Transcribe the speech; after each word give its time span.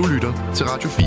Du 0.00 0.06
lytter 0.06 0.52
til 0.54 0.66
Radio 0.66 0.88
4. 0.88 1.06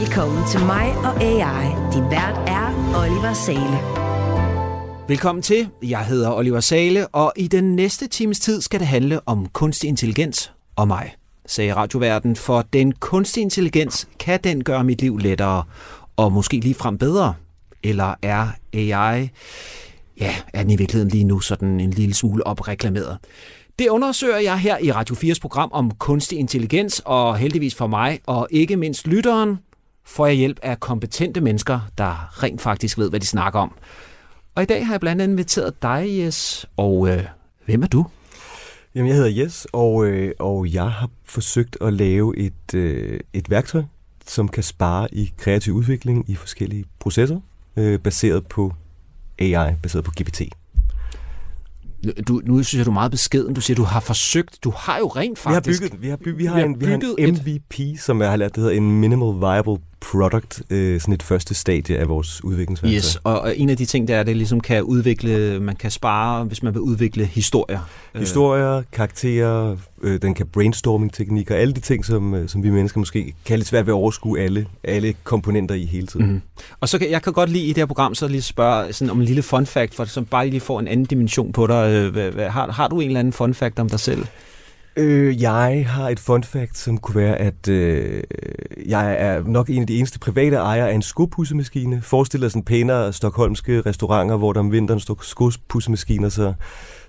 Velkommen 0.00 0.48
til 0.48 0.60
mig 0.60 0.96
og 0.96 1.22
AI. 1.22 1.66
Din 1.92 2.10
vært 2.10 2.48
er 2.48 2.94
Oliver 2.96 3.32
Sale. 3.32 3.78
Velkommen 5.08 5.42
til. 5.42 5.68
Jeg 5.82 6.06
hedder 6.06 6.32
Oliver 6.32 6.60
Sale, 6.60 7.08
og 7.08 7.32
i 7.36 7.48
den 7.48 7.76
næste 7.76 8.06
times 8.06 8.40
tid 8.40 8.60
skal 8.60 8.80
det 8.80 8.88
handle 8.88 9.28
om 9.28 9.48
kunstig 9.48 9.88
intelligens 9.88 10.52
og 10.76 10.88
mig, 10.88 11.14
sagde 11.46 11.74
radioverden, 11.74 12.36
for 12.36 12.62
den 12.62 12.92
kunstige 12.92 13.42
intelligens 13.42 14.08
kan 14.18 14.40
den 14.44 14.64
gøre 14.64 14.84
mit 14.84 15.02
liv 15.02 15.18
lettere, 15.18 15.64
og 16.16 16.32
måske 16.32 16.60
lige 16.60 16.74
frem 16.74 16.98
bedre. 16.98 17.34
Eller 17.82 18.14
er 18.22 18.48
AI, 18.72 19.30
ja, 20.20 20.34
er 20.54 20.62
den 20.62 20.70
i 20.70 20.76
virkeligheden 20.76 21.10
lige 21.10 21.24
nu 21.24 21.40
sådan 21.40 21.80
en 21.80 21.90
lille 21.90 22.14
smule 22.14 22.46
opreklameret? 22.46 23.18
Det 23.78 23.88
undersøger 23.88 24.38
jeg 24.38 24.58
her 24.58 24.78
i 24.78 24.92
Radio 24.92 25.14
4's 25.14 25.40
program 25.40 25.70
om 25.72 25.90
kunstig 25.90 26.38
intelligens, 26.38 27.02
og 27.04 27.36
heldigvis 27.36 27.74
for 27.74 27.86
mig, 27.86 28.20
og 28.26 28.48
ikke 28.50 28.76
mindst 28.76 29.06
lytteren, 29.06 29.58
får 30.04 30.26
jeg 30.26 30.36
hjælp 30.36 30.58
af 30.62 30.80
kompetente 30.80 31.40
mennesker, 31.40 31.80
der 31.98 32.42
rent 32.42 32.60
faktisk 32.60 32.98
ved, 32.98 33.10
hvad 33.10 33.20
de 33.20 33.26
snakker 33.26 33.60
om. 33.60 33.72
Og 34.54 34.62
i 34.62 34.66
dag 34.66 34.86
har 34.86 34.92
jeg 34.92 35.00
blandt 35.00 35.22
andet 35.22 35.32
inviteret 35.32 35.82
dig, 35.82 36.18
Jes, 36.18 36.66
og 36.76 37.08
øh, 37.08 37.24
hvem 37.66 37.82
er 37.82 37.86
du? 37.86 38.06
Jamen, 38.94 39.08
jeg 39.08 39.16
hedder 39.16 39.42
Jes, 39.42 39.66
og, 39.72 40.06
øh, 40.06 40.32
og 40.38 40.72
jeg 40.72 40.90
har 40.90 41.10
forsøgt 41.24 41.76
at 41.80 41.92
lave 41.92 42.38
et, 42.38 42.74
øh, 42.74 43.20
et 43.32 43.50
værktøj, 43.50 43.82
som 44.26 44.48
kan 44.48 44.62
spare 44.62 45.14
i 45.14 45.32
kreativ 45.36 45.74
udvikling 45.74 46.30
i 46.30 46.34
forskellige 46.34 46.84
processer, 46.98 47.40
øh, 47.76 47.98
baseret 47.98 48.46
på 48.46 48.72
AI, 49.38 49.74
baseret 49.82 50.04
på 50.04 50.10
GPT. 50.10 50.42
Du, 52.28 52.40
nu 52.44 52.62
synes 52.62 52.78
jeg, 52.78 52.86
du 52.86 52.90
er 52.90 52.94
meget 52.94 53.10
beskeden. 53.10 53.54
Du 53.54 53.60
siger, 53.60 53.74
du 53.74 53.82
har 53.82 54.00
forsøgt. 54.00 54.64
Du 54.64 54.72
har 54.76 54.98
jo 54.98 55.06
rent 55.06 55.38
faktisk... 55.38 55.82
Vi 55.82 55.86
har 55.86 55.90
bygget, 55.90 56.02
vi 56.02 56.08
har 56.08 56.16
bygget, 56.16 56.38
vi 56.38 56.44
har, 56.44 56.54
vi 56.54 56.60
har 56.60 56.66
en, 56.66 56.80
vi 56.80 56.86
har 56.86 57.14
en 57.18 57.34
MVP, 57.34 57.80
et... 57.80 58.00
som 58.00 58.22
jeg 58.22 58.30
har 58.30 58.36
lært, 58.36 58.54
det 58.54 58.62
hedder 58.62 58.76
en 58.76 59.00
Minimal 59.00 59.40
Viable 59.40 59.76
product, 60.10 60.62
øh, 60.70 61.00
sådan 61.00 61.14
et 61.14 61.22
første 61.22 61.54
stadie 61.54 61.98
af 61.98 62.08
vores 62.08 62.44
udviklingsværktøj. 62.44 62.96
Yes, 62.96 63.18
og 63.24 63.56
en 63.56 63.70
af 63.70 63.76
de 63.76 63.84
ting, 63.84 64.08
der 64.08 64.16
er, 64.16 64.22
det 64.22 64.36
ligesom 64.36 64.60
kan 64.60 64.82
udvikle, 64.82 65.60
man 65.60 65.76
kan 65.76 65.90
spare, 65.90 66.44
hvis 66.44 66.62
man 66.62 66.74
vil 66.74 66.80
udvikle 66.80 67.24
historier. 67.24 67.80
Historier, 68.14 68.82
karakterer, 68.92 69.76
øh, 70.02 70.22
den 70.22 70.34
kan 70.34 70.46
brainstorming-teknikker, 70.46 71.54
alle 71.54 71.74
de 71.74 71.80
ting, 71.80 72.04
som, 72.04 72.34
øh, 72.34 72.48
som 72.48 72.62
vi 72.62 72.70
mennesker 72.70 72.98
måske 72.98 73.34
kan 73.44 73.58
lidt 73.58 73.68
svært 73.68 73.86
ved 73.86 73.92
at 73.92 73.96
overskue 73.96 74.40
alle, 74.40 74.66
alle 74.84 75.14
komponenter 75.24 75.74
i 75.74 75.84
hele 75.84 76.06
tiden. 76.06 76.26
Mm-hmm. 76.26 76.42
Og 76.80 76.88
så 76.88 76.98
kan 76.98 77.10
jeg 77.10 77.22
kan 77.22 77.32
godt 77.32 77.50
lide 77.50 77.64
i 77.64 77.68
det 77.68 77.76
her 77.76 77.86
program, 77.86 78.14
så 78.14 78.28
lige 78.28 78.42
spørge 78.42 78.92
sådan 78.92 79.10
om 79.10 79.20
en 79.20 79.24
lille 79.24 79.42
fun 79.42 79.66
fact, 79.66 79.94
for 79.94 80.04
som 80.04 80.24
bare 80.24 80.48
lige 80.48 80.60
får 80.60 80.80
en 80.80 80.88
anden 80.88 81.06
dimension 81.06 81.52
på 81.52 81.66
dig. 81.66 82.12
Har, 82.50 82.72
har 82.72 82.88
du 82.88 83.00
en 83.00 83.06
eller 83.06 83.20
anden 83.20 83.32
fun 83.32 83.54
fact 83.54 83.78
om 83.78 83.88
dig 83.88 84.00
selv? 84.00 84.26
Øh, 84.96 85.42
jeg 85.42 85.86
har 85.88 86.08
et 86.08 86.20
fun 86.20 86.44
fact, 86.44 86.78
som 86.78 86.98
kunne 86.98 87.16
være, 87.16 87.36
at 87.36 87.68
øh, 87.68 88.22
jeg 88.86 89.16
er 89.18 89.42
nok 89.46 89.70
en 89.70 89.80
af 89.80 89.86
de 89.86 89.96
eneste 89.96 90.18
private 90.18 90.56
ejere 90.56 90.90
af 90.90 90.94
en 90.94 91.02
skopussemaskine. 91.02 92.02
Forestil 92.02 92.40
dig 92.40 92.50
sådan 92.50 92.62
pænere 92.62 93.12
stokholmske 93.12 93.80
restauranter, 93.80 94.36
hvor 94.36 94.52
der 94.52 94.60
om 94.60 94.72
vinteren 94.72 95.00
står 95.00 95.18
skopussemaskiner, 95.22 96.28
så, 96.28 96.54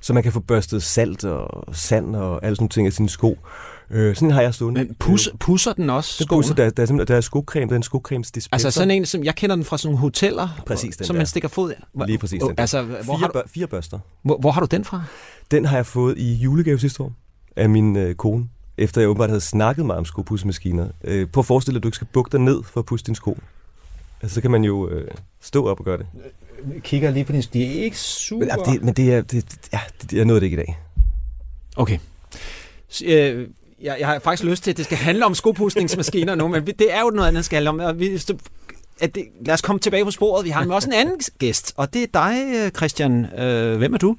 så 0.02 0.14
man 0.14 0.24
kan 0.24 0.32
få 0.32 0.40
børstet 0.40 0.84
salt 0.84 1.26
og 1.26 1.76
sand 1.76 2.16
og 2.16 2.46
alle 2.46 2.56
sådan 2.56 2.70
ting 2.70 2.88
af 2.88 2.94
sine 2.94 3.10
sko. 3.10 3.38
Øh, 3.92 4.16
sådan 4.16 4.32
har 4.32 4.42
jeg 4.42 4.54
stående. 4.54 4.84
Men 4.84 4.96
pusser, 5.00 5.32
pusser 5.40 5.74
den 5.74 5.90
også 5.90 6.24
skoene? 6.24 6.40
Pusser, 6.40 6.56
der, 6.56 6.70
der, 6.70 6.84
er 6.84 6.88
simpelthen, 6.88 7.14
der 7.14 7.18
er 7.18 7.22
skocreme, 7.22 7.66
der 7.66 7.72
er 7.72 7.78
en 7.78 7.84
skocremes 7.84 8.32
dispenser. 8.32 8.68
Altså 8.68 8.80
sådan 8.80 8.92
en, 8.92 9.06
som 9.06 9.24
jeg 9.24 9.36
kender 9.36 9.56
den 9.56 9.66
fra 9.66 9.78
sådan 9.78 9.88
nogle 9.88 10.00
hoteller, 10.00 10.64
præcis 10.66 10.98
den 10.98 11.06
som 11.06 11.14
der. 11.14 11.20
man 11.20 11.28
stikker 11.28 11.50
fod 11.50 11.72
af. 11.72 12.06
Lige 12.08 12.18
præcis 12.18 12.42
den 12.42 12.54
altså, 12.58 12.82
hvor 12.82 13.04
fire, 13.04 13.18
har 13.18 13.28
du, 13.28 13.42
fire 13.48 13.68
børster. 13.68 14.00
Hvor, 14.24 14.38
hvor 14.38 14.52
har 14.52 14.62
du 14.62 14.68
den 14.72 14.86
fra? 14.86 15.04
Den 15.52 15.66
har 15.66 15.76
jeg 15.76 15.86
fået 15.86 16.18
i 16.18 16.34
julegave 16.34 16.80
sidste 16.80 17.04
år 17.04 17.12
af 17.56 17.70
min 17.70 17.96
øh, 17.96 18.16
kone, 18.16 18.50
efter 18.78 19.02
jeg 19.02 19.10
åbenbart 19.10 19.30
havde 19.30 19.42
snakket 19.42 19.86
meget 19.86 20.00
om 20.00 20.06
skopussemaskiner. 20.06 20.88
Øh, 21.04 21.28
prøv 21.28 21.42
at 21.42 21.46
forestille 21.46 21.74
dig, 21.74 21.80
at 21.80 21.84
du 21.84 21.88
ikke 21.88 21.96
skal 21.96 22.08
bukke 22.14 22.32
dig 22.32 22.40
ned 22.40 22.64
for 22.64 22.80
at 22.80 22.86
pusse 22.86 23.06
din 23.06 23.16
sko. 23.16 23.38
Altså, 24.22 24.36
så 24.36 24.42
kan 24.42 24.52
man 24.52 24.64
jo 24.64 24.90
øh, 24.90 25.08
stå 25.42 25.68
op 25.68 25.80
og 25.80 25.86
gøre 25.86 25.98
det. 25.98 26.06
Jeg 26.74 26.82
kigger 26.84 27.12
lige 27.12 27.26
på 27.26 27.32
din 27.32 27.44
De 27.54 27.66
er 27.66 27.84
ikke 27.84 27.98
super... 27.98 28.40
Men, 28.40 28.66
ja, 28.66 28.72
det, 28.72 28.84
men 28.84 28.94
det 28.94 29.14
er, 29.14 29.22
det, 29.22 29.46
ja, 29.74 29.80
det, 30.02 30.14
jeg 30.14 30.26
nåede 30.26 30.40
det 30.40 30.46
ikke 30.46 30.56
i 30.56 30.66
dag. 30.66 30.80
Okay. 31.76 32.00
Så, 32.88 33.06
øh, 33.06 33.48
jeg, 33.82 33.98
jeg 34.00 34.08
har 34.08 34.20
faktisk 34.20 34.44
lyst 34.44 34.64
til, 34.64 34.72
at 34.72 34.78
det 34.78 34.86
skal 34.86 34.98
handle 34.98 35.26
om 35.26 35.36
skopudsningsmaskiner 35.36 36.36
nu, 36.36 36.48
men 36.48 36.66
det 36.66 36.94
er 36.94 37.02
jo 37.02 37.10
noget 37.10 37.28
andet, 37.28 37.38
det 37.38 37.46
skal 37.46 37.56
handle 37.56 37.70
om. 37.70 37.80
Og 37.80 38.00
vi, 38.00 38.20
at 39.00 39.16
det, 39.16 39.28
lad 39.42 39.54
os 39.54 39.62
komme 39.62 39.80
tilbage 39.80 40.06
på 40.06 40.12
sporet. 40.12 40.46
Vi 40.46 40.50
har 40.50 40.64
med 40.64 40.76
også 40.76 40.90
en 40.90 40.94
anden 40.94 41.20
gæst, 41.40 41.74
og 41.78 41.94
det 41.94 42.04
er 42.04 42.08
dig, 42.14 42.72
Christian. 42.76 43.26
Øh, 43.40 43.78
hvem 43.78 43.94
er 43.94 43.98
du? 43.98 44.16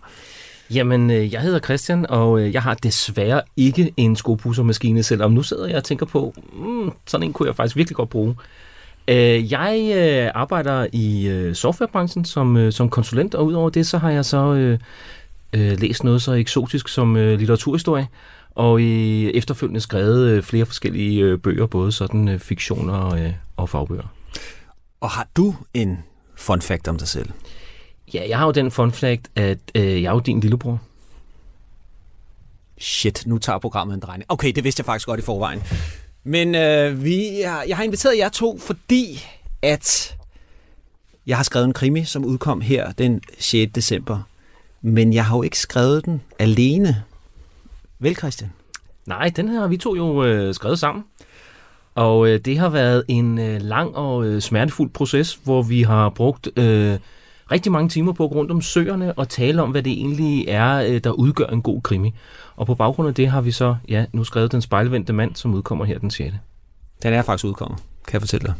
Jamen, 0.75 1.11
øh, 1.11 1.33
jeg 1.33 1.41
hedder 1.41 1.61
Christian, 1.61 2.07
og 2.09 2.41
øh, 2.41 2.55
jeg 2.55 2.63
har 2.63 2.75
desværre 2.75 3.43
ikke 3.57 3.93
en 3.97 4.17
skopussermaskine, 4.17 5.03
selvom 5.03 5.33
nu 5.33 5.43
sidder 5.43 5.67
jeg 5.67 5.77
og 5.77 5.85
tænker 5.85 6.07
på, 6.07 6.35
mm, 6.53 6.91
sådan 7.07 7.27
en 7.27 7.33
kunne 7.33 7.47
jeg 7.47 7.57
faktisk 7.57 7.77
virkelig 7.77 7.97
godt 7.97 8.09
bruge. 8.09 8.37
Øh, 9.09 9.53
jeg 9.53 10.33
arbejder 10.35 10.87
i 10.93 11.51
softwarebranchen 11.55 12.25
som, 12.25 12.71
som 12.71 12.91
konsulent, 12.91 13.35
og 13.35 13.47
udover 13.47 13.71
det, 13.71 13.87
så 13.87 13.99
har 13.99 14.11
jeg 14.11 14.25
så 14.25 14.79
øh, 15.53 15.81
læst 15.81 16.05
noget 16.05 16.23
så 16.23 16.33
eksotisk 16.33 16.89
som 16.89 17.17
øh, 17.17 17.39
litteraturhistorie, 17.39 18.07
og 18.55 18.83
i 18.83 19.31
efterfølgende 19.31 19.81
skrevet 19.81 20.29
øh, 20.31 20.43
flere 20.43 20.67
forskellige 20.67 21.23
øh, 21.23 21.39
bøger, 21.39 21.67
både 21.67 21.93
sådan 21.93 22.29
øh, 22.29 22.39
fiktioner 22.39 22.95
og, 22.95 23.21
øh, 23.21 23.33
og 23.57 23.69
fagbøger. 23.69 24.13
Og 25.01 25.11
har 25.11 25.29
du 25.37 25.55
en 25.75 25.99
fun 26.37 26.63
fact 26.63 26.89
om 26.89 26.99
dig 26.99 27.09
selv? 27.09 27.31
Ja, 28.15 28.29
jeg 28.29 28.39
har 28.39 28.47
jo 28.47 28.53
den 28.53 28.71
fun 28.71 28.93
fact, 28.93 29.31
at 29.37 29.59
øh, 29.75 30.03
jeg 30.03 30.09
er 30.09 30.13
jo 30.13 30.21
din 30.21 30.41
lillebror. 30.41 30.81
Shit, 32.79 33.23
nu 33.27 33.39
tager 33.39 33.59
programmet 33.59 33.95
en 33.95 34.01
drejning. 34.01 34.31
Okay, 34.31 34.53
det 34.53 34.65
vidste 34.65 34.81
jeg 34.81 34.87
faktisk 34.87 35.07
godt 35.07 35.21
i 35.21 35.23
forvejen. 35.23 35.63
Men 36.25 36.55
øh, 36.55 37.05
vi, 37.05 37.41
jeg, 37.41 37.65
jeg 37.69 37.77
har 37.77 37.85
inviteret 37.85 38.19
jer 38.19 38.29
to, 38.29 38.59
fordi 38.59 39.25
at 39.63 40.17
jeg 41.27 41.37
har 41.37 41.45
skrevet 41.45 41.67
en 41.67 41.73
krimi, 41.73 42.05
som 42.05 42.25
udkom 42.25 42.61
her 42.61 42.93
den 42.93 43.21
6. 43.39 43.73
december. 43.75 44.19
Men 44.83 45.13
jeg 45.13 45.25
har 45.25 45.37
jo 45.37 45.43
ikke 45.43 45.59
skrevet 45.59 46.05
den 46.05 46.23
alene. 46.39 47.03
Vel, 47.99 48.17
Christian? 48.17 48.53
Nej, 49.07 49.33
den 49.37 49.49
her 49.49 49.61
har 49.61 49.69
vi 49.69 49.77
to 49.77 49.97
jo 49.97 50.25
øh, 50.25 50.55
skrevet 50.55 50.79
sammen. 50.79 51.05
Og 51.95 52.29
øh, 52.29 52.41
det 52.41 52.59
har 52.59 52.69
været 52.69 53.05
en 53.09 53.39
øh, 53.39 53.61
lang 53.61 53.97
og 53.97 54.25
øh, 54.27 54.41
smertefuld 54.41 54.91
proces, 54.91 55.41
hvor 55.45 55.63
vi 55.63 55.83
har 55.83 56.09
brugt 56.09 56.49
øh, 56.57 56.99
rigtig 57.51 57.73
mange 57.73 57.89
timer 57.89 58.13
på 58.13 58.25
at 58.25 58.31
gå 58.31 58.37
rundt 58.37 58.51
om 58.51 58.63
søerne 58.63 59.19
og 59.19 59.29
tale 59.29 59.63
om, 59.63 59.71
hvad 59.71 59.83
det 59.83 59.93
egentlig 59.93 60.45
er, 60.49 60.77
øh, 60.77 61.01
der 61.05 61.11
udgør 61.11 61.47
en 61.47 61.63
god 61.63 61.83
krimi. 61.83 62.15
Og 62.57 62.67
på 62.67 62.75
baggrund 62.75 63.09
af 63.09 63.15
det 63.15 63.29
har 63.29 63.41
vi 63.41 63.53
så 63.53 63.77
ja, 63.89 64.07
nu 64.13 64.25
skrevet 64.25 64.53
Den 64.53 64.63
spejlvendte 64.63 65.13
mand, 65.13 65.37
som 65.37 65.55
udkommer 65.55 65.85
her 65.85 65.99
den 65.99 66.11
6. 66.11 66.35
Den 67.03 67.13
er 67.13 67.23
faktisk 67.23 67.45
udkommet, 67.45 67.79
kan 68.07 68.13
jeg 68.13 68.23
fortælle 68.23 68.47
dig. 68.47 68.55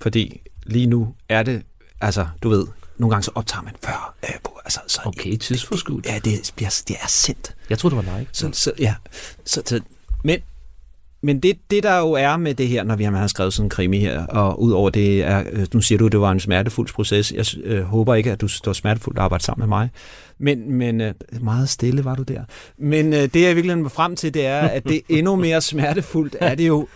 Fordi 0.00 0.40
lige 0.66 0.86
nu 0.86 1.14
er 1.28 1.42
det, 1.42 1.62
altså 2.00 2.26
du 2.42 2.48
ved, 2.48 2.66
nogle 2.98 3.10
gange 3.10 3.24
så 3.24 3.30
optager 3.34 3.62
man 3.62 3.74
før. 3.84 4.14
Øh, 4.24 4.34
på, 4.44 4.58
altså, 4.64 4.80
så, 4.86 5.00
okay, 5.04 5.36
tidsforskudt. 5.36 6.06
Ja, 6.06 6.18
det, 6.24 6.52
bliver, 6.56 6.82
det 6.88 6.96
er 7.02 7.06
sendt. 7.08 7.54
Jeg 7.70 7.78
tror 7.78 7.88
det 7.88 7.96
var 7.96 8.18
live. 8.18 8.26
Så, 8.32 8.50
så, 8.52 8.72
ja, 8.78 8.94
så, 9.44 9.62
så, 9.66 9.80
men 10.24 10.40
men 11.20 11.40
det, 11.40 11.58
det, 11.70 11.82
der 11.82 11.98
jo 11.98 12.12
er 12.12 12.36
med 12.36 12.54
det 12.54 12.68
her, 12.68 12.84
når 12.84 12.96
vi 12.96 13.04
har 13.04 13.26
skrevet 13.26 13.52
sådan 13.52 13.66
en 13.66 13.70
krimi 13.70 13.98
her, 13.98 14.26
og 14.26 14.62
udover 14.62 14.90
det 14.90 15.22
er, 15.22 15.44
øh, 15.52 15.66
nu 15.74 15.80
siger 15.80 15.98
du, 15.98 16.06
at 16.06 16.12
det 16.12 16.20
var 16.20 16.32
en 16.32 16.40
smertefuld 16.40 16.88
proces. 16.88 17.32
Jeg 17.32 17.46
øh, 17.64 17.82
håber 17.82 18.14
ikke, 18.14 18.32
at 18.32 18.40
du 18.40 18.48
står 18.48 18.72
smertefuldt 18.72 19.18
at 19.18 19.22
arbejde 19.22 19.44
sammen 19.44 19.68
med 19.68 19.68
mig. 19.68 19.90
Men, 20.38 20.72
men 20.72 21.00
øh, 21.00 21.14
meget 21.40 21.68
stille 21.68 22.04
var 22.04 22.14
du 22.14 22.22
der. 22.22 22.44
Men 22.78 23.12
øh, 23.12 23.20
det, 23.20 23.42
jeg 23.42 23.56
virkelig 23.56 23.76
vil 23.76 23.90
frem 23.90 24.16
til, 24.16 24.34
det 24.34 24.46
er, 24.46 24.60
at 24.60 24.84
det 24.84 25.00
endnu 25.18 25.36
mere 25.36 25.60
smertefuldt 25.60 26.36
er 26.40 26.54
det 26.54 26.68
jo, 26.68 26.88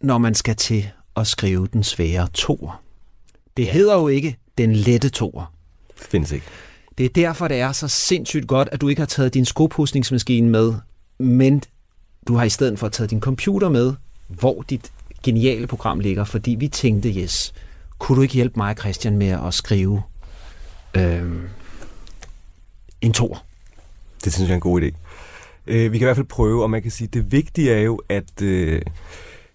når 0.00 0.18
man 0.18 0.34
skal 0.34 0.56
til 0.56 0.88
at 1.16 1.26
skrive 1.26 1.68
den 1.72 1.84
svære 1.84 2.28
tor. 2.34 2.80
Det 3.56 3.66
hedder 3.66 3.94
jo 3.94 4.08
ikke 4.08 4.38
den 4.58 4.72
lette 4.72 5.08
tor. 5.08 5.50
Det 5.98 6.06
findes 6.06 6.32
ikke. 6.32 6.46
Det 6.98 7.06
er 7.06 7.10
derfor, 7.10 7.48
det 7.48 7.60
er 7.60 7.72
så 7.72 7.88
sindssygt 7.88 8.48
godt, 8.48 8.68
at 8.72 8.80
du 8.80 8.88
ikke 8.88 9.00
har 9.00 9.06
taget 9.06 9.34
din 9.34 9.44
skopustningsmaskine 9.44 10.48
med, 10.50 10.74
men 11.18 11.62
du 12.28 12.34
har 12.34 12.44
i 12.44 12.48
stedet 12.48 12.78
for 12.78 12.88
taget 12.88 13.10
din 13.10 13.20
computer 13.20 13.68
med, 13.68 13.94
hvor 14.28 14.62
dit 14.62 14.92
geniale 15.22 15.66
program 15.66 16.00
ligger, 16.00 16.24
fordi 16.24 16.50
vi 16.58 16.68
tænkte, 16.68 17.08
yes, 17.08 17.54
kunne 17.98 18.16
du 18.16 18.22
ikke 18.22 18.34
hjælpe 18.34 18.54
mig, 18.56 18.76
Christian, 18.78 19.16
med 19.16 19.28
at 19.46 19.54
skrive 19.54 20.02
øh, 20.94 21.32
en 23.00 23.12
tor? 23.12 23.42
Det 24.24 24.32
synes 24.32 24.48
jeg 24.48 24.52
er 24.52 24.56
en 24.56 24.60
god 24.60 24.82
idé. 24.82 24.90
Øh, 25.66 25.92
vi 25.92 25.98
kan 25.98 26.04
i 26.04 26.08
hvert 26.08 26.16
fald 26.16 26.26
prøve, 26.26 26.62
og 26.62 26.70
man 26.70 26.82
kan 26.82 26.90
sige, 26.90 27.08
det 27.08 27.32
vigtige 27.32 27.72
er 27.72 27.80
jo, 27.80 28.00
at 28.08 28.42
øh, 28.42 28.82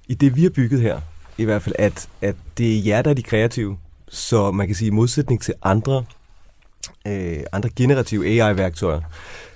i 0.08 0.14
det, 0.14 0.36
vi 0.36 0.44
har 0.44 0.50
bygget 0.50 0.82
her, 0.82 1.02
i 1.38 1.44
hvert 1.44 1.62
fald, 1.62 1.76
at, 1.80 2.08
at 2.22 2.36
det 2.58 2.78
er 2.78 2.82
jer, 2.84 3.02
der 3.02 3.10
er 3.10 3.14
de 3.14 3.24
kreative. 3.24 3.78
Så 4.10 4.52
man 4.52 4.68
kan 4.68 4.76
sige, 4.76 4.88
i 4.88 4.92
modsætning 4.92 5.42
til 5.42 5.54
andre, 5.64 6.06
øh, 7.08 7.40
andre 7.52 7.70
generative 7.76 8.26
AI-værktøjer, 8.26 9.02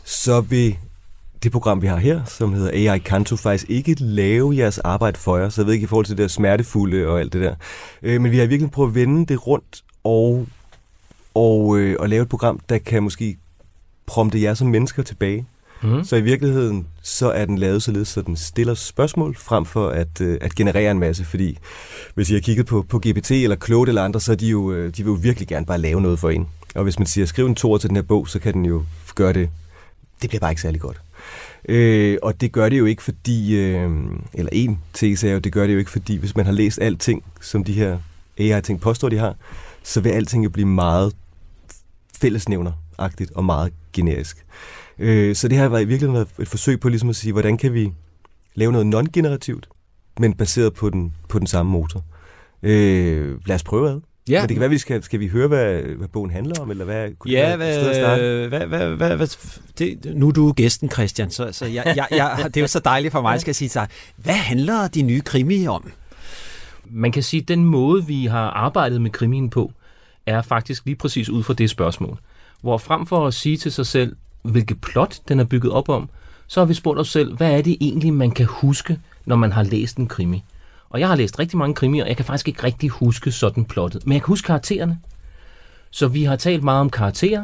så 0.04 0.42
vil 0.42 0.78
det 1.44 1.52
program, 1.52 1.82
vi 1.82 1.88
har 1.88 1.98
her, 1.98 2.22
som 2.26 2.54
hedder 2.54 2.92
AI 2.92 3.00
Kanto, 3.00 3.36
faktisk 3.36 3.70
ikke 3.70 3.96
lave 4.00 4.58
jeres 4.58 4.80
arbejde 4.80 5.20
for 5.20 5.38
jer, 5.38 5.50
så 5.50 5.62
jeg 5.62 5.66
ved 5.66 5.74
ikke 5.74 5.84
i 5.84 5.88
forhold 5.88 6.06
til 6.06 6.18
det 6.18 6.22
der 6.22 6.28
smertefulde 6.28 7.08
og 7.08 7.20
alt 7.20 7.34
det 7.34 7.42
der. 7.42 7.56
Øh, 8.04 8.22
men 8.22 8.32
vi 8.32 8.38
har 8.38 8.46
virkelig 8.46 8.72
prøvet 8.72 8.90
at 8.90 8.96
vende 8.96 9.26
det 9.26 9.48
rundt 9.48 9.84
og, 10.04 10.48
og, 11.34 11.80
øh, 11.80 11.96
og 12.00 12.10
lave 12.10 12.22
et 12.22 12.30
program, 12.30 12.60
der 12.70 12.78
kan 12.78 13.04
måske 13.04 13.38
prompte 14.06 14.42
jer 14.42 14.54
som 14.54 14.68
mennesker 14.68 15.04
tilbage. 15.04 15.46
Mm. 15.84 16.04
Så 16.04 16.16
i 16.16 16.22
virkeligheden, 16.22 16.88
så 17.02 17.32
er 17.32 17.46
den 17.46 17.58
lavet 17.58 17.84
således, 17.84 18.08
så 18.08 18.22
den 18.22 18.36
stiller 18.36 18.74
spørgsmål, 18.74 19.36
frem 19.36 19.66
for 19.66 19.90
at, 19.90 20.22
øh, 20.22 20.38
at 20.42 20.56
generere 20.56 20.92
en 20.92 21.00
masse, 21.00 21.26
fordi 21.26 21.58
hvis 22.16 22.30
I 22.30 22.34
har 22.34 22.42
kigget 22.42 22.66
på, 22.66 22.86
på 22.90 23.00
GPT 23.00 23.32
eller 23.32 23.56
Claude 23.56 23.90
eller 23.90 24.04
andre, 24.04 24.20
så 24.20 24.32
er 24.32 24.36
de 24.36 24.48
jo, 24.48 24.72
øh, 24.72 24.86
de 24.98 25.04
vil 25.04 25.12
jo 25.12 25.18
virkelig 25.22 25.48
gerne 25.48 25.66
bare 25.66 25.78
lave 25.78 26.02
noget 26.02 26.20
for 26.20 26.30
en. 26.30 26.48
Og 26.76 26.84
hvis 26.84 27.00
man 27.00 27.06
siger, 27.06 27.26
skriv 27.26 27.46
en 27.46 27.56
tor 27.56 27.78
til 27.78 27.90
den 27.90 27.98
her 27.98 28.04
bog, 28.04 28.28
så 28.28 28.40
kan 28.40 28.54
den 28.54 28.66
jo 28.66 28.84
gøre 29.16 29.34
det. 29.34 29.50
Det 30.22 30.30
bliver 30.30 30.40
bare 30.40 30.52
ikke 30.52 30.62
særlig 30.62 30.82
godt. 30.82 31.02
Øh, 31.70 32.18
og 32.22 32.42
det 32.42 32.52
gør 32.52 32.70
det 32.70 32.80
jo 32.80 32.86
ikke, 32.86 33.04
fordi, 33.04 33.56
øh, 33.60 33.92
eller 34.34 34.50
en 34.52 34.80
tese 34.94 35.30
er 35.30 35.34
jo, 35.34 35.40
det 35.40 35.54
gør 35.54 35.68
det 35.68 35.74
jo 35.74 35.80
ikke, 35.80 35.92
fordi 35.92 36.16
hvis 36.16 36.36
man 36.36 36.46
har 36.46 36.54
læst 36.54 36.80
alting, 36.82 37.24
som 37.42 37.64
de 37.64 37.74
her 37.74 37.98
AI-ting 38.38 38.82
påstår, 38.82 39.10
de 39.10 39.18
har, 39.18 39.36
så 39.84 40.02
vil 40.02 40.10
alting 40.10 40.44
jo 40.44 40.50
blive 40.50 40.68
meget 40.68 41.16
fællesnævneragtigt 42.18 43.32
og 43.32 43.46
meget 43.46 43.74
generisk. 43.94 44.46
Øh, 45.00 45.36
så 45.36 45.48
det 45.48 45.58
har 45.58 45.66
i 45.66 45.70
virkeligheden 45.70 46.14
været 46.14 46.28
et 46.40 46.48
forsøg 46.48 46.80
på 46.80 46.90
ligesom 46.90 47.10
at 47.10 47.16
sige, 47.16 47.32
hvordan 47.32 47.58
kan 47.58 47.74
vi 47.74 47.92
lave 48.56 48.72
noget 48.72 48.88
non-generativt, 48.88 49.70
men 50.20 50.34
baseret 50.34 50.74
på 50.74 50.90
den, 50.90 51.14
på 51.30 51.40
den 51.40 51.48
samme 51.48 51.72
motor. 51.72 52.04
Øh, 52.64 53.40
lad 53.46 53.56
os 53.56 53.64
prøve 53.64 53.90
ad. 53.90 54.02
Ja. 54.30 54.42
Men 54.42 54.50
det 54.50 54.56
kan 54.56 54.60
være, 54.60 54.70
vi 54.70 54.78
skal, 54.78 55.04
skal 55.04 55.20
vi 55.20 55.28
høre, 55.28 55.48
hvad, 55.48 55.82
hvad 55.82 56.08
bogen 56.08 56.32
handler 56.32 56.62
om, 56.62 56.72
eller 56.72 56.86
hvad 56.86 57.10
kunne 57.20 57.32
ja, 57.32 57.56
hvad, 57.56 57.80
hvad, 58.50 58.68
hvad, 58.68 58.88
hvad, 58.88 59.16
hvad, 59.16 59.28
det, 59.78 60.16
nu 60.16 60.28
er 60.28 60.32
du 60.32 60.52
gæsten, 60.52 60.92
Christian, 60.92 61.32
så, 61.32 61.50
så 61.52 61.66
jeg, 61.66 61.84
jeg, 61.86 62.08
jeg, 62.12 62.38
det 62.44 62.58
er 62.58 62.62
jo 62.62 62.68
så 62.68 62.80
dejligt 62.80 63.12
for 63.12 63.22
mig, 63.22 63.42
skal 63.42 63.50
jeg 63.50 63.56
sige 63.56 63.70
sig. 63.70 63.88
Hvad 64.16 64.34
handler 64.34 64.88
de 64.88 65.02
nye 65.02 65.22
krimi 65.22 65.68
om? 65.68 65.92
Man 66.86 67.12
kan 67.12 67.24
sige, 67.24 67.42
at 67.42 67.48
den 67.48 67.66
måde, 67.66 68.08
vi 68.08 68.26
har 68.26 68.50
arbejdet 68.50 69.02
med 69.02 69.12
krimien 69.12 69.50
på, 69.50 69.72
er 70.26 70.42
faktisk 70.42 70.86
lige 70.86 70.96
præcis 70.96 71.30
ud 71.30 71.44
fra 71.44 71.54
det 71.54 71.70
spørgsmål. 71.70 72.18
Hvor 72.62 72.78
frem 72.78 73.06
for 73.06 73.28
at 73.28 73.34
sige 73.34 73.58
til 73.58 73.72
sig 73.72 73.86
selv, 73.86 74.16
hvilket 74.42 74.82
plot 74.82 75.20
den 75.28 75.40
er 75.40 75.44
bygget 75.44 75.72
op 75.72 75.90
om, 75.90 76.10
så 76.48 76.60
har 76.60 76.66
vi 76.66 76.74
spurgt 76.74 77.00
os 77.00 77.12
selv, 77.12 77.36
hvad 77.36 77.52
er 77.52 77.62
det 77.62 77.78
egentlig, 77.82 78.14
man 78.14 78.32
kan 78.32 78.46
huske, 78.46 79.00
når 79.26 79.36
man 79.36 79.52
har 79.52 79.64
læst 79.64 79.98
en 79.98 80.08
krimi? 80.08 80.44
Og 80.94 81.00
jeg 81.00 81.08
har 81.08 81.16
læst 81.16 81.40
rigtig 81.40 81.58
mange 81.58 81.76
krimier, 81.76 82.04
og 82.04 82.10
jeg 82.10 82.18
kan 82.18 82.26
faktisk 82.26 82.48
ikke 82.48 82.64
rigtig 82.64 82.90
huske 82.90 83.32
sådan 83.32 83.66
plottet. 83.66 84.06
Men 84.06 84.14
jeg 84.14 84.22
kan 84.22 84.28
huske 84.28 84.46
karaktererne. 84.46 85.00
Så 85.92 86.08
vi 86.08 86.24
har 86.24 86.36
talt 86.36 86.64
meget 86.64 86.82
om 86.82 86.90
karakterer. 86.90 87.44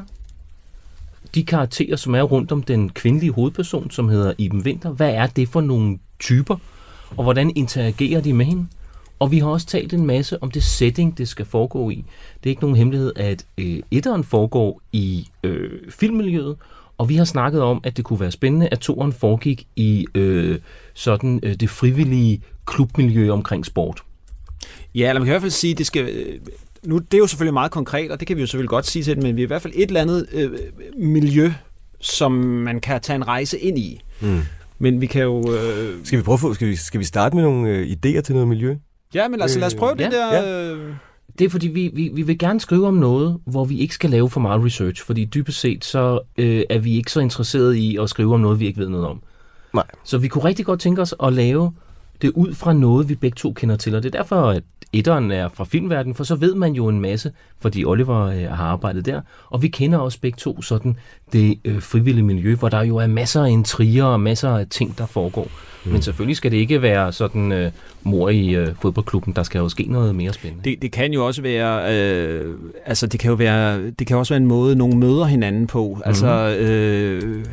De 1.35 1.43
karakterer, 1.43 1.95
som 1.95 2.15
er 2.15 2.21
rundt 2.21 2.51
om 2.51 2.63
den 2.63 2.89
kvindelige 2.89 3.31
hovedperson, 3.31 3.91
som 3.91 4.09
hedder 4.09 4.33
Iben 4.37 4.61
Winter. 4.61 4.89
Hvad 4.89 5.13
er 5.13 5.27
det 5.27 5.49
for 5.49 5.61
nogle 5.61 5.99
typer? 6.19 6.55
Og 7.17 7.23
hvordan 7.23 7.51
interagerer 7.55 8.21
de 8.21 8.33
med 8.33 8.45
hende? 8.45 8.67
Og 9.19 9.31
vi 9.31 9.39
har 9.39 9.47
også 9.47 9.67
talt 9.67 9.93
en 9.93 10.05
masse 10.05 10.43
om 10.43 10.51
det 10.51 10.63
setting, 10.63 11.17
det 11.17 11.27
skal 11.27 11.45
foregå 11.45 11.89
i. 11.89 12.05
Det 12.43 12.49
er 12.49 12.49
ikke 12.49 12.61
nogen 12.61 12.77
hemmelighed, 12.77 13.13
at 13.15 13.45
øh, 13.57 13.79
etteren 13.91 14.23
foregår 14.23 14.81
i 14.91 15.27
øh, 15.43 15.71
filmmiljøet, 15.89 16.55
og 16.97 17.09
vi 17.09 17.15
har 17.15 17.25
snakket 17.25 17.61
om, 17.61 17.81
at 17.83 17.97
det 17.97 18.05
kunne 18.05 18.19
være 18.19 18.31
spændende, 18.31 18.67
at 18.71 18.79
toeren 18.79 19.13
foregik 19.13 19.67
i 19.75 20.05
øh, 20.15 20.59
sådan 20.93 21.39
øh, 21.43 21.55
det 21.55 21.69
frivillige 21.69 22.41
klubmiljø 22.69 23.31
omkring 23.31 23.65
sport. 23.65 24.03
Ja, 24.95 25.09
eller 25.09 25.19
man 25.19 25.25
kan 25.25 25.31
i 25.31 25.33
hvert 25.33 25.41
fald 25.41 25.51
sige, 25.51 25.71
at 25.71 25.77
det 25.77 25.85
skal... 25.85 26.09
Øh, 26.09 26.39
nu, 26.83 26.97
det 26.97 27.13
er 27.13 27.17
jo 27.17 27.27
selvfølgelig 27.27 27.53
meget 27.53 27.71
konkret, 27.71 28.11
og 28.11 28.19
det 28.19 28.27
kan 28.27 28.37
vi 28.37 28.41
jo 28.41 28.47
selvfølgelig 28.47 28.69
godt 28.69 28.87
sige 28.87 29.03
til 29.03 29.23
men 29.23 29.35
vi 29.35 29.41
er 29.41 29.45
i 29.45 29.47
hvert 29.47 29.61
fald 29.61 29.73
et 29.75 29.87
eller 29.87 30.01
andet 30.01 30.27
øh, 30.33 30.51
miljø, 30.97 31.51
som 31.99 32.31
man 32.31 32.79
kan 32.79 33.01
tage 33.01 33.15
en 33.15 33.27
rejse 33.27 33.59
ind 33.59 33.77
i. 33.77 34.01
Mm. 34.21 34.41
Men 34.79 35.01
vi 35.01 35.05
kan 35.05 35.23
jo... 35.23 35.53
Øh... 35.53 35.95
Skal 36.03 36.19
vi 36.19 36.23
prøve 36.23 36.55
skal 36.55 36.67
vi, 36.67 36.75
skal 36.75 36.99
vi 36.99 37.05
starte 37.05 37.35
med 37.35 37.43
nogle 37.43 37.69
øh, 37.69 37.87
idéer 37.87 38.21
til 38.21 38.33
noget 38.33 38.47
miljø? 38.47 38.75
Ja, 39.13 39.27
men 39.27 39.41
altså, 39.41 39.59
lad 39.59 39.67
os 39.67 39.75
prøve 39.75 39.91
øh, 39.91 39.97
det 39.97 40.03
ja, 40.03 40.09
der... 40.09 40.33
Ja. 40.33 40.73
Øh... 40.73 40.93
Det 41.39 41.45
er 41.45 41.49
fordi, 41.49 41.67
vi, 41.67 41.91
vi, 41.93 42.11
vi 42.13 42.21
vil 42.21 42.37
gerne 42.37 42.59
skrive 42.59 42.87
om 42.87 42.93
noget, 42.93 43.39
hvor 43.45 43.65
vi 43.65 43.79
ikke 43.79 43.93
skal 43.93 44.09
lave 44.09 44.29
for 44.29 44.39
meget 44.39 44.65
research, 44.65 45.05
fordi 45.05 45.25
dybest 45.25 45.59
set 45.59 45.85
så 45.85 46.19
øh, 46.37 46.63
er 46.69 46.79
vi 46.79 46.95
ikke 46.95 47.11
så 47.11 47.19
interesserede 47.19 47.79
i 47.79 47.97
at 47.97 48.09
skrive 48.09 48.33
om 48.33 48.39
noget, 48.39 48.59
vi 48.59 48.67
ikke 48.67 48.79
ved 48.79 48.89
noget 48.89 49.07
om. 49.07 49.21
Nej. 49.73 49.85
Så 50.03 50.17
vi 50.17 50.27
kunne 50.27 50.43
rigtig 50.43 50.65
godt 50.65 50.79
tænke 50.79 51.01
os 51.01 51.15
at 51.23 51.33
lave 51.33 51.73
det 52.21 52.31
ud 52.31 52.53
fra 52.53 52.73
noget, 52.73 53.09
vi 53.09 53.15
begge 53.15 53.35
to 53.35 53.51
kender 53.53 53.75
til, 53.75 53.95
og 53.95 54.03
det 54.03 54.15
er 54.15 54.17
derfor, 54.17 54.49
at 54.49 54.63
etteren 54.93 55.31
er 55.31 55.49
fra 55.53 55.63
filmverdenen, 55.63 56.15
for 56.15 56.23
så 56.23 56.35
ved 56.35 56.55
man 56.55 56.73
jo 56.73 56.87
en 56.87 57.01
masse, 57.01 57.31
fordi 57.59 57.85
Oliver 57.85 58.25
øh, 58.25 58.41
har 58.41 58.65
arbejdet 58.65 59.05
der, 59.05 59.21
og 59.49 59.61
vi 59.61 59.67
kender 59.67 59.97
også 59.97 60.19
begge 60.21 60.37
to 60.37 60.61
sådan 60.61 60.95
det 61.33 61.59
øh, 61.65 61.81
frivillige 61.81 62.25
miljø, 62.25 62.55
hvor 62.55 62.69
der 62.69 62.81
jo 62.81 62.97
er 62.97 63.07
masser 63.07 63.43
af 63.43 63.49
intriger 63.49 64.03
og 64.03 64.19
masser 64.19 64.49
af 64.49 64.67
ting, 64.67 64.97
der 64.97 65.05
foregår. 65.05 65.47
Mm. 65.85 65.91
Men 65.91 66.01
selvfølgelig 66.01 66.37
skal 66.37 66.51
det 66.51 66.57
ikke 66.57 66.81
være 66.81 67.11
sådan 67.11 67.51
øh, 67.51 67.71
mor 68.03 68.29
i 68.29 68.55
øh, 68.55 68.67
fodboldklubben, 68.81 69.33
der 69.35 69.43
skal 69.43 69.59
jo 69.59 69.69
ske 69.69 69.83
noget 69.83 70.15
mere 70.15 70.33
spændende. 70.33 70.69
Det, 70.69 70.81
det 70.81 70.91
kan 70.91 71.13
jo 71.13 71.25
også 71.25 71.41
være, 71.41 71.95
øh, 71.95 72.55
altså 72.85 73.07
det 73.07 73.19
kan 73.19 73.29
jo 73.29 73.35
være, 73.35 73.89
det 73.89 74.07
kan 74.07 74.17
også 74.17 74.33
være 74.33 74.41
en 74.41 74.47
måde, 74.47 74.75
nogle 74.75 74.97
møder 74.97 75.25
hinanden 75.25 75.67
på. 75.67 75.93
Mm. 75.95 76.01
Altså, 76.05 76.55
øh, 76.59 77.45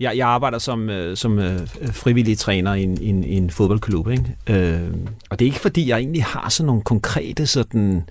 jeg, 0.00 0.16
jeg 0.16 0.28
arbejder 0.28 0.58
som, 0.58 0.90
øh, 0.90 1.16
som 1.16 1.38
øh, 1.38 1.68
frivillig 1.92 2.38
træner 2.38 2.74
i 2.74 2.82
en, 2.82 3.02
i 3.02 3.08
en, 3.08 3.24
i 3.24 3.36
en 3.36 3.50
fodboldklub, 3.50 4.08
ikke? 4.08 4.36
Øh, 4.46 4.94
og 5.30 5.38
det 5.38 5.44
er 5.44 5.46
ikke 5.46 5.60
fordi, 5.60 5.88
jeg 5.88 5.98
egentlig 5.98 6.24
har 6.24 6.48
sådan 6.48 6.66
nogle 6.66 6.82
konkrete 6.82 7.46
sådan 7.46 8.04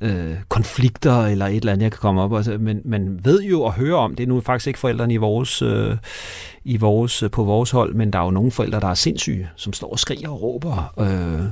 øh, 0.00 0.34
konflikter 0.48 1.26
eller 1.26 1.46
et 1.46 1.56
eller 1.56 1.72
andet, 1.72 1.82
jeg 1.82 1.92
kan 1.92 1.98
komme 1.98 2.20
op. 2.22 2.32
og, 2.32 2.44
men 2.60 2.80
man 2.84 3.20
ved 3.24 3.42
jo 3.42 3.62
og 3.62 3.72
hører 3.72 3.96
om, 3.96 4.14
det 4.14 4.22
er 4.22 4.28
nu 4.28 4.40
faktisk 4.40 4.66
ikke 4.66 4.78
forældrene 4.78 5.14
i 5.14 5.16
vores, 5.16 5.62
øh, 5.62 5.96
i 6.64 6.76
vores, 6.76 7.22
øh, 7.22 7.30
på 7.30 7.44
vores 7.44 7.70
hold, 7.70 7.94
men 7.94 8.12
der 8.12 8.18
er 8.18 8.24
jo 8.24 8.30
nogle 8.30 8.50
forældre, 8.50 8.80
der 8.80 8.88
er 8.88 8.94
sindssyge, 8.94 9.48
som 9.56 9.72
står 9.72 9.90
og 9.90 9.98
skriger 9.98 10.28
og 10.28 10.42
råber. 10.42 10.94
Øh, 10.98 11.44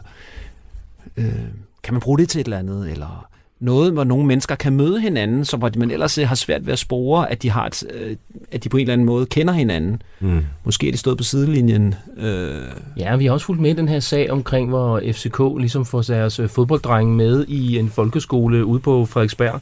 øh, 1.24 1.44
kan 1.82 1.94
man 1.94 2.00
bruge 2.00 2.18
det 2.18 2.28
til 2.28 2.40
et 2.40 2.44
eller 2.44 2.58
andet? 2.58 2.90
Eller 2.90 3.31
noget, 3.62 3.92
hvor 3.92 4.04
nogle 4.04 4.26
mennesker 4.26 4.54
kan 4.54 4.72
møde 4.72 5.00
hinanden, 5.00 5.44
så 5.44 5.56
hvor 5.56 5.70
man 5.76 5.90
ellers 5.90 6.16
har 6.16 6.34
svært 6.34 6.66
ved 6.66 6.72
at 6.72 6.78
spore, 6.78 7.30
at 7.30 7.42
de, 7.42 7.50
har 7.50 7.66
et, 7.66 7.84
øh, 7.94 8.16
at 8.52 8.64
de 8.64 8.68
på 8.68 8.76
en 8.76 8.80
eller 8.80 8.92
anden 8.92 9.06
måde 9.06 9.26
kender 9.26 9.52
hinanden. 9.52 10.02
Mm. 10.20 10.44
Måske 10.64 10.88
er 10.88 10.92
de 10.92 10.98
stået 10.98 11.18
på 11.18 11.24
sidelinjen. 11.24 11.94
Øh. 12.18 12.62
Ja, 12.96 13.16
vi 13.16 13.26
har 13.26 13.32
også 13.32 13.46
fulgt 13.46 13.62
med 13.62 13.70
i 13.70 13.74
den 13.74 13.88
her 13.88 14.00
sag 14.00 14.30
omkring, 14.30 14.68
hvor 14.68 15.02
FCK 15.12 15.40
ligesom 15.58 15.84
får 15.84 16.02
deres 16.02 16.38
øh, 16.38 16.48
fodbolddrenge 16.48 17.14
med 17.14 17.44
i 17.48 17.78
en 17.78 17.88
folkeskole 17.88 18.64
ude 18.64 18.80
på 18.80 19.06
Frederiksberg. 19.06 19.60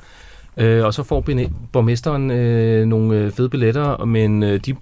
Øh, 0.56 0.84
og 0.84 0.94
så 0.94 1.02
får 1.02 1.24
borgmesteren 1.72 2.30
øh, 2.30 2.86
nogle 2.86 3.18
øh, 3.18 3.30
fede 3.30 3.48
billetter, 3.48 4.04
men 4.04 4.42
øh, 4.42 4.60
de 4.66 4.74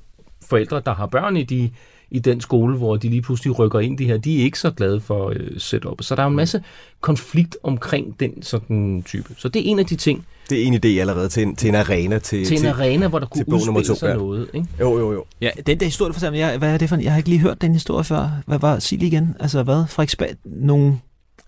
forældre, 0.49 0.83
der 0.87 0.95
har 0.95 1.07
børn 1.07 1.37
i 1.37 1.43
de 1.43 1.71
i 2.11 2.19
den 2.19 2.41
skole, 2.41 2.77
hvor 2.77 2.97
de 2.97 3.09
lige 3.09 3.23
pludselig 3.23 3.59
rykker 3.59 3.81
ind 3.81 3.99
de 3.99 4.05
her, 4.05 4.17
de 4.17 4.41
er 4.41 4.45
ikke 4.45 4.59
så 4.59 4.71
glade 4.71 5.01
for 5.01 5.33
øh, 5.37 5.51
setup. 5.59 6.03
Så 6.03 6.15
der 6.15 6.23
er 6.23 6.27
en 6.27 6.37
masse 6.37 6.63
konflikt 7.01 7.57
omkring 7.63 8.21
den 8.21 8.43
sådan 8.43 9.03
type. 9.07 9.35
Så 9.37 9.49
det 9.49 9.61
er 9.61 9.71
en 9.71 9.79
af 9.79 9.87
de 9.87 9.97
ting. 9.97 10.27
Det 10.51 10.63
er 10.63 10.67
en 10.67 10.75
idé 10.75 10.89
allerede 10.89 11.29
til 11.29 11.43
en, 11.43 11.57
til 11.57 11.69
en 11.69 11.75
arena. 11.75 12.19
Til, 12.19 12.45
til 12.45 12.59
en 12.59 12.67
arena, 12.67 13.09
hvor 13.09 13.19
der 13.19 13.27
kunne 13.27 13.45
udspille 13.49 13.97
sig 13.97 14.17
noget. 14.17 14.49
Ikke? 14.55 14.67
Jo, 14.81 14.99
jo, 14.99 15.13
jo. 15.13 15.25
Ja, 15.41 15.51
den 15.67 15.81
der 15.81 15.87
historie, 15.87 16.13
for 16.13 16.21
eksempel, 16.21 16.39
jeg, 16.39 16.59
hvad 16.59 16.75
er 16.75 16.79
det 16.79 16.89
for 16.89 16.97
Jeg 16.97 17.13
har 17.13 17.17
ikke 17.17 17.29
lige 17.29 17.41
hørt 17.41 17.63
den 17.63 17.73
historie 17.73 18.05
før. 18.05 18.43
Hvad 18.47 18.59
var, 18.59 18.79
sig 18.79 18.99
lige 18.99 19.09
igen. 19.09 19.37
Altså 19.41 19.63
hvad? 19.63 19.85
Frederiksberg, 19.89 20.29
nogen... 20.45 21.03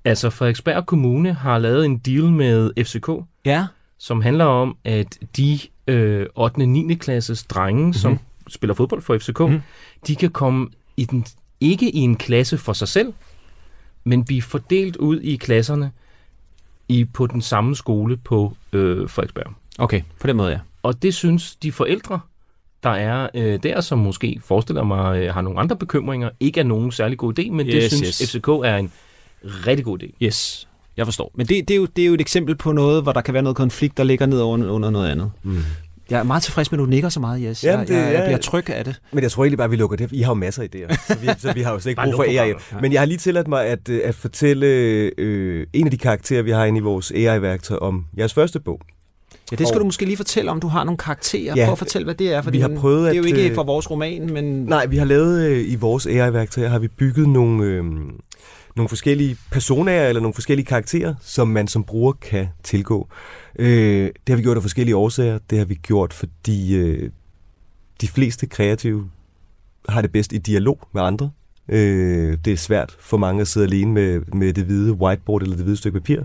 Altså 0.05 0.31
Frederiksberg 0.31 0.87
Kommune 0.87 1.33
har 1.33 1.59
lavet 1.59 1.85
en 1.85 1.99
deal 1.99 2.25
med 2.25 2.85
FCK. 2.85 3.09
Ja. 3.45 3.67
Som 3.99 4.23
handler 4.23 4.45
om, 4.45 4.76
at 4.85 5.19
de 5.37 5.59
øh, 5.87 6.26
8. 6.37 6.57
og 6.57 6.69
9. 6.69 6.95
klasses 6.95 7.43
drenge, 7.43 7.81
mm-hmm. 7.81 7.93
som 7.93 8.19
spiller 8.50 8.75
fodbold 8.75 9.02
for 9.02 9.19
FCK, 9.19 9.40
mm 9.40 9.61
de 10.07 10.16
kan 10.16 10.30
komme 10.30 10.69
i 10.97 11.04
den, 11.04 11.26
ikke 11.61 11.90
i 11.90 11.99
en 11.99 12.16
klasse 12.16 12.59
for 12.59 12.73
sig 12.73 12.88
selv, 12.88 13.12
men 14.04 14.25
blive 14.25 14.42
fordelt 14.42 14.97
ud 14.97 15.21
i 15.21 15.37
klasserne 15.37 15.90
i, 16.88 17.04
på 17.04 17.26
den 17.26 17.42
samme 17.42 17.76
skole 17.76 18.16
på 18.16 18.57
øh, 18.73 19.09
Frederiksberg. 19.09 19.52
Okay, 19.78 20.02
på 20.21 20.26
den 20.26 20.37
måde, 20.37 20.50
ja. 20.50 20.59
Og 20.83 21.02
det 21.02 21.14
synes 21.14 21.57
de 21.57 21.73
forældre, 21.73 22.21
der 22.83 22.90
er 22.90 23.28
øh, 23.35 23.62
der, 23.62 23.80
som 23.80 23.99
måske 23.99 24.40
forestiller 24.45 24.83
mig 24.83 25.23
øh, 25.23 25.35
har 25.35 25.40
nogle 25.40 25.61
andre 25.61 25.76
bekymringer, 25.76 26.30
ikke 26.40 26.61
er 26.61 26.64
nogen 26.64 26.92
særlig 26.92 27.19
god 27.19 27.38
idé, 27.38 27.50
men 27.50 27.66
yes, 27.66 27.75
det 27.75 27.92
synes 27.92 28.19
yes. 28.19 28.33
FCK 28.33 28.49
er 28.49 28.76
en 28.76 28.92
rigtig 29.42 29.85
god 29.85 30.02
idé. 30.02 30.11
Yes, 30.23 30.69
jeg 30.97 31.07
forstår. 31.07 31.33
Men 31.35 31.47
det, 31.47 31.69
det, 31.69 31.75
er 31.75 31.78
jo, 31.78 31.87
det 31.87 32.02
er 32.02 32.07
jo 32.07 32.14
et 32.14 32.21
eksempel 32.21 32.57
på 32.57 32.73
noget, 32.73 33.02
hvor 33.02 33.12
der 33.12 33.21
kan 33.21 33.35
være 33.35 33.42
noget 33.42 33.57
konflikt, 33.57 33.97
der 33.97 34.04
ligger 34.04 34.26
ned 34.26 34.42
under, 34.42 34.71
under 34.71 34.90
noget 34.90 35.11
andet. 35.11 35.30
Mm. 35.42 35.59
Jeg 36.11 36.19
er 36.19 36.23
meget 36.23 36.43
tilfreds 36.43 36.73
med, 36.73 36.79
at 36.79 36.83
du 36.83 36.87
nikker 36.87 37.09
så 37.09 37.21
meget, 37.21 37.43
Jes. 37.43 37.64
Jamen, 37.64 37.87
det, 37.87 37.95
jeg, 37.95 38.05
jeg, 38.05 38.14
jeg 38.14 38.23
bliver 38.25 38.38
tryg 38.38 38.71
af 38.71 38.85
det. 38.85 39.00
Men 39.12 39.23
jeg 39.23 39.31
tror 39.31 39.45
egentlig 39.45 39.59
bare, 39.59 39.64
at 39.64 39.71
vi 39.71 39.76
lukker 39.76 39.97
det. 39.97 40.12
I 40.12 40.23
har 40.23 40.31
jo 40.31 40.35
masser 40.35 40.62
af 40.62 40.69
idéer, 40.75 40.97
så 41.09 41.19
vi, 41.19 41.29
så 41.38 41.52
vi 41.52 41.62
har 41.62 41.73
jo 41.73 41.79
slet 41.81 41.90
ikke 41.90 42.02
brug 42.05 42.14
for 42.14 42.23
AI. 42.23 42.52
Men 42.81 42.93
jeg 42.93 43.00
har 43.00 43.07
lige 43.07 43.19
tilladt 43.19 43.49
mig 43.49 43.67
at, 43.67 43.88
øh, 43.88 44.00
at 44.05 44.14
fortælle 44.14 44.67
øh, 44.67 45.67
en 45.73 45.85
af 45.85 45.90
de 45.90 45.99
karakterer, 45.99 46.43
vi 46.43 46.50
har 46.50 46.64
inde 46.64 46.79
i 46.79 46.83
vores 46.83 47.11
AI-værktøj 47.11 47.79
om 47.81 48.05
jeres 48.19 48.35
første 48.35 48.61
bog. 48.61 48.81
Ja, 49.50 49.57
det 49.57 49.69
skal 49.69 49.76
og, 49.76 49.81
du 49.81 49.85
måske 49.85 50.05
lige 50.05 50.17
fortælle 50.17 50.50
om. 50.50 50.61
Du 50.61 50.69
har 50.69 50.85
nogle 50.85 50.99
karakterer. 50.99 51.55
Ja, 51.57 51.64
Prøv 51.64 51.73
at 51.73 51.79
fortælle, 51.79 52.05
hvad 52.05 52.14
det 52.14 52.33
er. 52.33 52.43
For 52.43 52.50
vi 52.50 52.61
har 52.61 52.71
prøvet 52.76 53.05
det 53.05 53.12
er 53.12 53.17
jo 53.17 53.25
ikke 53.25 53.40
at, 53.40 53.50
øh, 53.50 53.55
for 53.55 53.64
vores 53.64 53.90
roman, 53.90 54.33
men... 54.33 54.45
Nej, 54.45 54.87
vi 54.87 54.97
har 54.97 55.05
lavet 55.05 55.40
øh, 55.47 55.73
i 55.73 55.75
vores 55.75 56.07
AI-værktøj, 56.07 56.67
har 56.67 56.79
vi 56.79 56.88
bygget 56.88 57.29
nogle... 57.29 57.64
Øh, 57.64 57.85
nogle 58.77 58.89
forskellige 58.89 59.37
personer 59.50 60.09
eller 60.09 60.21
nogle 60.21 60.35
forskellige 60.35 60.67
karakterer, 60.67 61.15
som 61.21 61.49
man 61.49 61.69
som 61.69 61.85
bruger 61.85 62.12
kan 62.12 62.49
tilgå. 62.62 63.09
Øh, 63.59 64.05
det 64.05 64.29
har 64.29 64.37
vi 64.37 64.43
gjort 64.43 64.57
af 64.57 64.62
forskellige 64.62 64.97
årsager. 64.97 65.39
Det 65.50 65.59
har 65.59 65.65
vi 65.65 65.75
gjort, 65.75 66.12
fordi 66.12 66.77
øh, 66.77 67.11
de 68.00 68.09
fleste 68.09 68.47
kreative 68.47 69.11
har 69.89 70.03
det 70.03 70.12
bedst 70.12 70.33
i 70.33 70.39
dialog 70.39 70.89
med 70.93 71.03
andre. 71.03 71.31
Øh, 71.69 72.39
det 72.45 72.53
er 72.53 72.57
svært 72.57 72.97
for 73.00 73.17
mange 73.17 73.41
at 73.41 73.49
sidde 73.49 73.67
alene 73.67 73.93
med, 73.93 74.21
med 74.21 74.53
det 74.53 74.65
hvide 74.65 74.93
whiteboard 74.93 75.43
eller 75.43 75.57
det 75.57 75.65
hvide 75.65 75.77
stykke 75.77 76.00
papir. 76.00 76.23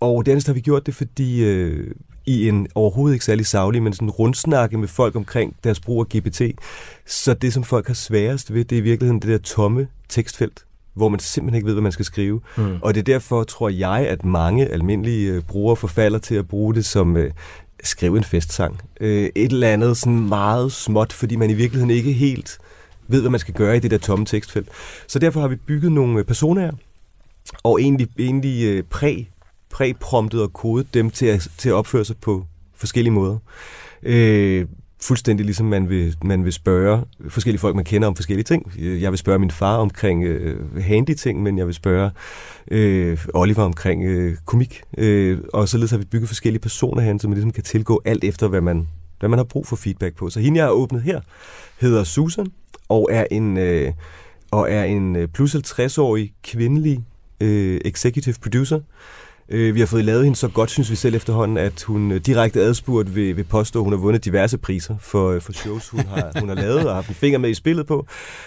Og 0.00 0.26
dernæst 0.26 0.46
har 0.46 0.54
vi 0.54 0.60
gjort 0.60 0.86
det, 0.86 0.94
fordi 0.94 1.44
øh, 1.44 1.94
i 2.26 2.48
en 2.48 2.66
overhovedet 2.74 3.14
ikke 3.14 3.24
særlig 3.24 3.46
savlig, 3.46 3.82
men 3.82 3.92
sådan 3.92 4.10
rundsnakke 4.10 4.78
med 4.78 4.88
folk 4.88 5.16
omkring 5.16 5.56
deres 5.64 5.80
brug 5.80 6.00
af 6.00 6.18
GPT. 6.18 6.42
Så 7.06 7.34
det, 7.34 7.52
som 7.52 7.64
folk 7.64 7.86
har 7.86 7.94
sværest 7.94 8.54
ved, 8.54 8.64
det 8.64 8.76
er 8.76 8.80
i 8.80 8.82
virkeligheden 8.82 9.22
det 9.22 9.30
der 9.30 9.38
tomme 9.38 9.88
tekstfelt 10.08 10.64
hvor 10.96 11.08
man 11.08 11.20
simpelthen 11.20 11.56
ikke 11.56 11.66
ved, 11.66 11.74
hvad 11.74 11.82
man 11.82 11.92
skal 11.92 12.04
skrive. 12.04 12.40
Mm. 12.56 12.78
Og 12.82 12.94
det 12.94 13.00
er 13.00 13.04
derfor, 13.04 13.44
tror 13.44 13.68
jeg, 13.68 14.06
at 14.08 14.24
mange 14.24 14.66
almindelige 14.66 15.32
øh, 15.32 15.42
brugere 15.42 15.76
forfalder 15.76 16.18
til 16.18 16.34
at 16.34 16.48
bruge 16.48 16.74
det 16.74 16.84
som 16.84 17.16
øh, 17.16 17.30
skrive 17.82 18.16
en 18.16 18.24
festsang. 18.24 18.80
Øh, 19.00 19.30
et 19.36 19.52
eller 19.52 19.68
andet 19.68 19.96
sådan 19.96 20.28
meget 20.28 20.72
småt, 20.72 21.12
fordi 21.12 21.36
man 21.36 21.50
i 21.50 21.54
virkeligheden 21.54 21.90
ikke 21.90 22.12
helt 22.12 22.58
ved, 23.08 23.20
hvad 23.20 23.30
man 23.30 23.40
skal 23.40 23.54
gøre 23.54 23.76
i 23.76 23.80
det 23.80 23.90
der 23.90 23.98
tomme 23.98 24.26
tekstfelt. 24.26 24.68
Så 25.06 25.18
derfor 25.18 25.40
har 25.40 25.48
vi 25.48 25.56
bygget 25.56 25.92
nogle 25.92 26.18
øh, 26.18 26.24
personer, 26.24 26.72
og 27.62 27.80
egentlig, 27.80 28.08
egentlig 28.18 28.64
øh, 28.64 28.82
præ, 28.82 29.22
præ-promptet 29.70 30.42
og 30.42 30.52
kodet 30.52 30.94
dem 30.94 31.10
til 31.10 31.26
at, 31.26 31.48
til 31.58 31.68
at 31.68 31.74
opføre 31.74 32.04
sig 32.04 32.16
på 32.16 32.44
forskellige 32.74 33.12
måder. 33.12 33.38
Øh, 34.02 34.66
fuldstændig 35.00 35.46
ligesom 35.46 35.66
man 35.66 35.88
vil, 35.88 36.16
man 36.24 36.44
vil 36.44 36.52
spørge 36.52 37.04
forskellige 37.28 37.60
folk, 37.60 37.76
man 37.76 37.84
kender 37.84 38.08
om 38.08 38.16
forskellige 38.16 38.44
ting. 38.44 38.72
Jeg 38.78 39.10
vil 39.10 39.18
spørge 39.18 39.38
min 39.38 39.50
far 39.50 39.76
omkring 39.76 40.24
øh, 40.24 40.82
handy 40.82 41.14
ting, 41.14 41.42
men 41.42 41.58
jeg 41.58 41.66
vil 41.66 41.74
spørge 41.74 42.10
øh, 42.70 43.26
Oliver 43.34 43.62
omkring 43.62 44.04
øh, 44.04 44.36
komik. 44.44 44.82
Øh, 44.98 45.38
og 45.52 45.68
således 45.68 45.90
har 45.90 45.98
vi 45.98 46.04
bygget 46.04 46.28
forskellige 46.28 46.60
personer 46.60 47.02
herinde, 47.02 47.20
som 47.20 47.30
man 47.30 47.34
ligesom 47.36 47.50
kan 47.50 47.62
tilgå 47.62 48.02
alt 48.04 48.24
efter, 48.24 48.48
hvad 48.48 48.60
man, 48.60 48.88
hvad 49.18 49.28
man 49.28 49.38
har 49.38 49.44
brug 49.44 49.66
for 49.66 49.76
feedback 49.76 50.16
på. 50.16 50.30
Så 50.30 50.40
hende, 50.40 50.58
jeg 50.58 50.66
har 50.66 50.72
åbnet 50.72 51.02
her, 51.02 51.20
hedder 51.80 52.04
Susan, 52.04 52.46
og 52.88 53.08
er 53.12 53.26
en, 53.30 53.56
øh, 53.56 53.92
og 54.50 54.70
er 54.70 54.84
en 54.84 55.16
øh, 55.16 55.28
plus 55.28 55.54
50-årig 55.54 56.32
kvindelig 56.42 57.04
øh, 57.40 57.80
executive 57.84 58.34
producer, 58.42 58.80
Øh, 59.48 59.74
vi 59.74 59.80
har 59.80 59.86
fået 59.86 60.04
lavet 60.04 60.24
hende 60.24 60.36
så 60.36 60.48
godt, 60.48 60.70
synes 60.70 60.90
vi 60.90 60.96
selv 60.96 61.14
efterhånden, 61.14 61.56
at 61.56 61.82
hun 61.82 62.12
øh, 62.12 62.20
direkte 62.20 62.60
adspurgt 62.60 63.14
vil, 63.14 63.36
vil 63.36 63.44
påstå, 63.44 63.78
at 63.78 63.84
hun 63.84 63.92
har 63.92 64.00
vundet 64.00 64.24
diverse 64.24 64.58
priser 64.58 64.96
for, 65.00 65.30
øh, 65.30 65.40
for 65.40 65.52
shows, 65.52 65.88
hun 65.88 66.00
har, 66.00 66.30
hun 66.40 66.48
har 66.48 66.56
lavet 66.56 66.88
og 66.88 66.94
haft 66.94 67.08
en 67.08 67.14
finger 67.14 67.38
med 67.38 67.50
i 67.50 67.54
spillet 67.54 67.86
på. 67.86 68.06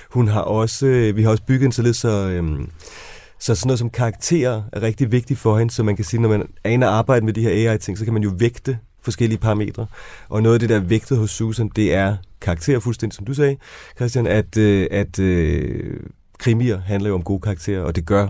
Hun 0.09 0.27
har 0.27 0.41
også, 0.41 0.85
øh, 0.85 1.15
vi 1.15 1.23
har 1.23 1.29
også 1.29 1.43
bygget 1.43 1.77
en 1.77 1.83
lidt 1.83 1.95
så... 1.95 2.29
Øh, 2.29 2.59
så 3.41 3.55
sådan 3.55 3.67
noget 3.67 3.79
som 3.79 3.89
karakterer 3.89 4.63
er 4.73 4.81
rigtig 4.81 5.11
vigtigt 5.11 5.39
for 5.39 5.57
hende, 5.57 5.73
så 5.73 5.83
man 5.83 5.95
kan 5.95 6.05
sige, 6.05 6.21
når 6.21 6.29
man 6.29 6.47
er 6.63 6.69
inde 6.69 6.87
og 6.87 6.93
arbejde 6.93 7.25
med 7.25 7.33
de 7.33 7.41
her 7.41 7.71
AI-ting, 7.71 7.97
så 7.97 8.05
kan 8.05 8.13
man 8.13 8.23
jo 8.23 8.31
vægte 8.37 8.77
forskellige 9.01 9.39
parametre. 9.39 9.85
Og 10.29 10.43
noget 10.43 10.53
af 10.53 10.59
det, 10.59 10.69
der 10.69 10.75
er 10.75 10.79
vægtet 10.79 11.17
hos 11.17 11.31
Susan, 11.31 11.69
det 11.75 11.93
er 11.93 12.17
karakterer, 12.41 12.79
fuldstændig 12.79 13.15
som 13.15 13.25
du 13.25 13.33
sagde, 13.33 13.57
Christian, 13.95 14.27
at, 14.27 14.57
øh, 14.57 14.87
at 14.91 15.19
øh, 15.19 15.99
krimier 16.39 16.81
handler 16.81 17.09
jo 17.09 17.15
om 17.15 17.23
gode 17.23 17.41
karakterer, 17.41 17.81
og 17.81 17.95
det 17.95 18.05
gør 18.05 18.27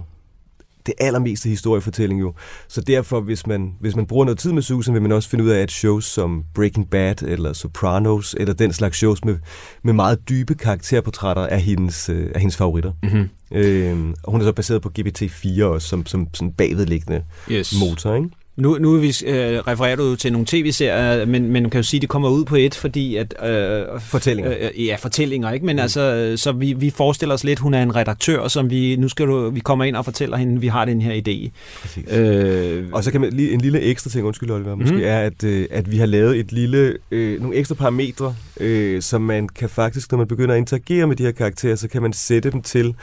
det 0.90 1.06
allermeste 1.06 1.50
historiefortælling 1.50 2.22
jo. 2.22 2.34
Så 2.68 2.82
derfor, 2.82 3.22
hvis 3.22 3.48
man, 3.48 3.74
hvis 3.80 3.96
man 3.96 4.06
bruger 4.06 4.26
noget 4.26 4.40
tid 4.40 4.52
med 4.52 4.62
Susan, 4.62 4.94
vil 4.94 5.02
man 5.02 5.12
også 5.12 5.30
finde 5.30 5.44
ud 5.44 5.50
af, 5.50 5.62
at 5.62 5.72
shows 5.72 6.06
som 6.06 6.44
Breaking 6.56 6.90
Bad 6.90 7.22
eller 7.22 7.54
Sopranos, 7.54 8.36
eller 8.40 8.54
den 8.54 8.74
slags 8.74 8.98
shows 8.98 9.26
med, 9.26 9.38
med 9.84 9.94
meget 9.94 10.30
dybe 10.30 10.56
karakterportrætter, 10.56 11.44
er 11.44 11.58
hendes, 11.58 12.10
øh, 12.10 12.32
er 12.36 12.40
hendes 12.40 12.58
favoritter. 12.58 12.92
Mm-hmm. 13.04 13.30
Øh, 13.52 14.14
og 14.24 14.32
hun 14.32 14.42
er 14.42 14.46
så 14.46 14.54
baseret 14.54 14.82
på 14.82 14.92
GPT-4 15.00 15.64
også, 15.64 15.88
som, 15.88 16.06
som 16.06 16.28
sådan 16.34 16.52
bagvedliggende 16.52 17.24
yes. 17.52 17.74
motor, 17.80 18.16
ikke? 18.16 18.30
Nu, 18.60 18.78
nu 18.80 18.98
vi, 18.98 19.08
øh, 19.26 19.60
refererer 19.60 19.96
du 19.96 20.16
til 20.16 20.32
nogle 20.32 20.48
tv-serier, 20.48 21.26
men, 21.26 21.42
men 21.42 21.64
man 21.64 21.70
kan 21.70 21.80
jo 21.80 21.84
sige, 21.84 21.98
at 21.98 22.02
det 22.02 22.10
kommer 22.10 22.30
ud 22.30 22.46
på 22.46 22.56
et, 22.56 22.76
fordi 22.76 23.16
at... 23.16 23.34
Øh, 23.46 24.02
fortællinger. 24.02 24.54
Øh, 24.60 24.86
ja, 24.86 24.96
fortællinger, 25.00 25.52
ikke? 25.52 25.66
Men 25.66 25.76
mm. 25.76 25.82
altså, 25.82 26.34
så 26.36 26.52
vi, 26.52 26.74
vi 26.74 26.90
forestiller 26.90 27.36
os 27.36 27.44
lidt, 27.44 27.60
hun 27.60 27.74
er 27.74 27.84
en 27.84 27.96
redaktør, 27.96 28.48
som 28.48 28.70
vi... 28.70 28.96
Nu 28.96 29.10
skal 29.10 29.28
du, 29.28 29.50
vi 29.50 29.60
kommer 29.60 29.86
ind 29.86 29.96
og 29.96 30.06
fortæller 30.06 30.38
hende, 30.38 30.62
vi 30.62 30.68
har 30.68 30.86
den 30.86 31.02
her 31.02 31.14
idé. 31.14 31.50
Præcis. 31.82 32.14
Øh, 32.14 32.86
og 32.92 33.04
så 33.04 33.12
kan 33.12 33.22
man 33.22 33.34
lige 33.34 33.52
en 33.52 33.62
lille 33.62 33.82
ekstra 33.82 34.10
ting, 34.10 34.26
undskyld 34.26 34.52
Oliver, 34.52 34.76
måske 34.76 34.96
mm. 34.96 35.02
er, 35.04 35.20
at, 35.20 35.44
øh, 35.44 35.66
at 35.72 35.92
vi 35.92 35.98
har 35.98 36.06
lavet 36.06 36.40
et 36.40 36.52
lille, 36.52 36.98
øh, 37.12 37.42
nogle 37.42 37.56
ekstra 37.56 37.76
parametre, 37.76 38.36
øh, 38.60 39.02
som 39.02 39.22
man 39.22 39.50
kan 39.50 39.70
faktisk, 39.70 40.12
når 40.12 40.18
man 40.18 40.28
begynder 40.28 40.54
at 40.54 40.60
interagere 40.60 41.08
med 41.08 41.16
de 41.16 41.24
her 41.24 41.32
karakterer, 41.32 41.76
så 41.76 41.88
kan 41.88 42.02
man 42.02 42.14
sætte 42.14 42.52
dem 42.52 42.62
til 42.62 42.96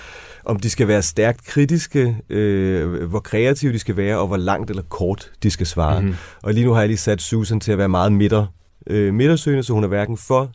om 0.46 0.60
de 0.60 0.70
skal 0.70 0.88
være 0.88 1.02
stærkt 1.02 1.44
kritiske, 1.44 2.16
øh, 2.28 3.02
hvor 3.04 3.20
kreative 3.20 3.72
de 3.72 3.78
skal 3.78 3.96
være, 3.96 4.18
og 4.18 4.26
hvor 4.26 4.36
langt 4.36 4.70
eller 4.70 4.82
kort 4.82 5.30
de 5.42 5.50
skal 5.50 5.66
svare. 5.66 6.00
Mm-hmm. 6.00 6.16
Og 6.42 6.54
lige 6.54 6.64
nu 6.66 6.72
har 6.72 6.80
jeg 6.80 6.88
lige 6.88 6.98
sat 6.98 7.22
Susan 7.22 7.60
til 7.60 7.72
at 7.72 7.78
være 7.78 7.88
meget 7.88 8.12
midter, 8.12 8.46
øh, 8.86 9.14
midtersøgende, 9.14 9.62
så 9.62 9.72
hun 9.72 9.84
er 9.84 9.88
hverken 9.88 10.16
for, 10.16 10.50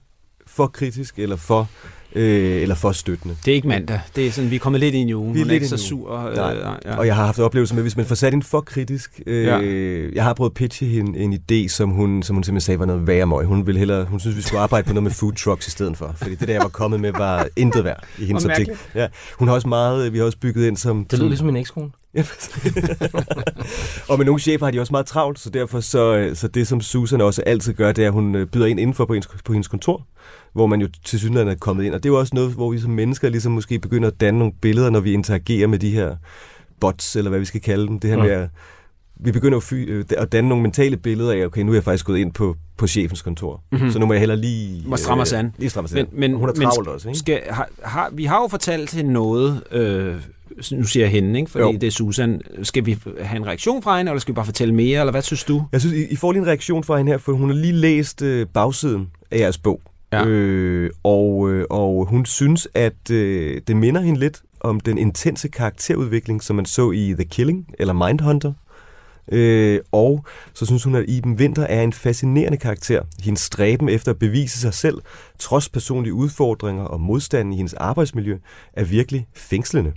for 0.48 0.68
kritisk 0.68 1.20
eller 1.20 1.36
for 1.36 1.68
øh, 2.16 2.62
eller 2.62 2.76
for 2.76 2.92
støttende. 2.92 3.36
Det 3.46 3.52
er 3.52 3.56
ikke 3.56 3.68
mandag. 3.68 4.00
Det 4.16 4.28
er 4.28 4.32
sådan, 4.32 4.52
vi 4.52 4.56
er 4.56 4.60
kommet 4.60 4.82
lidt 4.82 4.96
ind 4.96 5.10
i 5.10 5.14
ugen. 5.14 5.34
Vi 5.34 5.40
er, 5.40 5.44
lidt 5.44 5.52
er 5.52 5.54
ikke 5.54 5.68
så 5.68 5.78
sur. 5.78 6.28
Øh, 6.28 6.38
ja. 6.86 6.98
Og 6.98 7.08
jeg 7.08 7.16
har 7.16 7.26
haft 7.26 7.40
oplevelser 7.40 7.76
med, 7.76 7.84
hvis 7.84 7.98
man 7.98 8.06
får 8.06 8.16
sat 8.16 8.34
en 8.34 8.44
for 8.44 8.62
kritisk... 8.62 9.22
Øh, 9.28 9.46
ja. 9.46 9.58
Jeg 10.16 10.24
har 10.24 10.34
prøvet 10.34 10.50
at 10.50 10.54
pitche 10.54 10.88
hende 10.88 11.20
en 11.20 11.34
idé, 11.34 11.68
som 11.68 11.90
hun, 11.90 12.24
som 12.24 12.36
hun 12.36 12.44
simpelthen 12.44 12.62
sagde 12.62 12.80
var 12.80 12.86
noget 12.86 13.08
værre 13.08 13.26
møg. 13.26 13.46
Hun, 13.46 13.68
ville 13.68 13.80
hellere, 13.80 14.06
hun 14.06 14.20
synes, 14.20 14.38
vi 14.38 14.42
skulle 14.42 14.62
arbejde 14.62 14.88
på 14.88 14.94
noget 14.94 15.04
med 15.04 15.12
food 15.12 15.34
trucks 15.34 15.68
i 15.68 15.72
stedet 15.72 15.98
for. 15.98 16.14
Fordi 16.16 16.36
det 16.36 16.48
der, 16.48 16.54
jeg 16.54 16.62
var 16.62 16.70
kommet 16.70 17.00
med, 17.00 17.12
var 17.12 17.48
intet 17.56 17.84
værd 17.84 18.04
i 18.20 18.26
hendes 18.26 18.46
optik. 18.46 18.68
Ja. 18.96 19.08
Hun 19.40 19.48
har 19.48 19.56
også 19.56 19.68
meget, 19.68 20.14
vi 20.14 20.18
har 20.18 20.26
også 20.26 20.38
bygget 20.38 20.68
ind 20.68 20.78
som... 20.78 21.06
Det 21.06 21.20
lyder 21.20 21.30
ligesom 21.30 21.50
en 21.50 21.56
ekskone. 21.56 21.90
Og 24.10 24.18
med 24.18 24.26
nogle 24.26 24.40
chefer 24.40 24.66
har 24.66 24.72
de 24.72 24.80
også 24.80 24.94
meget 24.94 25.06
travlt, 25.06 25.40
så 25.40 25.50
derfor 25.50 25.80
så, 25.80 26.32
så 26.34 26.48
det, 26.48 26.68
som 26.68 26.82
Susan 26.82 27.22
også 27.22 27.44
altid 27.46 27.74
gør, 27.74 27.92
det 27.92 28.04
er, 28.04 28.08
at 28.08 28.14
hun 28.14 28.36
øh, 28.36 28.48
byder 28.48 28.66
ind 28.66 28.80
indenfor 28.80 29.06
på 29.06 29.14
hendes, 29.14 29.30
på 29.46 29.54
hendes 29.54 29.68
kontor 29.68 30.08
hvor 30.54 30.68
man 30.68 30.82
jo 30.82 30.88
til 31.06 31.20
synligheden 31.20 31.50
er 31.50 31.56
kommet 31.56 31.84
ind. 31.84 31.94
Og 31.94 32.04
det 32.04 32.10
er 32.10 32.14
jo 32.14 32.20
også 32.20 32.36
noget, 32.36 32.52
hvor 32.52 32.72
vi 32.72 32.80
som 32.80 32.92
mennesker 32.92 33.30
ligesom 33.30 33.52
måske 33.52 33.80
begynder 33.80 34.08
at 34.08 34.22
danne 34.22 34.40
nogle 34.40 34.54
billeder, 34.62 34.90
når 34.90 35.00
vi 35.00 35.14
interagerer 35.14 35.68
med 35.68 35.80
de 35.80 35.92
her 35.92 36.16
bots, 36.80 37.16
eller 37.16 37.30
hvad 37.30 37.40
vi 37.40 37.46
skal 37.46 37.62
kalde 37.62 37.88
dem. 37.88 38.00
Det 38.00 38.10
her 38.10 38.18
ja. 38.18 38.24
med 38.24 38.32
at, 38.32 38.50
vi 39.16 39.32
begynder 39.32 39.58
at, 39.58 39.64
fy, 39.64 39.74
øh, 39.74 40.06
at 40.18 40.32
danne 40.32 40.50
nogle 40.50 40.62
mentale 40.62 40.98
billeder 40.98 41.32
af, 41.32 41.46
okay, 41.46 41.62
nu 41.62 41.72
er 41.72 41.76
jeg 41.76 41.84
faktisk 41.84 42.06
gået 42.06 42.20
ind 42.20 42.34
på, 42.34 42.56
på 42.78 42.88
chefens 42.88 43.22
kontor, 43.22 43.64
mm-hmm. 43.72 43.92
så 43.92 44.00
nu 44.00 44.06
må 44.06 44.14
jeg 44.14 44.20
heller 44.20 44.36
lige... 44.36 44.84
Må 44.88 44.98
stramme 44.98 45.26
sig 45.26 45.40
an. 45.40 45.54
Lige 45.58 45.70
stramme 45.70 45.88
sig 45.88 45.96
men, 45.96 46.08
men, 46.32 46.40
Hun 46.40 46.50
er 46.50 46.54
travlt 46.54 46.88
også, 46.88 47.10
ikke? 47.10 47.20
Skal, 47.20 47.42
har, 47.50 47.70
har, 47.84 48.10
vi 48.14 48.26
har 48.26 48.42
jo 48.42 48.48
fortalt 48.48 48.94
hende 48.94 49.14
noget, 49.14 49.64
øh, 49.72 50.16
nu 50.72 50.84
siger 50.84 51.04
jeg 51.04 51.12
hende, 51.12 51.40
ikke? 51.40 51.52
fordi 51.52 51.64
jo. 51.64 51.72
det 51.72 51.84
er 51.84 51.92
Susan. 51.92 52.42
Skal 52.64 52.86
vi 52.86 52.98
have 53.22 53.38
en 53.38 53.48
reaktion 53.48 53.84
fra 53.84 53.98
hende, 53.98 54.10
eller 54.10 54.20
skal 54.20 54.32
vi 54.32 54.36
bare 54.36 54.46
fortælle 54.46 54.74
mere, 54.74 55.00
eller 55.00 55.12
hvad 55.12 55.22
synes 55.22 55.44
du? 55.44 55.64
Jeg 55.72 55.82
synes, 55.82 55.96
I, 56.12 56.16
får 56.16 56.32
lige 56.32 56.42
en 56.42 56.48
reaktion 56.48 56.84
fra 56.84 56.98
hende 56.98 57.12
her, 57.12 57.18
for 57.18 57.32
hun 57.32 57.50
har 57.50 57.58
lige 57.58 57.74
læst 57.74 58.22
øh, 58.22 58.48
bagsiden 58.54 59.10
af 59.32 59.40
jeres 59.40 59.58
bog. 59.58 59.82
Ja. 60.14 60.26
Øh, 60.26 60.90
og, 61.04 61.52
øh, 61.52 61.66
og 61.70 62.06
hun 62.06 62.26
synes, 62.26 62.68
at 62.74 63.12
øh, 63.12 63.62
det 63.68 63.76
minder 63.76 64.02
hende 64.02 64.20
lidt 64.20 64.42
om 64.60 64.80
den 64.80 64.98
intense 64.98 65.48
karakterudvikling, 65.48 66.44
som 66.44 66.56
man 66.56 66.66
så 66.66 66.92
i 66.92 67.14
The 67.14 67.26
Killing 67.26 67.66
eller 67.80 67.94
Mindhunter. 67.94 68.54
Øh, 69.32 69.80
og 69.92 70.26
så 70.54 70.66
synes 70.66 70.84
hun, 70.84 70.96
at 70.96 71.06
Iben 71.08 71.34
Winter 71.34 71.64
er 71.64 71.82
en 71.82 71.94
fascinerende 71.94 72.58
karakter. 72.58 73.02
Hendes 73.24 73.42
stræben 73.42 73.90
efter 73.90 74.12
at 74.12 74.20
bevise 74.20 74.60
sig 74.60 74.74
selv, 74.74 74.98
trods 75.40 75.70
personlige 75.70 76.14
udfordringer 76.14 76.84
og 76.84 77.02
modstand 77.02 77.54
i 77.54 77.58
hendes 77.58 77.74
arbejdsmiljø, 77.74 78.38
er 78.74 78.84
virkelig 78.84 79.28
fængslende. 79.34 79.94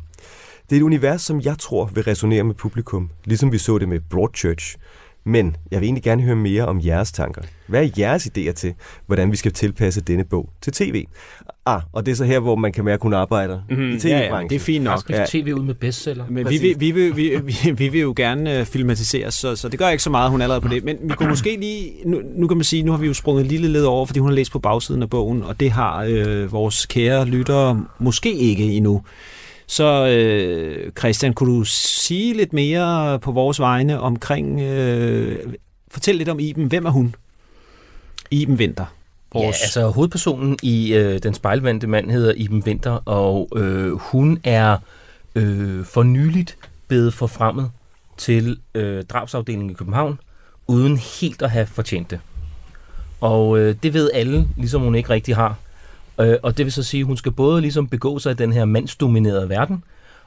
Det 0.71 0.77
er 0.77 0.81
et 0.81 0.85
univers, 0.85 1.23
som 1.23 1.41
jeg 1.41 1.59
tror 1.59 1.91
vil 1.95 2.05
resonere 2.05 2.45
med 2.45 2.55
publikum, 2.55 3.11
ligesom 3.25 3.53
vi 3.53 3.59
så 3.59 3.79
det 3.79 3.89
med 3.89 4.01
Broadchurch, 4.11 4.77
men 5.25 5.57
jeg 5.71 5.81
vil 5.81 5.87
egentlig 5.87 6.03
gerne 6.03 6.23
høre 6.23 6.37
mere 6.37 6.67
om 6.67 6.81
jeres 6.85 7.13
tanker. 7.13 7.43
Hvad 7.67 7.85
er 7.85 7.89
jeres 7.99 8.27
idéer 8.27 8.53
til, 8.53 8.75
hvordan 9.07 9.33
vi 9.33 9.37
skal 9.37 9.53
tilpasse 9.53 10.01
denne 10.01 10.25
bog 10.25 10.51
til 10.63 10.73
tv? 10.73 11.05
Ah, 11.67 11.81
og 11.93 12.07
det 12.07 12.13
er 12.13 12.17
så 12.17 12.25
her, 12.25 12.41
hvor 12.41 12.57
man 12.57 12.73
kan 12.73 12.85
mærke, 12.85 12.95
at 12.95 13.03
hun 13.03 13.15
arbejder 13.15 13.61
mm-hmm. 13.71 13.91
i 13.91 13.99
tv-branchen. 13.99 14.31
Ja, 14.31 14.37
ja, 14.37 14.49
det 14.49 14.55
er 14.55 14.61
fint 14.61 14.85
nok. 14.85 15.11
Ja. 15.11 15.25
tv 15.29 15.53
ud 15.57 15.63
med 15.63 15.75
bestseller. 15.75 16.25
Men 16.29 16.49
vi 16.49 16.59
vil, 16.59 16.81
vi, 16.81 16.91
vil, 16.91 17.17
vi, 17.17 17.37
vi, 17.45 17.71
vi 17.71 17.89
vil 17.89 18.01
jo 18.01 18.15
gerne 18.17 18.61
uh, 18.61 18.67
filmatiseres, 18.67 19.35
så, 19.35 19.57
så 19.57 19.69
det 19.69 19.79
gør 19.79 19.89
ikke 19.89 20.03
så 20.03 20.11
meget, 20.11 20.31
hun 20.31 20.41
er 20.41 20.45
allerede 20.45 20.61
på 20.61 20.69
det. 20.69 20.85
Men 20.85 20.97
vi 21.03 21.15
kunne 21.15 21.29
måske 21.29 21.57
lige, 21.61 21.93
nu, 22.05 22.21
nu 22.37 22.47
kan 22.47 22.57
man 22.57 22.65
sige, 22.65 22.83
nu 22.83 22.93
har 22.93 22.99
vi 22.99 23.07
jo 23.07 23.15
sprunget 23.15 23.45
et 23.45 23.51
lille 23.51 23.69
led 23.69 23.85
over, 23.85 24.07
fordi 24.07 24.21
hun 24.21 24.29
har 24.29 24.35
læst 24.35 24.53
på 24.53 24.59
bagsiden 24.59 25.03
af 25.03 25.11
bogen, 25.11 25.43
og 25.43 25.61
det 25.61 25.71
har 25.71 26.05
øh, 26.09 26.53
vores 26.53 26.87
kære 26.87 27.25
lyttere 27.25 27.85
måske 27.99 28.35
ikke 28.35 28.65
endnu. 28.65 29.03
Så 29.67 30.07
øh, 30.07 30.93
Christian, 30.99 31.35
kunne 31.35 31.59
du 31.59 31.65
sige 31.65 32.35
lidt 32.35 32.53
mere 32.53 33.19
på 33.19 33.33
vores 33.33 33.61
vegne 33.61 34.01
omkring, 34.01 34.61
øh, 34.61 35.39
fortæl 35.91 36.17
lidt 36.17 36.29
om 36.29 36.41
Iben. 36.41 36.67
Hvem 36.67 36.87
er 36.87 36.91
hun? 36.91 37.15
Iben 38.31 38.59
Vinter. 38.59 38.87
Vores... 39.33 39.45
Ja, 39.45 39.65
altså 39.65 39.89
hovedpersonen 39.89 40.59
i 40.63 40.95
øh, 40.95 41.19
Den 41.23 41.35
spejlvendte 41.35 41.87
mand 41.87 42.11
hedder 42.11 42.33
Iben 42.37 42.67
Vinter, 42.67 43.01
og 43.05 43.49
øh, 43.57 43.93
hun 43.93 44.41
er 44.45 44.77
øh, 45.35 45.85
for 45.85 46.03
nyligt 46.03 46.57
blevet 46.89 47.15
forfremmet 47.15 47.71
til 48.19 48.59
øh, 48.75 49.05
drabsafdelingen 49.05 49.71
i 49.71 49.75
København, 49.75 50.19
uden 50.67 50.99
helt 51.21 51.43
at 51.43 51.51
have 51.51 51.67
fortjent 51.67 52.11
det. 52.11 52.21
Og 53.21 53.59
øh, 53.59 53.77
det 53.83 53.95
ved 53.95 54.11
alle, 54.15 54.49
ligesom 54.57 54.83
hun 54.83 54.95
ikke 54.95 55.11
rigtig 55.11 55.37
har. 55.37 55.57
Øh, 56.21 56.37
og 56.43 56.59
det 56.59 56.67
vil 56.67 56.73
så 56.73 56.83
sige, 56.83 57.01
at 57.01 57.07
hun 57.07 57.17
skal 57.17 57.33
både 57.33 57.61
ligesom 57.61 57.89
begå 57.89 58.19
sig 58.19 58.33
i 58.33 58.35
den 58.35 58.53
her 58.53 58.65
mandsdominerede 58.65 59.49
verden, 59.49 59.85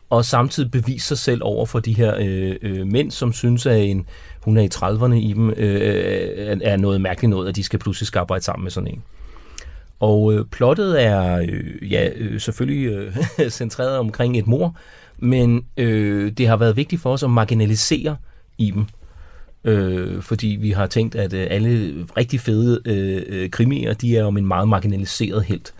og 0.10 0.26
samtidig 0.26 0.72
bevise 0.72 1.08
sig 1.08 1.18
selv 1.18 1.42
over 1.44 1.66
for 1.66 1.80
de 1.80 1.94
her 1.94 2.16
øh, 2.20 2.56
øh, 2.62 2.88
mænd, 2.88 3.12
som 3.12 3.34
synes, 3.34 3.66
at 3.66 3.84
en, 3.84 4.06
hun 4.44 4.58
er 4.58 4.62
i 4.62 4.70
30'erne 4.76 5.14
i 5.14 5.34
dem, 5.34 5.50
øh, 5.50 5.56
øh 5.58 6.58
er 6.62 6.78
noget 6.78 7.02
mærkeligt 7.02 7.30
noget, 7.30 7.50
at 7.50 7.56
de 7.56 7.64
skal 7.64 7.80
pludselig 7.80 8.08
skal 8.08 8.20
arbejde 8.20 8.44
sammen 8.44 8.64
med 8.64 8.72
sådan 8.72 8.88
en. 8.88 9.04
Og 10.00 10.34
øh, 10.34 10.46
plottet 10.46 11.04
er 11.04 11.38
øh, 11.38 11.92
ja, 11.92 12.10
øh, 12.16 12.40
selvfølgelig 12.40 12.88
øh, 12.88 13.16
centreret 13.50 13.98
omkring 13.98 14.38
et 14.38 14.48
mor, 14.48 14.76
men 15.18 15.66
øh, 15.78 16.32
det 16.32 16.48
har 16.48 16.58
været 16.58 16.76
vigtigt 16.76 17.02
for 17.02 17.14
os 17.14 17.24
at 17.24 17.30
marginalisere 17.30 18.18
i 18.58 18.72
dem 18.72 18.86
Øh, 19.68 20.22
fordi 20.22 20.58
vi 20.62 20.72
har 20.72 20.88
tænkt, 20.88 21.16
at 21.16 21.34
øh, 21.34 21.48
alle 21.50 21.94
rigtig 22.18 22.40
fede 22.40 22.82
øh, 22.86 23.24
øh, 23.28 23.50
krimier, 23.50 23.94
de 23.94 24.18
er 24.18 24.24
om 24.24 24.38
en 24.38 24.46
meget 24.46 24.68
marginaliseret 24.68 25.44
helt. 25.44 25.74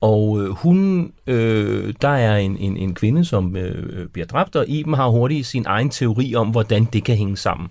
Og 0.00 0.42
øh, 0.42 0.48
hun, 0.48 1.12
øh, 1.26 1.94
der 2.02 2.08
er 2.08 2.36
en, 2.36 2.56
en, 2.56 2.76
en 2.76 2.94
kvinde, 2.94 3.24
som 3.24 3.56
øh, 3.56 4.08
bliver 4.08 4.26
dræbt, 4.26 4.56
og 4.56 4.68
Iben 4.68 4.94
har 4.94 5.08
hurtigt 5.08 5.46
sin 5.46 5.64
egen 5.66 5.90
teori 5.90 6.34
om, 6.34 6.48
hvordan 6.48 6.84
det 6.84 7.04
kan 7.04 7.16
hænge 7.16 7.36
sammen. 7.36 7.68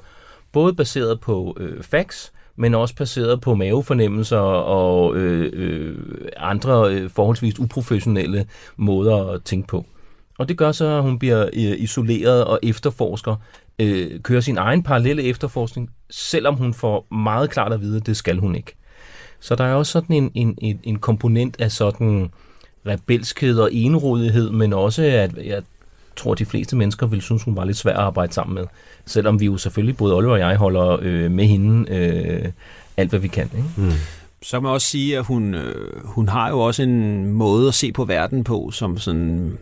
Både 0.52 0.74
baseret 0.74 1.20
på 1.20 1.58
øh, 1.60 1.84
facts, 1.84 2.34
men 2.56 2.76
også 2.76 2.96
baseret 2.96 3.42
på 3.42 3.56
mavefornemmelser 3.56 4.38
og 4.38 5.16
øh, 5.16 5.52
øh, 5.54 5.98
andre 6.38 6.94
øh, 6.94 7.10
forholdsvis 7.10 7.60
uprofessionelle 7.60 8.46
måder 8.78 9.32
at 9.32 9.44
tænke 9.44 9.68
på. 9.68 9.86
Og 10.38 10.50
det 10.50 10.58
gør 10.58 10.72
så, 10.72 10.86
at 10.86 11.04
hun 11.04 11.20
bliver 11.20 11.46
øh, 11.46 11.76
isoleret 11.78 12.46
og 12.46 12.60
efterforsker, 12.64 13.36
øh, 13.80 14.20
kører 14.22 14.42
sin 14.42 14.58
egen 14.58 14.84
parallelle 14.84 15.24
efterforskning, 15.24 15.90
selvom 16.10 16.56
hun 16.56 16.74
får 16.74 17.08
meget 17.14 17.50
klart 17.50 17.74
at 17.74 17.82
vide, 17.82 17.98
at 17.98 18.06
det 18.06 18.18
skal 18.18 18.38
hun 18.38 18.56
ikke. 18.56 18.76
Så 19.40 19.56
der 19.56 19.64
er 19.64 19.74
også 19.74 19.92
sådan 19.92 20.16
en, 20.16 20.32
en, 20.36 20.58
en, 20.62 20.80
en 20.84 21.00
komponent 21.00 21.62
af 21.62 21.72
sådan 21.72 22.30
rebelskhed 22.88 23.60
og 23.60 23.74
enrådighed, 23.74 24.52
men 24.52 24.74
også 24.74 25.04
at 25.04 25.38
jeg 25.46 25.64
tror, 26.16 26.32
at 26.32 26.40
de 26.40 26.46
fleste 26.46 26.76
mennesker 26.76 27.08
vil 27.08 27.22
synes, 27.22 27.44
hun 27.44 27.56
var 27.56 27.66
lidt 27.66 27.78
svær 27.78 27.94
at 27.94 28.00
arbejde 28.00 28.34
sammen 28.34 28.56
med. 28.56 28.66
Selvom 29.06 29.40
vi 29.40 29.46
jo 29.46 29.58
selvfølgelig, 29.58 29.98
både 29.98 30.16
Oliver 30.16 30.34
og 30.34 30.40
jeg, 30.40 30.58
holder 30.58 30.98
øh, 31.02 31.32
med 31.32 31.46
hende 31.46 31.92
øh, 31.92 32.52
alt, 32.98 33.10
hvad 33.10 33.20
vi 33.20 33.28
kan. 33.28 33.50
Ikke? 33.56 33.70
Mm. 33.78 33.92
Så 34.42 34.58
kan 34.58 34.64
man 34.64 34.72
også 34.72 34.88
sige, 34.88 35.18
at 35.18 35.26
hun, 35.26 35.56
øh, 35.56 36.06
hun 36.06 36.30
har 36.30 36.50
jo 36.50 36.60
også 36.60 36.84
en 36.84 37.26
måde 37.26 37.68
at 37.68 37.74
se 37.74 37.92
på 37.92 38.06
verden 38.06 38.44
på, 38.44 38.72
som 38.72 38.98
sådan 38.98 39.58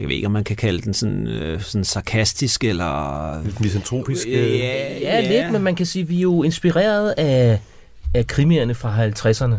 jeg 0.00 0.08
ved 0.08 0.14
ikke, 0.14 0.26
om 0.26 0.32
man 0.32 0.44
kan 0.44 0.56
kalde 0.56 0.82
den 0.82 0.94
sådan, 0.94 1.26
øh, 1.26 1.60
sådan 1.60 1.84
sarkastisk 1.84 2.64
eller... 2.64 3.42
Lidt 3.44 3.60
misantropisk? 3.60 4.26
Øh, 4.26 4.58
ja, 4.58 4.98
ja, 5.00 5.42
lidt, 5.42 5.52
men 5.52 5.62
man 5.62 5.74
kan 5.74 5.86
sige, 5.86 6.02
at 6.02 6.08
vi 6.08 6.16
er 6.16 6.22
jo 6.22 6.42
inspireret 6.42 7.14
af, 7.16 7.60
af 8.14 8.26
krimierne 8.26 8.74
fra 8.74 9.06
50'erne, 9.06 9.54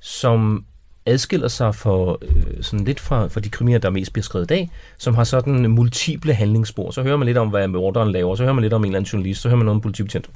som 0.00 0.64
adskiller 1.06 1.48
sig 1.48 1.74
for, 1.74 2.18
øh, 2.22 2.62
sådan 2.62 2.84
lidt 2.84 3.00
fra, 3.00 3.26
fra 3.26 3.40
de 3.40 3.48
krimier, 3.48 3.78
der 3.78 3.88
er 3.88 3.92
mest 3.92 4.12
beskrevet 4.12 4.44
i 4.44 4.46
dag, 4.46 4.70
som 4.98 5.14
har 5.14 5.24
sådan 5.24 5.70
multiple 5.70 6.34
handlingsspor. 6.34 6.90
Så 6.90 7.02
hører 7.02 7.16
man 7.16 7.26
lidt 7.26 7.38
om, 7.38 7.48
hvad 7.48 7.68
morderen 7.68 8.12
laver, 8.12 8.34
så 8.34 8.42
hører 8.42 8.54
man 8.54 8.62
lidt 8.62 8.72
om 8.72 8.84
en 8.84 8.86
eller 8.86 8.98
anden 8.98 9.08
journalist, 9.08 9.40
så 9.40 9.48
hører 9.48 9.56
man 9.56 9.64
noget 9.64 9.76
om 9.76 9.80
politibetjent. 9.80 10.30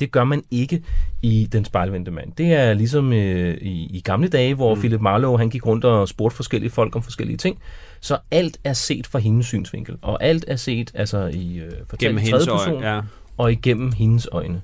Det 0.00 0.12
gør 0.12 0.24
man 0.24 0.42
ikke 0.50 0.82
i 1.22 1.48
Den 1.52 1.64
spejlvendte 1.64 2.10
mand. 2.10 2.32
Det 2.32 2.52
er 2.52 2.74
ligesom 2.74 3.12
øh, 3.12 3.58
i, 3.60 3.96
i 3.96 4.00
gamle 4.00 4.28
dage, 4.28 4.54
hvor 4.54 4.74
mm. 4.74 4.80
Philip 4.80 5.00
Marlowe 5.00 5.38
han 5.38 5.50
gik 5.50 5.66
rundt 5.66 5.84
og 5.84 6.08
spurgte 6.08 6.36
forskellige 6.36 6.70
folk 6.70 6.96
om 6.96 7.02
forskellige 7.02 7.36
ting. 7.36 7.58
Så 8.00 8.18
alt 8.30 8.58
er 8.64 8.72
set 8.72 9.06
fra 9.06 9.18
hendes 9.18 9.46
synsvinkel, 9.46 9.96
og 10.02 10.24
alt 10.24 10.44
er 10.48 10.56
set 10.56 10.90
altså 10.94 11.26
i 11.26 11.58
øh, 11.58 11.72
fortalt 11.88 12.22
i 12.22 12.30
tredje 12.30 12.46
person, 12.46 12.74
øjne, 12.74 12.94
ja. 12.94 13.00
og 13.36 13.52
igennem 13.52 13.92
hendes 13.92 14.28
øjne. 14.32 14.62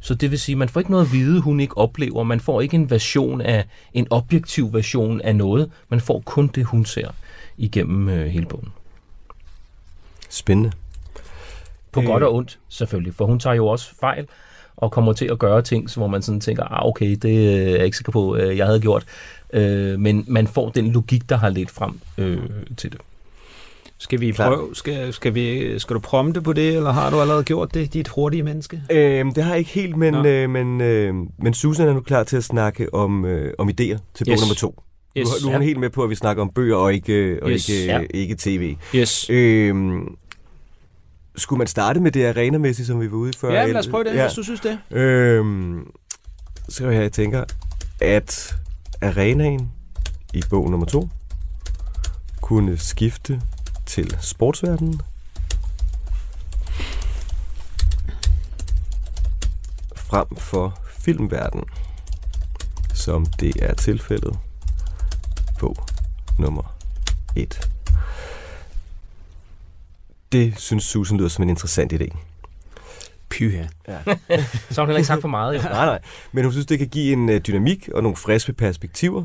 Så 0.00 0.14
det 0.14 0.30
vil 0.30 0.38
sige, 0.38 0.54
at 0.54 0.58
man 0.58 0.68
får 0.68 0.80
ikke 0.80 0.90
noget 0.90 1.04
at 1.04 1.12
vide, 1.12 1.40
hun 1.40 1.60
ikke 1.60 1.78
oplever. 1.78 2.22
Man 2.22 2.40
får 2.40 2.60
ikke 2.60 2.74
en 2.74 2.90
version 2.90 3.40
af, 3.40 3.64
en 3.94 4.06
objektiv 4.10 4.72
version 4.72 5.20
af 5.20 5.36
noget. 5.36 5.70
Man 5.88 6.00
får 6.00 6.20
kun 6.20 6.46
det, 6.46 6.64
hun 6.64 6.84
ser 6.84 7.08
igennem 7.56 8.08
øh, 8.08 8.26
hele 8.26 8.46
bogen. 8.46 8.72
Spændende. 10.28 10.72
På 11.92 12.00
øh. 12.00 12.06
godt 12.06 12.22
og 12.22 12.34
ondt, 12.34 12.58
selvfølgelig. 12.68 13.14
For 13.14 13.26
hun 13.26 13.38
tager 13.38 13.54
jo 13.54 13.66
også 13.66 13.94
fejl 14.00 14.26
og 14.76 14.92
kommer 14.92 15.12
til 15.12 15.28
at 15.32 15.38
gøre 15.38 15.62
ting, 15.62 15.94
hvor 15.96 16.06
man 16.06 16.22
sådan 16.22 16.40
tænker, 16.40 16.64
ah, 16.64 16.86
okay, 16.86 17.16
det 17.22 17.56
er 17.56 17.70
jeg 17.70 17.84
ikke 17.84 17.96
sikker 17.96 18.12
på, 18.12 18.36
øh, 18.36 18.56
jeg 18.56 18.66
havde 18.66 18.80
gjort. 18.80 19.04
Øh, 19.52 20.00
men 20.00 20.24
man 20.28 20.46
får 20.46 20.70
den 20.70 20.92
logik, 20.92 21.28
der 21.28 21.36
har 21.36 21.48
ledt 21.48 21.70
frem 21.70 22.00
øh, 22.18 22.38
til 22.76 22.92
det. 22.92 23.00
Skal 23.98 24.20
vi 24.20 24.32
prøve, 24.32 24.74
skal, 24.74 25.12
skal, 25.12 25.34
vi, 25.34 25.78
skal 25.78 25.94
du 25.94 26.00
prompte 26.00 26.42
på 26.42 26.52
det, 26.52 26.76
eller 26.76 26.90
har 26.90 27.10
du 27.10 27.20
allerede 27.20 27.44
gjort 27.44 27.74
det, 27.74 27.94
dit 27.94 28.08
hurtige 28.08 28.42
menneske? 28.42 28.82
Øhm, 28.90 29.34
det 29.34 29.44
har 29.44 29.50
jeg 29.50 29.58
ikke 29.58 29.70
helt, 29.70 29.96
men, 29.96 30.26
øh, 30.26 30.50
men, 30.50 30.80
øh, 30.80 31.14
men 31.38 31.54
Susan 31.54 31.88
er 31.88 31.94
nu 31.94 32.00
klar 32.00 32.24
til 32.24 32.36
at 32.36 32.44
snakke 32.44 32.94
om, 32.94 33.24
øh, 33.24 33.54
om 33.58 33.68
idéer 33.68 33.98
til 34.14 34.24
bog 34.24 34.32
yes. 34.32 34.40
nummer 34.40 34.54
to. 34.54 34.82
Yes. 35.16 35.28
Nu, 35.42 35.46
nu 35.46 35.48
er 35.48 35.52
hun 35.52 35.62
ja. 35.62 35.66
helt 35.66 35.80
med 35.80 35.90
på, 35.90 36.02
at 36.02 36.10
vi 36.10 36.14
snakker 36.14 36.42
om 36.42 36.50
bøger 36.54 36.76
og 36.76 36.94
ikke, 36.94 37.38
og 37.42 37.50
yes. 37.50 37.68
ikke, 37.68 37.92
ja. 37.92 38.00
ikke 38.10 38.34
tv. 38.38 38.76
Yes. 38.94 39.30
Øhm, 39.30 40.16
skulle 41.36 41.58
man 41.58 41.66
starte 41.66 42.00
med 42.00 42.12
det 42.12 42.26
arenamæssige, 42.26 42.86
som 42.86 43.00
vi 43.00 43.10
var 43.10 43.16
ude 43.16 43.32
før? 43.32 43.52
Ja, 43.52 43.66
lad 43.66 43.76
os 43.76 43.88
prøve 43.88 44.04
det, 44.04 44.14
ja. 44.14 44.22
hvis 44.22 44.34
du 44.34 44.42
synes 44.42 44.60
det. 44.60 44.78
Øhm, 44.90 45.90
så 46.68 46.88
jeg 46.88 47.12
tænker, 47.12 47.44
at 48.00 48.56
arenaen 49.02 49.70
i 50.34 50.42
bog 50.50 50.70
nummer 50.70 50.86
to 50.86 51.08
kunne 52.40 52.78
skifte 52.78 53.42
til 53.86 54.16
sportsverdenen. 54.20 55.00
Frem 59.96 60.36
for 60.36 60.78
filmverdenen, 60.98 61.64
som 62.94 63.26
det 63.26 63.52
er 63.62 63.74
tilfældet 63.74 64.38
på 65.58 65.76
nummer 66.38 66.76
1. 67.36 67.75
Det 70.32 70.58
synes 70.58 70.84
Susan 70.84 71.18
lyder 71.18 71.28
som 71.28 71.42
en 71.42 71.48
interessant 71.50 71.92
idé. 71.92 72.16
Pyha. 73.28 73.64
Ja. 73.88 73.98
Så 74.70 74.80
har 74.80 74.82
hun 74.82 74.88
heller 74.88 74.96
ikke 74.96 75.06
sagt 75.06 75.20
for 75.20 75.28
meget. 75.28 75.54
Jo. 75.54 75.62
nej, 75.62 75.86
nej. 75.86 75.98
Men 76.32 76.44
hun 76.44 76.52
synes, 76.52 76.66
det 76.66 76.78
kan 76.78 76.88
give 76.88 77.12
en 77.12 77.28
øh, 77.28 77.40
dynamik 77.40 77.88
og 77.94 78.02
nogle 78.02 78.16
friske 78.16 78.52
perspektiver, 78.52 79.24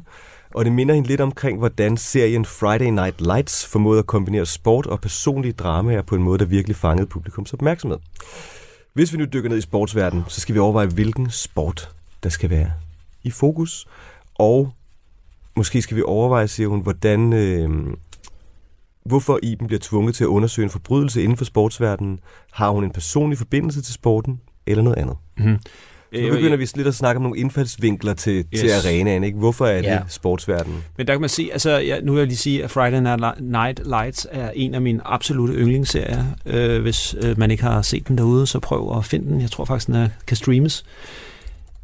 og 0.53 0.65
det 0.65 0.73
minder 0.73 0.95
hende 0.95 1.07
lidt 1.07 1.21
omkring, 1.21 1.57
hvordan 1.57 1.97
serien 1.97 2.45
Friday 2.45 2.85
Night 2.85 3.21
Lights 3.21 3.65
formåede 3.65 3.99
at 3.99 4.05
kombinere 4.05 4.45
sport 4.45 4.85
og 4.85 5.01
personlige 5.01 5.51
dramaer 5.51 6.01
på 6.01 6.15
en 6.15 6.23
måde, 6.23 6.39
der 6.39 6.45
virkelig 6.45 6.75
fangede 6.75 7.07
publikums 7.07 7.53
opmærksomhed. 7.53 7.97
Hvis 8.93 9.13
vi 9.13 9.17
nu 9.17 9.25
dykker 9.33 9.49
ned 9.49 9.57
i 9.57 9.61
sportsverdenen, 9.61 10.25
så 10.27 10.41
skal 10.41 10.55
vi 10.55 10.59
overveje, 10.59 10.87
hvilken 10.87 11.31
sport 11.31 11.89
der 12.23 12.29
skal 12.29 12.49
være 12.49 12.71
i 13.23 13.31
fokus, 13.31 13.87
og 14.35 14.73
måske 15.55 15.81
skal 15.81 15.97
vi 15.97 16.01
overveje, 16.05 16.47
siger 16.47 16.67
hun, 16.67 16.81
hvordan, 16.81 17.33
øh, 17.33 17.69
hvorfor 19.05 19.39
Iben 19.43 19.67
bliver 19.67 19.79
tvunget 19.83 20.15
til 20.15 20.23
at 20.23 20.27
undersøge 20.27 20.63
en 20.63 20.69
forbrydelse 20.69 21.23
inden 21.23 21.37
for 21.37 21.45
sportsverdenen. 21.45 22.19
Har 22.51 22.69
hun 22.69 22.83
en 22.83 22.91
personlig 22.91 23.37
forbindelse 23.37 23.81
til 23.81 23.93
sporten, 23.93 24.39
eller 24.67 24.83
noget 24.83 24.97
andet? 24.97 25.15
Mm-hmm. 25.37 25.57
Så 26.13 26.21
nu 26.21 26.27
øh, 26.27 26.31
begynder 26.31 26.57
vi 26.57 26.67
lidt 26.75 26.87
at 26.87 26.95
snakke 26.95 27.17
om 27.17 27.23
nogle 27.23 27.37
indfaldsvinkler 27.37 28.13
til, 28.13 28.45
yes. 28.53 28.59
til 28.59 28.69
arenaen. 28.69 29.23
Ikke? 29.23 29.37
Hvorfor 29.37 29.65
er 29.65 29.81
det 29.81 29.87
ja. 29.87 29.99
sportsverdenen? 30.07 30.83
Men 30.97 31.07
der 31.07 31.13
kan 31.13 31.21
man 31.21 31.29
sige, 31.29 31.51
altså 31.51 31.77
ja, 31.77 31.99
nu 32.01 32.11
vil 32.11 32.19
jeg 32.19 32.27
lige 32.27 32.37
sige, 32.37 32.63
at 32.63 32.71
Friday 32.71 33.01
Night 33.41 33.81
Lights 33.87 34.27
er 34.31 34.51
en 34.55 34.75
af 34.75 34.81
mine 34.81 35.01
absolute 35.05 35.53
yndlingsserier. 35.53 36.25
Øh, 36.45 36.81
hvis 36.81 37.15
øh, 37.21 37.39
man 37.39 37.51
ikke 37.51 37.63
har 37.63 37.81
set 37.81 38.07
den 38.07 38.17
derude, 38.17 38.47
så 38.47 38.59
prøv 38.59 38.97
at 38.97 39.05
finde 39.05 39.25
den. 39.31 39.41
Jeg 39.41 39.51
tror 39.51 39.65
faktisk, 39.65 39.87
den 39.87 39.95
er, 39.95 40.09
kan 40.27 40.37
streames. 40.37 40.83
Øh, 40.85 41.30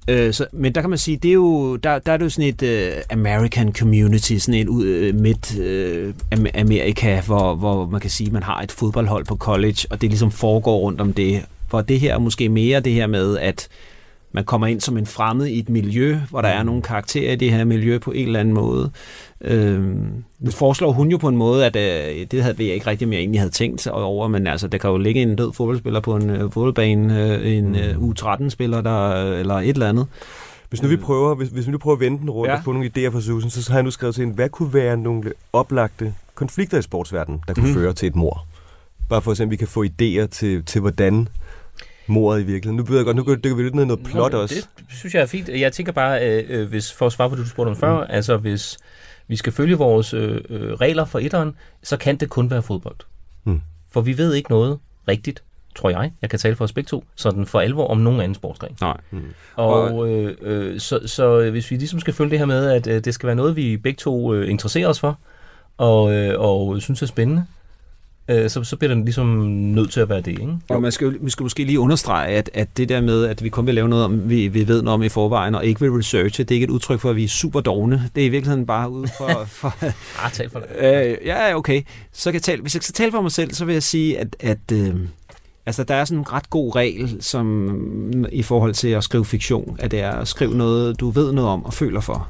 Øh, 0.08 0.34
så, 0.34 0.46
men 0.52 0.76
der 0.76 0.82
kan 0.82 0.90
man 0.90 1.00
sige, 1.00 1.18
det 1.18 1.30
er 1.30 1.34
jo, 1.34 1.76
der, 1.76 2.00
der 2.00 2.12
er 2.12 2.18
det 2.18 2.26
jo 2.26 2.30
sådan 2.30 2.54
et 2.60 2.92
uh, 2.94 3.02
American 3.10 3.74
community, 3.74 4.38
sådan 4.38 4.62
et 4.62 4.68
uh, 4.68 5.16
midt 5.22 5.56
uh, 5.60 6.46
Amerika, 6.54 7.22
hvor, 7.22 7.56
hvor 7.56 7.86
man 7.86 8.02
kan 8.02 8.10
sige, 8.10 8.32
man 8.32 8.44
har 8.44 8.62
et 8.62 8.72
fodboldhold 8.72 9.26
på 9.26 9.36
college, 9.36 9.88
og 9.90 10.02
det 10.02 10.10
ligesom 10.10 10.32
foregår 10.32 10.78
rundt 10.80 11.02
om 11.02 11.14
det. 11.14 11.46
For 11.70 11.82
det 11.82 12.00
her 12.00 12.14
er 12.14 12.20
måske 12.20 12.50
mere 12.50 12.80
det 12.80 12.94
her 12.94 13.08
med, 13.08 13.38
at 13.38 13.68
man 14.32 14.46
kommer 14.46 14.68
ind 14.68 14.82
som 14.82 14.98
en 14.98 15.06
fremmed 15.06 15.46
i 15.48 15.60
et 15.60 15.70
miljø, 15.70 16.20
hvor 16.30 16.42
der 16.42 16.50
er 16.50 16.64
mm. 16.64 16.66
nogle 16.66 16.82
karakterer 16.82 17.34
i 17.34 17.36
det 17.36 17.52
her 17.52 17.64
miljø 17.64 17.98
på 17.98 18.12
en 18.12 18.26
eller 18.26 18.40
anden 18.40 18.54
måde. 18.54 18.92
Øhm, 19.42 20.24
nu 20.40 20.52
foreslår 20.52 20.92
hun 20.92 21.12
jo 21.12 21.18
på 21.18 21.28
en 21.28 21.38
måde, 21.38 21.66
at 21.66 21.76
øh, 21.76 22.28
det 22.32 22.44
havde 22.44 22.56
jeg 22.60 22.74
ikke 22.74 22.88
rigtig 22.88 23.08
mere 23.08 23.20
egentlig 23.20 23.42
havde 23.42 23.52
tænkt 23.52 23.88
over, 23.88 24.28
men 24.28 24.48
altså, 24.48 24.68
der 24.68 24.78
kan 24.78 24.90
jo 24.90 24.98
ligge 24.98 25.22
en 25.22 25.36
død 25.36 25.54
fodboldspiller 25.54 26.00
på 26.00 26.16
en 26.16 26.30
øh, 26.30 26.40
fodboldbane, 26.40 27.24
øh, 27.24 27.58
en 27.58 27.76
øh, 27.76 27.96
U13-spiller 27.96 28.82
der, 28.82 29.24
eller 29.34 29.56
et 29.56 29.70
eller 29.70 29.90
andet. 29.90 30.08
Hvis 30.70 30.82
nu 30.82 30.90
vi 30.90 30.98
prøver, 30.98 31.36
hvis, 31.36 31.50
hvis 31.50 31.68
vi 31.68 31.72
nu 31.72 31.78
prøver 31.78 31.96
at 31.96 32.00
vende 32.00 32.20
den 32.20 32.30
rundt 32.30 32.52
ja. 32.52 32.58
og 32.58 32.64
få 32.64 32.72
nogle 32.72 32.92
idéer 32.98 33.10
fra 33.10 33.22
Susan, 33.22 33.50
så 33.50 33.72
har 33.72 33.78
jeg 33.78 33.84
nu 33.84 33.92
skrevet 33.92 34.16
til 34.16 34.22
hende, 34.22 34.36
hvad 34.36 34.50
kunne 34.50 34.74
være 34.74 34.98
nogle 34.98 35.32
oplagte 35.54 36.14
konflikter 36.36 36.78
i 36.78 36.82
sportsverdenen, 36.82 37.42
der 37.48 37.54
kunne 37.54 37.68
mm. 37.68 37.74
føre 37.74 37.94
til 37.94 38.08
et 38.08 38.16
mor? 38.16 38.46
Bare 39.10 39.22
for 39.22 39.32
at 39.32 39.38
se, 39.38 39.44
om 39.44 39.52
vi 39.52 39.56
kan 39.56 39.68
få 39.68 39.86
idéer 39.86 40.26
til, 40.26 40.64
til 40.64 40.82
hvordan 40.82 41.28
mordet 42.10 42.42
i 42.42 42.44
virkeligheden. 42.44 42.78
Nu 42.78 42.84
ved 42.84 42.96
jeg 42.96 43.06
godt, 43.06 43.18
nu 43.18 43.36
dykker 43.44 43.56
vi 43.56 43.64
lidt 43.64 43.76
ned 43.76 43.84
i 43.84 43.88
noget 43.88 44.04
plot 44.04 44.32
Nå, 44.32 44.42
også. 44.42 44.68
Det 44.78 44.86
synes 44.90 45.16
jeg 45.16 45.22
er 45.22 45.26
fint. 45.26 45.50
Jeg 45.50 45.74
tænker 45.74 45.92
bare, 45.92 46.30
øh, 46.30 46.44
øh, 46.50 46.70
hvis, 46.70 46.94
for 46.94 47.06
at 47.06 47.12
svare 47.12 47.30
på 47.30 47.36
det, 47.36 47.44
du 47.44 47.50
spurgte 47.50 47.70
om 47.70 47.76
før, 47.76 48.00
mm. 48.00 48.06
altså 48.10 48.38
hvis 48.38 48.78
vi 49.28 49.36
skal 49.36 49.54
følge 49.54 49.76
vores 49.76 50.14
øh, 50.14 50.42
øh, 50.50 50.74
regler 50.74 51.06
for 51.06 51.20
etteren, 51.20 51.56
så 51.84 51.98
kan 51.98 52.16
det 52.16 52.30
kun 52.30 52.50
være 52.50 52.62
fodbold. 52.62 52.98
Mm. 53.44 53.62
For 53.92 54.02
vi 54.02 54.18
ved 54.18 54.34
ikke 54.34 54.50
noget 54.50 54.80
rigtigt, 55.08 55.44
tror 55.76 55.90
jeg, 55.90 56.12
jeg 56.22 56.30
kan 56.30 56.40
tale 56.40 56.56
for 56.56 56.64
os 56.64 56.74
begge 56.74 56.88
to, 56.88 57.04
sådan 57.16 57.46
for 57.46 57.60
alvor 57.60 57.88
om 57.88 57.98
nogen 57.98 58.22
anden 58.22 58.36
sportsgren. 58.36 58.78
Nej. 58.82 58.98
Mm. 59.12 59.24
Og 59.56 60.10
øh, 60.10 60.38
øh, 60.42 60.80
så, 60.80 61.00
så 61.06 61.50
hvis 61.50 61.72
vi 61.72 61.76
ligesom 61.76 62.00
skal 62.00 62.14
følge 62.14 62.32
det 62.32 62.40
her 62.40 62.46
med, 62.46 62.68
at 62.68 62.88
øh, 62.88 63.06
det 63.06 63.14
skal 63.14 63.28
være 63.28 63.36
noget, 63.36 63.56
vi 63.56 63.78
begge 63.78 63.98
to 63.98 64.34
øh, 64.34 64.50
interesserer 64.50 64.88
os 64.88 65.00
for, 65.00 65.20
og, 65.78 66.14
øh, 66.14 66.40
og 66.40 66.82
synes 66.82 67.02
er 67.02 67.06
spændende, 67.06 67.46
øh, 68.28 68.50
så, 68.50 68.64
så 68.64 68.76
bliver 68.76 68.94
den 68.94 69.04
ligesom 69.04 69.28
nødt 69.48 69.92
til 69.92 70.00
at 70.00 70.10
være 70.10 70.22
det. 70.22 70.32
Ikke? 70.32 70.54
Og 70.70 70.82
man 70.82 70.92
skal, 70.92 71.18
vi 71.22 71.30
skal 71.30 71.44
måske 71.44 71.64
lige 71.64 71.80
understrege, 71.80 72.28
at, 72.28 72.50
at 72.54 72.78
det 72.78 72.90
der 72.90 73.02
med, 73.02 73.26
at 73.26 73.44
vi 73.44 73.50
kun 73.50 73.66
vil 73.66 73.76
lave 73.76 73.90
noget, 73.90 74.06
om, 74.06 74.30
vi, 74.30 74.48
vi 74.48 74.68
ved 74.68 74.82
noget 74.82 74.94
om 74.94 75.04
i 75.04 75.10
forvejen, 75.10 75.56
og 75.56 75.66
ikke 75.66 75.82
vil 75.82 75.92
researche, 75.92 76.44
det 76.44 76.52
er 76.52 76.56
ikke 76.56 76.64
et 76.64 76.70
udtryk 76.70 77.00
for, 77.00 77.10
at 77.10 77.16
vi 77.16 77.24
er 77.24 77.28
super 77.28 77.60
dogne. 77.60 78.10
Det 78.16 78.22
er 78.22 78.26
i 78.26 78.30
virkeligheden 78.30 78.66
bare 78.66 78.90
ud 78.90 79.08
for... 79.18 79.46
for 79.60 79.74
ah, 80.26 80.32
tal 80.32 80.50
for 80.50 80.60
det. 80.60 80.68
Øh, 80.80 81.18
ja, 81.26 81.56
okay. 81.56 81.82
Så 82.14 82.32
kan 82.32 82.34
jeg 82.34 82.44
tale, 82.44 82.62
hvis 82.62 82.76
jeg 82.76 82.84
skal 82.84 82.94
tale 82.94 83.12
for 83.12 83.22
mig 83.22 83.32
selv, 83.32 83.54
så 83.54 83.66
vil 83.66 83.74
jeg 83.74 83.84
sige, 83.84 84.20
at, 84.20 84.36
at 84.40 84.72
øh, 84.74 84.96
Altså, 85.66 85.84
der 85.84 85.96
er 85.96 86.06
sådan 86.06 86.18
en 86.18 86.34
ret 86.34 86.50
god 86.50 86.76
regel 86.76 87.18
som, 87.20 88.26
i 88.32 88.44
forhold 88.44 88.74
til 88.74 88.88
at 88.88 89.04
skrive 89.04 89.26
fiktion, 89.26 89.78
at 89.80 89.92
det 89.92 90.00
er 90.00 90.12
at 90.12 90.28
skrive 90.28 90.56
noget, 90.56 91.00
du 91.00 91.10
ved 91.10 91.32
noget 91.32 91.50
om 91.50 91.66
og 91.66 91.74
føler 91.74 92.02
for. 92.02 92.30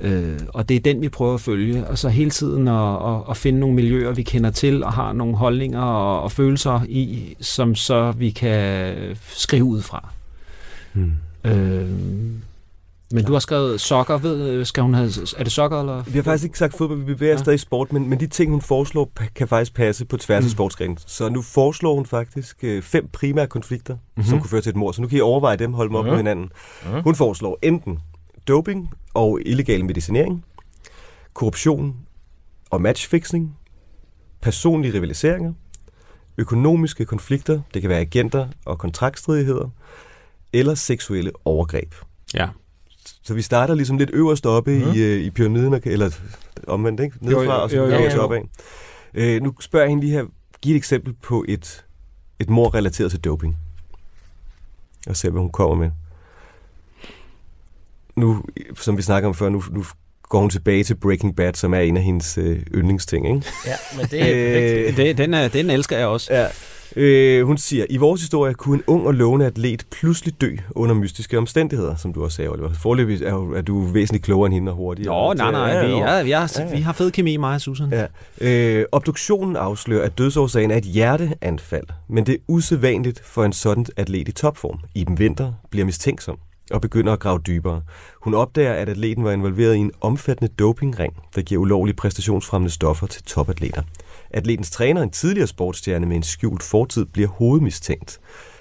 Øh, 0.00 0.40
og 0.48 0.68
det 0.68 0.76
er 0.76 0.80
den, 0.80 1.02
vi 1.02 1.08
prøver 1.08 1.34
at 1.34 1.40
følge, 1.40 1.86
og 1.86 1.98
så 1.98 2.08
hele 2.08 2.30
tiden 2.30 2.68
at, 2.68 2.94
at, 2.94 3.20
at 3.30 3.36
finde 3.36 3.60
nogle 3.60 3.74
miljøer, 3.74 4.12
vi 4.12 4.22
kender 4.22 4.50
til 4.50 4.84
og 4.84 4.92
har 4.92 5.12
nogle 5.12 5.36
holdninger 5.36 5.82
og, 5.82 6.22
og 6.22 6.32
følelser 6.32 6.80
i, 6.88 7.36
som 7.40 7.74
så 7.74 8.12
vi 8.12 8.30
kan 8.30 8.96
skrive 9.28 9.64
ud 9.64 9.82
fra. 9.82 10.08
Hmm. 10.92 11.12
Øh, 11.44 11.88
men 13.12 13.24
du 13.24 13.32
har 13.32 13.40
skrevet 13.40 13.80
sokker, 13.80 14.18
ved, 14.18 14.64
skal 14.64 14.82
hun 14.82 14.94
have, 14.94 15.10
er 15.38 15.44
det 15.44 15.52
sokker? 15.52 15.80
Eller? 15.80 16.02
Vi 16.02 16.12
har 16.12 16.22
faktisk 16.22 16.44
ikke 16.44 16.58
sagt 16.58 16.76
fodbold, 16.76 16.98
vi 16.98 17.04
bevæger 17.04 17.32
ja. 17.32 17.38
stadig 17.38 17.60
sport, 17.60 17.92
men, 17.92 18.08
men 18.08 18.20
de 18.20 18.26
ting, 18.26 18.50
hun 18.50 18.60
foreslår, 18.60 19.10
kan 19.34 19.48
faktisk 19.48 19.74
passe 19.74 20.04
på 20.04 20.16
tværs 20.16 20.44
af 20.44 20.44
mm. 20.44 20.48
sportsgrenen. 20.48 20.98
Så 21.06 21.28
nu 21.28 21.42
foreslår 21.42 21.94
hun 21.94 22.06
faktisk 22.06 22.56
øh, 22.62 22.82
fem 22.82 23.08
primære 23.12 23.46
konflikter, 23.46 23.94
mm-hmm. 23.94 24.24
som 24.24 24.40
kunne 24.40 24.50
føre 24.50 24.60
til 24.60 24.70
et 24.70 24.76
mord. 24.76 24.94
Så 24.94 25.02
nu 25.02 25.08
kan 25.08 25.18
I 25.18 25.20
overveje 25.20 25.56
dem, 25.56 25.72
holde 25.72 25.88
dem 25.88 25.96
op 25.96 26.04
mm. 26.04 26.10
med 26.10 26.16
hinanden. 26.16 26.48
Mm. 26.84 27.02
Hun 27.02 27.14
foreslår 27.14 27.58
enten 27.62 27.98
doping 28.48 28.90
og 29.14 29.40
illegal 29.46 29.84
medicinering, 29.84 30.44
korruption 31.34 31.96
og 32.70 32.82
matchfixing, 32.82 33.56
personlige 34.40 34.94
rivaliseringer, 34.94 35.52
økonomiske 36.38 37.04
konflikter, 37.04 37.60
det 37.74 37.82
kan 37.82 37.88
være 37.88 38.00
agenter 38.00 38.48
og 38.64 38.78
kontraktstridigheder, 38.78 39.68
eller 40.52 40.74
seksuelle 40.74 41.30
overgreb. 41.44 41.94
Ja. 42.34 42.48
Så 43.22 43.34
vi 43.34 43.42
starter 43.42 43.74
ligesom 43.74 43.98
lidt 43.98 44.10
øverst 44.12 44.46
oppe 44.46 44.70
mm. 44.70 44.92
i, 44.92 44.98
øh, 44.98 45.20
i 45.20 45.30
pyramiden, 45.30 45.80
eller 45.84 46.10
omvendt, 46.66 47.00
ikke? 47.00 47.16
Nedefra, 47.20 47.62
og 47.62 47.70
så 47.70 47.76
går 47.76 47.86
vi 47.86 48.18
opad. 48.18 48.40
Øh, 49.14 49.42
nu 49.42 49.54
spørger 49.60 49.84
jeg 49.84 49.90
hende 49.90 50.04
lige 50.04 50.12
her, 50.12 50.24
giv 50.62 50.74
et 50.74 50.76
eksempel 50.76 51.12
på 51.22 51.44
et, 51.48 51.84
et 52.38 52.50
mor 52.50 52.74
relateret 52.74 53.10
til 53.10 53.20
doping. 53.20 53.56
Og 55.06 55.16
se, 55.16 55.30
hvad 55.30 55.40
hun 55.40 55.50
kommer 55.50 55.76
med. 55.76 55.90
Nu, 58.16 58.42
som 58.74 58.96
vi 58.96 59.02
snakker 59.02 59.28
om 59.28 59.34
før, 59.34 59.48
nu, 59.48 59.62
nu 59.70 59.84
går 60.22 60.40
hun 60.40 60.50
tilbage 60.50 60.84
til 60.84 60.94
Breaking 60.94 61.36
Bad, 61.36 61.54
som 61.54 61.74
er 61.74 61.80
en 61.80 61.96
af 61.96 62.02
hendes 62.02 62.38
øh, 62.38 62.60
yndlingsting, 62.74 63.26
ikke? 63.26 63.46
Ja, 63.66 63.74
men 63.96 64.06
det 64.06 64.22
er 64.22 64.88
øh, 64.88 64.96
det, 64.96 65.18
den, 65.18 65.34
er, 65.34 65.48
den 65.48 65.70
elsker 65.70 65.98
jeg 65.98 66.06
også. 66.06 66.34
Ja. 66.34 66.46
Øh, 66.96 67.46
hun 67.46 67.58
siger, 67.58 67.86
i 67.90 67.96
vores 67.96 68.20
historie 68.20 68.54
kunne 68.54 68.76
en 68.76 68.84
ung 68.86 69.06
og 69.06 69.14
lovende 69.14 69.46
atlet 69.46 69.86
pludselig 69.90 70.40
dø 70.40 70.56
under 70.70 70.94
mystiske 70.94 71.38
omstændigheder, 71.38 71.96
som 71.96 72.12
du 72.12 72.24
også 72.24 72.36
sagde, 72.36 72.50
Oliver. 72.50 72.72
Forløbig 72.72 73.22
er, 73.22 73.56
er 73.56 73.62
du 73.62 73.80
væsentligt 73.80 74.24
klogere 74.24 74.46
end 74.46 74.54
hende 74.54 74.72
og 74.72 74.76
hurtigere. 74.76 75.14
Nå, 75.14 75.32
nej, 75.32 75.50
nej, 75.50 75.60
ja, 75.60 75.86
vi, 75.86 75.92
ja, 75.92 76.22
vi, 76.22 76.30
har, 76.30 76.52
ja, 76.58 76.64
ja. 76.64 76.76
vi 76.76 76.80
har 76.80 76.92
fed 76.92 77.10
kemi, 77.10 77.36
mig 77.36 77.54
og 77.54 77.60
Susan. 77.60 77.92
Ja. 77.92 78.06
Øh, 78.40 78.84
obduktionen 78.92 79.56
afslører, 79.56 80.04
at 80.04 80.18
dødsårsagen 80.18 80.70
er 80.70 80.76
et 80.76 80.84
hjerteanfald, 80.84 81.86
men 82.08 82.26
det 82.26 82.34
er 82.34 82.38
usædvanligt 82.48 83.20
for 83.24 83.44
en 83.44 83.52
sådan 83.52 83.86
atlet 83.96 84.28
i 84.28 84.32
topform. 84.32 84.78
Iben 84.94 85.18
Vinter 85.18 85.52
bliver 85.70 85.86
mistænksom 85.86 86.38
og 86.70 86.80
begynder 86.80 87.12
at 87.12 87.20
grave 87.20 87.38
dybere. 87.46 87.82
Hun 88.22 88.34
opdager, 88.34 88.72
at 88.72 88.88
atleten 88.88 89.24
var 89.24 89.32
involveret 89.32 89.74
i 89.74 89.78
en 89.78 89.92
omfattende 90.00 90.52
dopingring, 90.58 91.14
der 91.34 91.42
giver 91.42 91.60
ulovlige 91.60 91.96
præstationsfremmende 91.96 92.74
stoffer 92.74 93.06
til 93.06 93.22
topatleter. 93.22 93.82
Atletens 94.30 94.70
træner, 94.70 95.02
en 95.02 95.10
tidligere 95.10 95.46
sportsstjerne 95.46 96.06
med 96.06 96.16
en 96.16 96.22
skjult 96.22 96.62
fortid, 96.62 97.04
bliver 97.04 97.28
hovedmistænkt. 97.28 98.20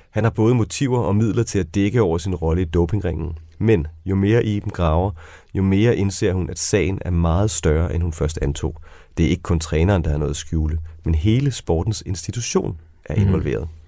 Han 0.09 0.23
har 0.23 0.31
både 0.31 0.55
motiver 0.55 0.99
og 0.99 1.15
midler 1.15 1.43
til 1.43 1.59
at 1.59 1.75
dække 1.75 2.01
over 2.01 2.17
sin 2.17 2.35
rolle 2.35 2.61
i 2.61 2.65
dopingringen. 2.65 3.37
Men 3.59 3.87
jo 4.05 4.15
mere 4.15 4.45
Iben 4.45 4.71
graver, 4.71 5.11
jo 5.53 5.63
mere 5.63 5.97
indser 5.97 6.33
hun, 6.33 6.49
at 6.49 6.59
sagen 6.59 6.99
er 7.01 7.11
meget 7.11 7.51
større, 7.51 7.95
end 7.95 8.03
hun 8.03 8.13
først 8.13 8.39
antog. 8.41 8.75
Det 9.17 9.25
er 9.25 9.29
ikke 9.29 9.43
kun 9.43 9.59
træneren, 9.59 10.03
der 10.03 10.09
har 10.09 10.17
noget 10.17 10.29
at 10.29 10.35
skjule, 10.35 10.79
men 11.05 11.15
hele 11.15 11.51
sportens 11.51 12.03
institution 12.05 12.79
er 13.05 13.15
mhm. 13.15 13.27
involveret. 13.27 13.61
Mm. 13.61 13.82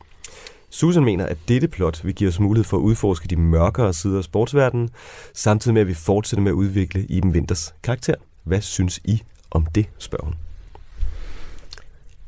Susan 0.75 1.03
mener, 1.03 1.25
at 1.25 1.37
dette 1.47 1.67
plot 1.67 2.05
vil 2.05 2.15
give 2.15 2.27
os 2.27 2.39
mulighed 2.39 2.63
for 2.63 2.77
at 2.77 2.81
udforske 2.81 3.27
de 3.27 3.35
mørkere 3.35 3.93
sider 3.93 4.17
af 4.17 4.23
sportsverdenen, 4.23 4.89
samtidig 5.33 5.73
med 5.73 5.81
at 5.81 5.87
vi 5.87 5.93
fortsætter 5.93 6.43
med 6.43 6.51
at 6.51 6.55
udvikle 6.55 7.05
Iben 7.09 7.31
Winters 7.31 7.73
karakter. 7.83 8.15
Hvad 8.43 8.61
synes 8.61 8.99
I 9.03 9.21
om 9.51 9.65
det, 9.75 9.85
spørger 9.97 10.25
hun. 10.25 10.33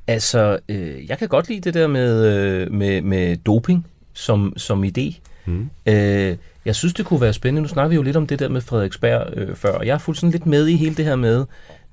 Altså, 0.08 0.60
øh, 0.70 1.10
jeg 1.10 1.18
kan 1.18 1.28
godt 1.28 1.50
lide 1.50 1.62
det 1.62 1.74
der 1.74 1.88
med, 1.88 2.26
øh, 2.26 2.72
med, 2.72 3.02
med 3.02 3.38
doping 3.38 3.88
som, 4.14 4.54
som 4.58 4.84
idé. 4.84 5.20
Mm. 5.46 5.70
Øh, 5.86 6.38
jeg 6.66 6.76
synes, 6.76 6.94
det 6.94 7.06
kunne 7.06 7.22
være 7.22 7.34
spændende. 7.34 7.62
Nu 7.62 7.68
snakker 7.68 7.90
vi 7.90 7.96
jo 7.96 8.02
lidt 8.02 8.16
om 8.16 8.28
det 8.28 8.40
der 8.40 8.50
med 8.50 8.62
Frederiksberg 8.62 9.38
øh, 9.38 9.56
før, 9.56 9.72
og 9.72 9.88
jeg 9.88 9.94
er 9.94 9.98
fuldstændig 9.98 10.40
lidt 10.40 10.46
med 10.46 10.68
i 10.68 10.76
hele 10.76 10.96
det 10.96 11.06
her 11.06 11.16
med, 11.16 11.46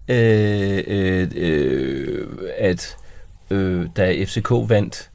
øh, 0.08 0.82
øh, 0.86 1.28
øh, 1.36 2.26
at 2.58 2.96
øh, 3.50 3.86
da 3.96 4.24
FCK 4.24 4.50
vandt 4.50 5.10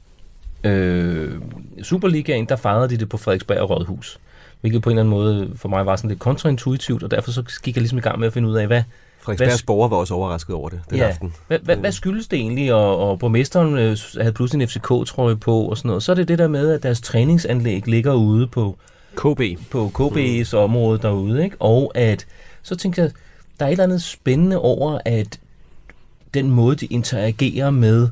øh, 0.64 1.34
Superligaen, 1.82 2.46
der 2.46 2.56
fejrede 2.56 2.88
de 2.88 2.96
det 2.96 3.08
på 3.08 3.16
Frederiksberg 3.16 3.70
Rådhus. 3.70 4.18
Hvilket 4.60 4.82
på 4.82 4.90
en 4.90 4.98
eller 4.98 5.02
anden 5.02 5.10
måde 5.10 5.52
for 5.56 5.68
mig 5.68 5.86
var 5.86 5.96
sådan 5.96 6.08
lidt 6.08 6.20
kontraintuitivt, 6.20 7.02
og 7.02 7.10
derfor 7.10 7.30
så 7.30 7.42
gik 7.62 7.76
jeg 7.76 7.80
ligesom 7.80 7.98
i 7.98 8.00
gang 8.00 8.18
med 8.18 8.26
at 8.26 8.32
finde 8.32 8.48
ud 8.48 8.56
af, 8.56 8.66
hvad, 8.66 8.82
Frederiksbergs 9.20 9.62
borger 9.62 9.88
var 9.88 9.96
også 9.96 10.14
overrasket 10.14 10.56
over 10.56 10.68
det 10.68 10.80
den 10.90 10.98
ja. 10.98 11.08
aften. 11.08 11.34
Hvad, 11.46 11.58
hvad, 11.58 11.76
hvad 11.76 11.92
skyldes 11.92 12.28
det 12.28 12.38
egentlig? 12.38 12.74
Og, 12.74 12.98
og 12.98 13.18
borgmesteren 13.18 13.78
øh, 13.78 13.96
havde 14.20 14.32
pludselig 14.32 14.62
en 14.62 14.68
FCK-trøje 14.68 15.36
på 15.36 15.62
og 15.62 15.76
sådan 15.76 15.88
noget. 15.88 16.02
Så 16.02 16.12
er 16.12 16.16
det 16.16 16.28
det 16.28 16.38
der 16.38 16.48
med, 16.48 16.70
at 16.72 16.82
deres 16.82 17.00
træningsanlæg 17.00 17.88
ligger 17.88 18.14
ude 18.14 18.46
på 18.46 18.76
KB. 19.16 19.40
På 19.70 19.92
KB's 19.98 20.48
mm. 20.52 20.58
område 20.58 20.98
derude. 21.02 21.44
Ikke? 21.44 21.56
Og 21.60 21.92
at, 21.94 22.26
så 22.62 22.76
tænkte 22.76 23.02
jeg, 23.02 23.10
der 23.60 23.66
er 23.66 23.68
et 23.68 23.72
eller 23.72 23.84
andet 23.84 24.02
spændende 24.02 24.58
over, 24.58 24.98
at 25.04 25.40
den 26.34 26.50
måde, 26.50 26.76
de 26.76 26.86
interagerer 26.86 27.70
med 27.70 28.08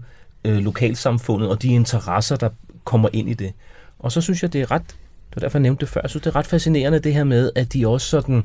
øh, 0.48 0.56
lokalsamfundet 0.56 1.50
og 1.50 1.62
de 1.62 1.68
interesser, 1.68 2.36
der 2.36 2.48
kommer 2.84 3.08
ind 3.12 3.28
i 3.28 3.34
det. 3.34 3.52
Og 3.98 4.12
så 4.12 4.20
synes 4.20 4.42
jeg, 4.42 4.52
det 4.52 4.60
er 4.60 4.70
ret, 4.70 4.86
det 4.86 5.36
var 5.36 5.40
derfor 5.40 5.58
jeg 5.58 5.62
nævnte 5.62 5.80
det 5.80 5.88
før, 5.88 6.00
jeg 6.00 6.10
synes, 6.10 6.22
det 6.22 6.30
er 6.30 6.36
ret 6.36 6.46
fascinerende 6.46 6.98
det 6.98 7.14
her 7.14 7.24
med, 7.24 7.50
at 7.54 7.72
de 7.72 7.88
også 7.88 8.06
sådan, 8.06 8.44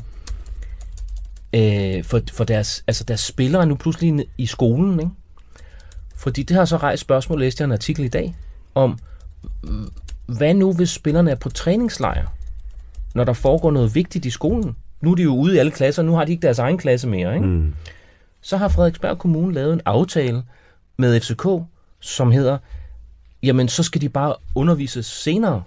øh, 1.53 2.03
for, 2.03 2.21
for 2.33 2.43
deres, 2.43 2.83
altså 2.87 3.03
deres 3.03 3.19
spillere 3.19 3.65
nu 3.65 3.75
pludselig 3.75 4.25
i 4.37 4.45
skolen, 4.45 4.99
ikke? 4.99 5.11
Fordi 6.15 6.43
det 6.43 6.57
har 6.57 6.65
så 6.65 6.77
rejst 6.77 7.01
spørgsmål, 7.01 7.39
læste 7.39 7.61
jeg 7.61 7.65
en 7.65 7.71
artikel 7.71 8.05
i 8.05 8.07
dag, 8.07 8.35
om 8.75 8.99
hvad 10.25 10.53
nu, 10.53 10.73
hvis 10.73 10.89
spillerne 10.89 11.31
er 11.31 11.35
på 11.35 11.49
træningslejr, 11.49 12.27
når 13.15 13.23
der 13.23 13.33
foregår 13.33 13.71
noget 13.71 13.95
vigtigt 13.95 14.25
i 14.25 14.29
skolen? 14.29 14.75
Nu 15.01 15.11
er 15.11 15.15
de 15.15 15.23
jo 15.23 15.35
ude 15.35 15.55
i 15.55 15.57
alle 15.57 15.71
klasser, 15.71 16.03
nu 16.03 16.15
har 16.15 16.25
de 16.25 16.31
ikke 16.31 16.41
deres 16.41 16.59
egen 16.59 16.77
klasse 16.77 17.07
mere, 17.07 17.35
ikke? 17.35 17.47
Mm. 17.47 17.73
Så 18.41 18.57
har 18.57 18.67
Frederiksberg 18.67 19.17
Kommune 19.17 19.53
lavet 19.53 19.73
en 19.73 19.81
aftale 19.85 20.43
med 20.97 21.19
FCK, 21.19 21.45
som 22.03 22.31
hedder, 22.31 22.57
jamen 23.43 23.67
så 23.67 23.83
skal 23.83 24.01
de 24.01 24.09
bare 24.09 24.35
undervise 24.55 25.03
senere, 25.03 25.63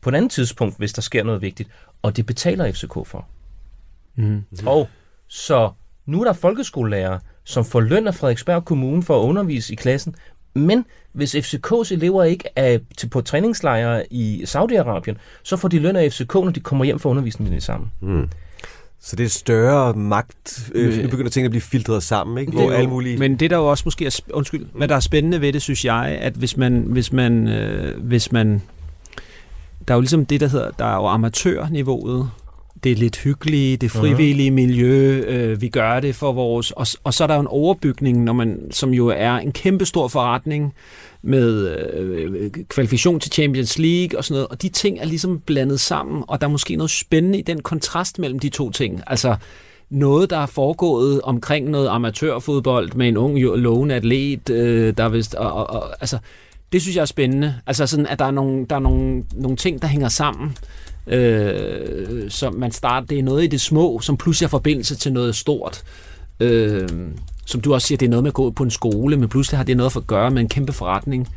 på 0.00 0.10
et 0.10 0.14
andet 0.14 0.30
tidspunkt, 0.30 0.78
hvis 0.78 0.92
der 0.92 1.02
sker 1.02 1.24
noget 1.24 1.42
vigtigt, 1.42 1.68
og 2.02 2.16
det 2.16 2.26
betaler 2.26 2.72
FCK 2.72 2.92
for. 3.06 3.26
Mm. 4.14 4.44
Og 4.66 4.88
så 5.28 5.70
nu 6.06 6.20
er 6.20 6.24
der 6.24 6.32
folkeskolelærer, 6.32 7.18
som 7.44 7.64
får 7.64 7.80
løn 7.80 8.06
af 8.06 8.14
Frederiksberg 8.14 8.64
Kommune 8.64 9.02
for 9.02 9.20
at 9.20 9.24
undervise 9.24 9.72
i 9.72 9.76
klassen, 9.76 10.14
men 10.54 10.84
hvis 11.12 11.34
FCK's 11.34 11.92
elever 11.92 12.24
ikke 12.24 12.48
er 12.56 12.78
til, 12.96 13.08
på 13.08 13.20
træningslejre 13.20 14.12
i 14.12 14.42
Saudi-Arabien, 14.42 15.16
så 15.42 15.56
får 15.56 15.68
de 15.68 15.78
løn 15.78 15.96
af 15.96 16.12
FCK, 16.12 16.34
når 16.34 16.50
de 16.50 16.60
kommer 16.60 16.84
hjem 16.84 16.98
for 16.98 17.10
undervisning 17.10 17.50
med 17.50 17.56
det 17.56 17.62
samme. 17.62 17.90
Mm. 18.00 18.28
Så 19.04 19.16
det 19.16 19.24
er 19.24 19.28
større 19.28 19.94
magt. 19.94 20.70
Øh, 20.74 21.02
nu 21.02 21.08
begynder 21.08 21.30
tingene 21.30 21.46
at 21.46 21.50
blive 21.50 21.60
filtreret 21.60 22.02
sammen, 22.02 22.38
ikke? 22.38 22.52
Hvor 22.52 22.70
alle 22.70 22.90
mulige... 22.90 23.18
Men 23.18 23.36
det 23.36 23.50
der 23.50 23.56
jo 23.56 23.70
også 23.70 23.82
måske 23.86 24.06
er, 24.06 24.20
undskyld, 24.32 24.66
hvad 24.74 24.88
der 24.88 24.96
er 24.96 25.00
spændende 25.00 25.40
ved 25.40 25.52
det, 25.52 25.62
synes 25.62 25.84
jeg, 25.84 26.18
at 26.20 26.32
hvis 26.32 26.56
man, 26.56 26.84
hvis 26.86 27.12
man, 27.12 27.48
øh, 27.48 28.04
hvis 28.04 28.32
man, 28.32 28.62
der 29.88 29.94
er 29.94 29.96
jo 29.96 30.00
ligesom 30.00 30.26
det, 30.26 30.40
der 30.40 30.48
hedder, 30.48 30.70
der 30.70 30.84
er 30.84 30.94
jo 30.94 31.06
amatørniveauet, 31.06 32.30
det 32.84 32.92
er 32.92 32.96
lidt 32.96 33.18
hyggelige, 33.18 33.76
det 33.76 33.90
frivillige 33.90 34.50
uh-huh. 34.50 34.54
miljø, 34.54 35.24
øh, 35.26 35.60
vi 35.60 35.68
gør 35.68 36.00
det 36.00 36.14
for 36.14 36.32
vores... 36.32 36.70
Og, 36.70 36.86
og 37.04 37.14
så 37.14 37.24
er 37.24 37.26
der 37.26 37.34
jo 37.34 37.40
en 37.40 37.46
overbygning, 37.46 38.24
når 38.24 38.32
man, 38.32 38.58
som 38.70 38.90
jo 38.90 39.08
er 39.08 39.32
en 39.32 39.52
kæmpe 39.52 39.86
stor 39.86 40.08
forretning 40.08 40.74
med 41.22 41.68
øh, 41.68 42.44
øh, 42.44 42.50
kvalifikation 42.68 43.20
til 43.20 43.32
Champions 43.32 43.78
League 43.78 44.18
og 44.18 44.24
sådan 44.24 44.34
noget, 44.34 44.48
og 44.48 44.62
de 44.62 44.68
ting 44.68 44.98
er 44.98 45.04
ligesom 45.04 45.40
blandet 45.40 45.80
sammen, 45.80 46.24
og 46.28 46.40
der 46.40 46.46
er 46.46 46.50
måske 46.50 46.76
noget 46.76 46.90
spændende 46.90 47.38
i 47.38 47.42
den 47.42 47.62
kontrast 47.62 48.18
mellem 48.18 48.38
de 48.38 48.48
to 48.48 48.70
ting. 48.70 49.02
Altså 49.06 49.36
noget, 49.90 50.30
der 50.30 50.38
er 50.38 50.46
foregået 50.46 51.20
omkring 51.20 51.70
noget 51.70 51.88
amatørfodbold 51.88 52.92
med 52.94 53.08
en 53.08 53.16
ung, 53.16 53.38
lovende 53.38 53.94
atlet, 53.94 54.50
øh, 54.50 54.96
der 54.96 55.08
vist... 55.08 55.34
Og, 55.34 55.52
og, 55.52 55.70
og, 55.70 55.90
altså, 56.00 56.18
det 56.72 56.82
synes 56.82 56.96
jeg 56.96 57.02
er 57.02 57.06
spændende. 57.06 57.54
Altså 57.66 57.86
sådan, 57.86 58.06
at 58.06 58.18
der 58.18 58.24
er 58.24 58.30
nogle, 58.30 58.66
der 58.70 58.76
er 58.76 58.80
nogle, 58.80 59.24
nogle 59.34 59.56
ting, 59.56 59.82
der 59.82 59.88
hænger 59.88 60.08
sammen 60.08 60.56
øh, 61.06 62.30
som 62.30 62.54
man 62.54 62.72
starter, 62.72 63.06
det 63.06 63.18
er 63.18 63.22
noget 63.22 63.44
i 63.44 63.46
det 63.46 63.60
små, 63.60 64.00
som 64.00 64.16
pludselig 64.16 64.46
har 64.46 64.50
forbindelse 64.50 64.96
til 64.96 65.12
noget 65.12 65.36
stort. 65.36 65.82
Øh, 66.40 66.88
som 67.46 67.60
du 67.60 67.74
også 67.74 67.86
siger, 67.86 67.98
det 67.98 68.06
er 68.06 68.10
noget 68.10 68.22
med 68.22 68.30
at 68.30 68.34
gå 68.34 68.50
på 68.50 68.62
en 68.62 68.70
skole, 68.70 69.16
men 69.16 69.28
pludselig 69.28 69.58
har 69.58 69.64
det 69.64 69.76
noget 69.76 69.96
at 69.96 70.06
gøre 70.06 70.30
med 70.30 70.42
en 70.42 70.48
kæmpe 70.48 70.72
forretning, 70.72 71.28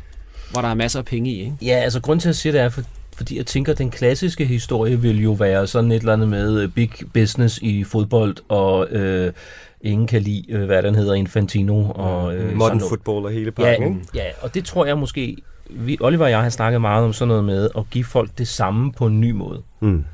hvor 0.50 0.60
der 0.60 0.68
er 0.68 0.74
masser 0.74 0.98
af 0.98 1.04
penge 1.04 1.30
i. 1.30 1.40
Ikke? 1.40 1.56
Ja, 1.62 1.74
altså 1.76 2.00
grund 2.00 2.20
til 2.20 2.28
at 2.28 2.36
sige 2.36 2.52
det 2.52 2.60
er, 2.60 2.68
for, 2.68 2.82
fordi 3.16 3.36
jeg 3.36 3.46
tænker, 3.46 3.72
at 3.72 3.78
den 3.78 3.90
klassiske 3.90 4.44
historie 4.44 5.00
vil 5.00 5.22
jo 5.22 5.32
være 5.32 5.66
sådan 5.66 5.92
et 5.92 5.96
eller 6.00 6.12
andet 6.12 6.28
med 6.28 6.60
øh, 6.60 6.68
big 6.68 6.90
business 7.14 7.58
i 7.62 7.84
fodbold, 7.84 8.36
og 8.48 8.88
øh, 8.90 9.32
ingen 9.80 10.06
kan 10.06 10.22
lide, 10.22 10.44
øh, 10.48 10.64
hvad 10.64 10.82
den 10.82 10.94
hedder, 10.94 11.14
Infantino. 11.14 11.90
Og, 11.90 12.34
øh, 12.34 12.40
Modern 12.44 12.60
sådan 12.60 12.76
noget. 12.76 12.88
football 12.88 13.24
og 13.24 13.30
hele 13.32 13.52
Ja, 13.58 13.64
pakken, 13.64 13.94
ikke? 13.94 14.06
ja, 14.14 14.24
og 14.40 14.54
det 14.54 14.64
tror 14.64 14.86
jeg 14.86 14.98
måske, 14.98 15.36
vi, 15.70 15.96
Oliver 16.00 16.24
og 16.24 16.30
jeg 16.30 16.42
har 16.42 16.50
snakket 16.50 16.80
meget 16.80 17.04
om 17.04 17.12
sådan 17.12 17.28
noget 17.28 17.44
med 17.44 17.68
at 17.78 17.90
give 17.90 18.04
folk 18.04 18.30
det 18.38 18.48
samme 18.48 18.92
på 18.92 19.06
en 19.06 19.20
ny 19.20 19.30
måde. 19.30 19.62
Mm. 19.80 20.04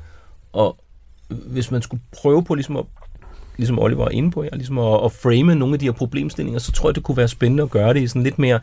Og 0.53 0.77
hvis 1.27 1.71
man 1.71 1.81
skulle 1.81 2.03
prøve 2.21 2.43
på 2.43 2.55
ligesom 2.55 2.77
at 2.77 2.85
ligesom 3.57 3.79
Oliver 3.79 4.05
er 4.05 4.09
inde 4.09 4.31
på 4.31 4.43
her, 4.43 4.49
ligesom 4.53 4.77
at, 4.77 5.05
at 5.05 5.11
frame 5.11 5.55
nogle 5.55 5.73
af 5.75 5.79
de 5.79 5.85
her 5.85 5.91
problemstillinger, 5.91 6.59
så 6.59 6.71
tror 6.71 6.89
jeg, 6.89 6.95
det 6.95 7.03
kunne 7.03 7.17
være 7.17 7.27
spændende 7.27 7.63
at 7.63 7.69
gøre 7.69 7.93
det 7.93 8.01
i 8.01 8.07
sådan 8.07 8.23
lidt 8.23 8.39
mere 8.39 8.59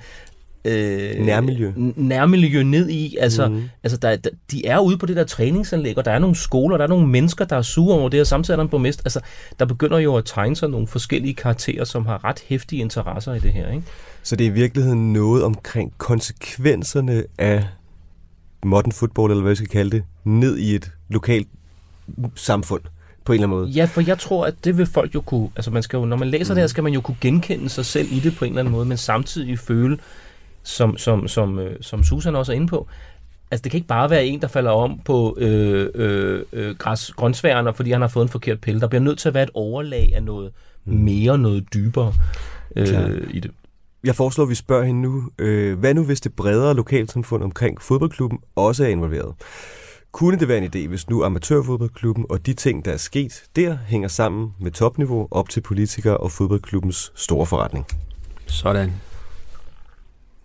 øh, 0.64 1.26
Nærmiljø. 1.26 1.72
nærmiljø 1.96 2.62
ned 2.62 2.88
i. 2.88 3.16
Altså, 3.20 3.48
mm. 3.48 3.62
altså 3.82 3.98
der, 3.98 4.16
der, 4.16 4.30
de 4.50 4.66
er 4.66 4.78
ude 4.78 4.98
på 4.98 5.06
det 5.06 5.16
der 5.16 5.24
træningsanlæg, 5.24 5.98
og 5.98 6.04
der 6.04 6.10
er 6.10 6.18
nogle 6.18 6.36
skoler, 6.36 6.76
der 6.76 6.84
er 6.84 6.88
nogle 6.88 7.06
mennesker, 7.06 7.44
der 7.44 7.56
er 7.56 7.62
sure 7.62 7.98
over 7.98 8.08
det, 8.08 8.20
og 8.20 8.26
samtidig 8.26 8.54
er 8.54 8.56
der 8.56 8.64
en 8.64 8.68
borgmester. 8.68 9.02
Altså, 9.04 9.20
der 9.58 9.64
begynder 9.64 9.98
jo 9.98 10.16
at 10.16 10.24
tegne 10.24 10.56
sig 10.56 10.70
nogle 10.70 10.86
forskellige 10.86 11.34
karakterer, 11.34 11.84
som 11.84 12.06
har 12.06 12.24
ret 12.24 12.42
hæftige 12.46 12.80
interesser 12.80 13.34
i 13.34 13.38
det 13.38 13.52
her. 13.52 13.70
Ikke? 13.70 13.82
Så 14.22 14.36
det 14.36 14.46
er 14.46 14.50
i 14.50 14.54
virkeligheden 14.54 15.12
noget 15.12 15.44
omkring 15.44 15.92
konsekvenserne 15.98 17.24
af 17.38 17.64
modern 18.64 18.92
football, 18.92 19.30
eller 19.30 19.42
hvad 19.42 19.52
vi 19.52 19.56
skal 19.56 19.68
kalde 19.68 19.90
det, 19.90 20.02
ned 20.24 20.58
i 20.58 20.74
et 20.74 20.90
lokalt 21.08 21.48
samfund 22.34 22.82
på 23.30 23.34
en 23.34 23.40
eller 23.40 23.46
anden 23.46 23.58
måde. 23.58 23.70
Ja, 23.70 23.84
for 23.84 24.00
jeg 24.00 24.18
tror, 24.18 24.46
at 24.46 24.54
det 24.64 24.78
vil 24.78 24.86
folk 24.86 25.14
jo 25.14 25.20
kunne... 25.20 25.48
Altså, 25.56 25.70
man 25.70 25.82
skal 25.82 25.96
jo, 25.96 26.04
når 26.04 26.16
man 26.16 26.28
læser 26.28 26.54
mm. 26.54 26.56
det 26.56 26.62
her, 26.62 26.66
skal 26.66 26.84
man 26.84 26.92
jo 26.92 27.00
kunne 27.00 27.16
genkende 27.20 27.68
sig 27.68 27.86
selv 27.86 28.08
i 28.12 28.20
det 28.20 28.36
på 28.36 28.44
en 28.44 28.50
eller 28.50 28.60
anden 28.60 28.72
måde, 28.72 28.84
men 28.84 28.96
samtidig 28.96 29.58
føle, 29.58 29.98
som, 30.62 30.96
som, 30.96 31.28
som, 31.28 31.58
øh, 31.58 31.76
som 31.80 32.04
Susan 32.04 32.36
også 32.36 32.52
er 32.52 32.56
inde 32.56 32.66
på, 32.66 32.88
altså 33.50 33.62
det 33.62 33.70
kan 33.70 33.78
ikke 33.78 33.88
bare 33.88 34.10
være 34.10 34.26
en, 34.26 34.40
der 34.40 34.48
falder 34.48 34.70
om 34.70 35.00
på 35.04 35.36
øh, 35.38 35.88
øh, 35.94 36.42
øh, 36.52 36.76
græs, 36.76 37.12
grøntsværner, 37.16 37.72
fordi 37.72 37.90
han 37.90 38.00
har 38.00 38.08
fået 38.08 38.24
en 38.24 38.28
forkert 38.28 38.60
pille. 38.60 38.80
Der 38.80 38.88
bliver 38.88 39.02
nødt 39.02 39.18
til 39.18 39.28
at 39.28 39.34
være 39.34 39.42
et 39.42 39.50
overlag 39.54 40.12
af 40.14 40.22
noget 40.22 40.52
mere, 40.84 41.38
noget 41.38 41.74
dybere 41.74 42.12
øh, 42.76 43.22
i 43.30 43.40
det. 43.40 43.50
Jeg 44.04 44.14
foreslår, 44.14 44.44
at 44.44 44.50
vi 44.50 44.54
spørger 44.54 44.84
hende 44.84 45.02
nu, 45.02 45.22
øh, 45.38 45.78
hvad 45.78 45.94
nu 45.94 46.04
hvis 46.04 46.20
det 46.20 46.34
bredere 46.34 46.74
lokalsamfund 46.74 47.42
omkring 47.42 47.82
fodboldklubben 47.82 48.38
også 48.56 48.84
er 48.84 48.88
involveret? 48.88 49.34
Kunne 50.12 50.38
det 50.38 50.48
være 50.48 50.58
en 50.58 50.64
idé, 50.64 50.88
hvis 50.88 51.10
nu 51.10 51.24
amatørfodboldklubben 51.24 52.26
og 52.28 52.46
de 52.46 52.54
ting, 52.54 52.84
der 52.84 52.92
er 52.92 52.96
sket 52.96 53.44
der, 53.56 53.78
hænger 53.86 54.08
sammen 54.08 54.54
med 54.58 54.70
topniveau 54.70 55.28
op 55.30 55.48
til 55.48 55.60
politikere 55.60 56.16
og 56.16 56.32
fodboldklubbens 56.32 57.12
store 57.14 57.46
forretning? 57.46 57.86
Sådan. 58.46 58.92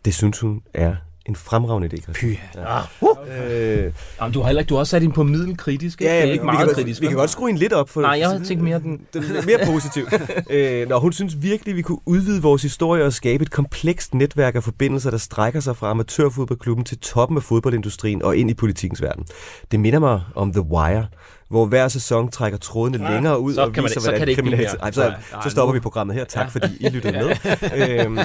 Det 0.06 0.14
synes 0.14 0.40
hun 0.40 0.62
er 0.74 0.96
en 1.26 1.36
fremragende 1.36 1.88
idé, 1.94 2.02
Christian. 2.02 2.32
Py. 2.36 2.38
Ah, 2.58 2.84
uh. 3.02 3.10
Øh, 3.52 3.92
Jamen, 4.22 4.34
du 4.34 4.40
har 4.40 4.46
heller 4.48 4.60
ikke, 4.60 4.70
du 4.70 4.74
har 4.76 4.80
også 4.80 4.92
sat 4.92 5.04
ind 5.04 5.14
på 5.14 5.24
middelkritisk. 5.24 6.02
ja, 6.02 6.20
ja, 6.20 6.26
vi, 6.26 6.32
ikke 6.32 6.42
vi, 6.42 6.46
meget 6.46 6.58
kan, 6.58 6.68
godt- 6.68 6.76
kritisk. 6.78 7.02
vi 7.02 7.08
kan 7.08 7.16
godt 7.16 7.30
skrue 7.30 7.50
en 7.50 7.58
lidt 7.58 7.74
op 7.74 7.90
for 7.90 8.02
Nej, 8.02 8.20
jeg 8.20 8.42
tænkt 8.46 8.64
mere 8.64 8.80
den... 8.80 9.02
den 9.14 9.24
er 9.24 9.46
mere 9.46 9.60
positiv. 9.66 10.08
øh, 10.50 10.90
når 10.90 11.00
hun 11.00 11.14
synes 11.14 11.42
virkelig, 11.42 11.76
vi 11.76 11.82
kunne 11.82 12.00
udvide 12.06 12.42
vores 12.42 12.62
historie 12.62 13.04
og 13.04 13.14
skabe 13.14 13.42
et 13.42 13.52
komplekst 13.52 14.14
netværk 14.14 14.56
af 14.56 14.64
forbindelser, 14.64 15.12
der 15.12 15.18
strækker 15.18 15.60
sig 15.60 15.76
fra 15.78 15.90
amatørfodboldklubben 15.92 16.86
til 16.86 16.98
toppen 17.00 17.38
af 17.38 17.44
fodboldindustrien 17.44 18.22
og 18.24 18.38
ind 18.38 18.50
i 18.50 18.54
politikens 18.54 19.02
verden. 19.02 19.26
Det 19.72 19.80
minder 19.80 20.00
mig 20.00 20.22
om 20.36 20.52
The 20.52 20.62
Wire, 20.62 21.06
hvor 21.50 21.66
hver 21.66 21.88
sæson 21.88 22.32
trækker 22.32 22.58
trådene 22.60 23.08
Ah, 23.08 23.14
længere 23.14 23.40
ud 23.40 23.54
så 23.54 23.62
og 23.62 23.68
viser, 23.70 23.84
det- 23.88 23.98
hvordan 24.04 24.20
kan 24.20 24.28
det 24.28 24.30
ikke 24.32 24.42
kriminalitet- 24.42 24.74
mere. 24.74 24.82
Ej, 24.84 24.92
så, 24.92 25.02
Nej, 25.02 25.10
nej, 25.32 25.42
så 25.44 25.50
stopper 25.50 25.74
nu- 25.74 25.74
vi 25.74 25.80
programmet 25.80 26.16
her. 26.16 26.24
Tak 26.26 26.52
fordi 26.52 26.68
I 26.80 26.90
lyttede 26.90 27.14
med. 27.14 27.30
øhm, 28.06 28.18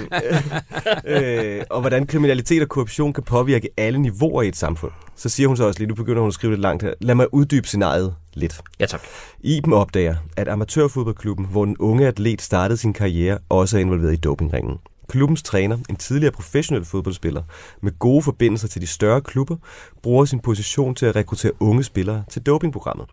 øh, 1.06 1.56
øh, 1.58 1.62
og 1.70 1.80
hvordan 1.80 2.06
kriminalitet 2.06 2.62
og 2.62 2.68
korruption 2.68 3.12
kan 3.12 3.22
påvirke 3.24 3.68
alle 3.76 3.98
niveauer 3.98 4.42
i 4.42 4.48
et 4.48 4.56
samfund. 4.56 4.92
Så 5.16 5.28
siger 5.28 5.46
hun 5.46 5.56
så 5.56 5.64
også 5.64 5.80
lige, 5.80 5.88
nu 5.88 5.94
begynder 5.94 6.20
hun 6.20 6.28
at 6.28 6.34
skrive 6.34 6.52
lidt 6.52 6.60
langt 6.60 6.82
her. 6.82 6.92
Lad 7.00 7.14
mig 7.14 7.34
uddybe 7.34 7.68
scenariet 7.68 8.14
lidt. 8.34 8.60
Ja, 8.80 8.86
tak. 8.86 9.00
Iben 9.40 9.72
opdager, 9.72 10.14
at 10.36 10.48
amatørfodboldklubben, 10.48 11.46
hvor 11.46 11.64
den 11.64 11.76
unge 11.78 12.06
atlet 12.06 12.42
startede 12.42 12.76
sin 12.78 12.92
karriere, 12.92 13.38
også 13.48 13.76
er 13.76 13.80
involveret 13.80 14.12
i 14.12 14.16
dopingringen. 14.16 14.76
Klubbens 15.10 15.42
træner, 15.42 15.78
en 15.88 15.96
tidligere 15.96 16.32
professionel 16.32 16.84
fodboldspiller 16.84 17.42
med 17.80 17.98
gode 17.98 18.22
forbindelser 18.22 18.68
til 18.68 18.82
de 18.82 18.86
større 18.86 19.20
klubber, 19.20 19.56
bruger 20.02 20.24
sin 20.24 20.40
position 20.40 20.94
til 20.94 21.06
at 21.06 21.16
rekruttere 21.16 21.52
unge 21.60 21.82
spillere 21.82 22.24
til 22.30 22.42
dopingprogrammet. 22.42 23.06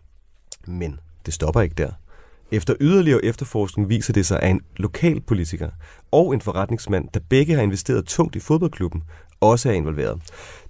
Men 0.66 1.00
det 1.26 1.34
stopper 1.34 1.60
ikke 1.60 1.74
der. 1.74 1.90
Efter 2.50 2.74
yderligere 2.80 3.24
efterforskning 3.24 3.88
viser 3.88 4.12
det 4.12 4.26
sig, 4.26 4.40
at 4.42 4.50
en 4.50 4.60
lokal 4.76 5.20
politiker 5.20 5.70
og 6.12 6.34
en 6.34 6.40
forretningsmand, 6.40 7.08
der 7.14 7.20
begge 7.28 7.54
har 7.54 7.62
investeret 7.62 8.06
tungt 8.06 8.36
i 8.36 8.40
fodboldklubben, 8.40 9.02
også 9.40 9.68
er 9.68 9.72
involveret. 9.72 10.20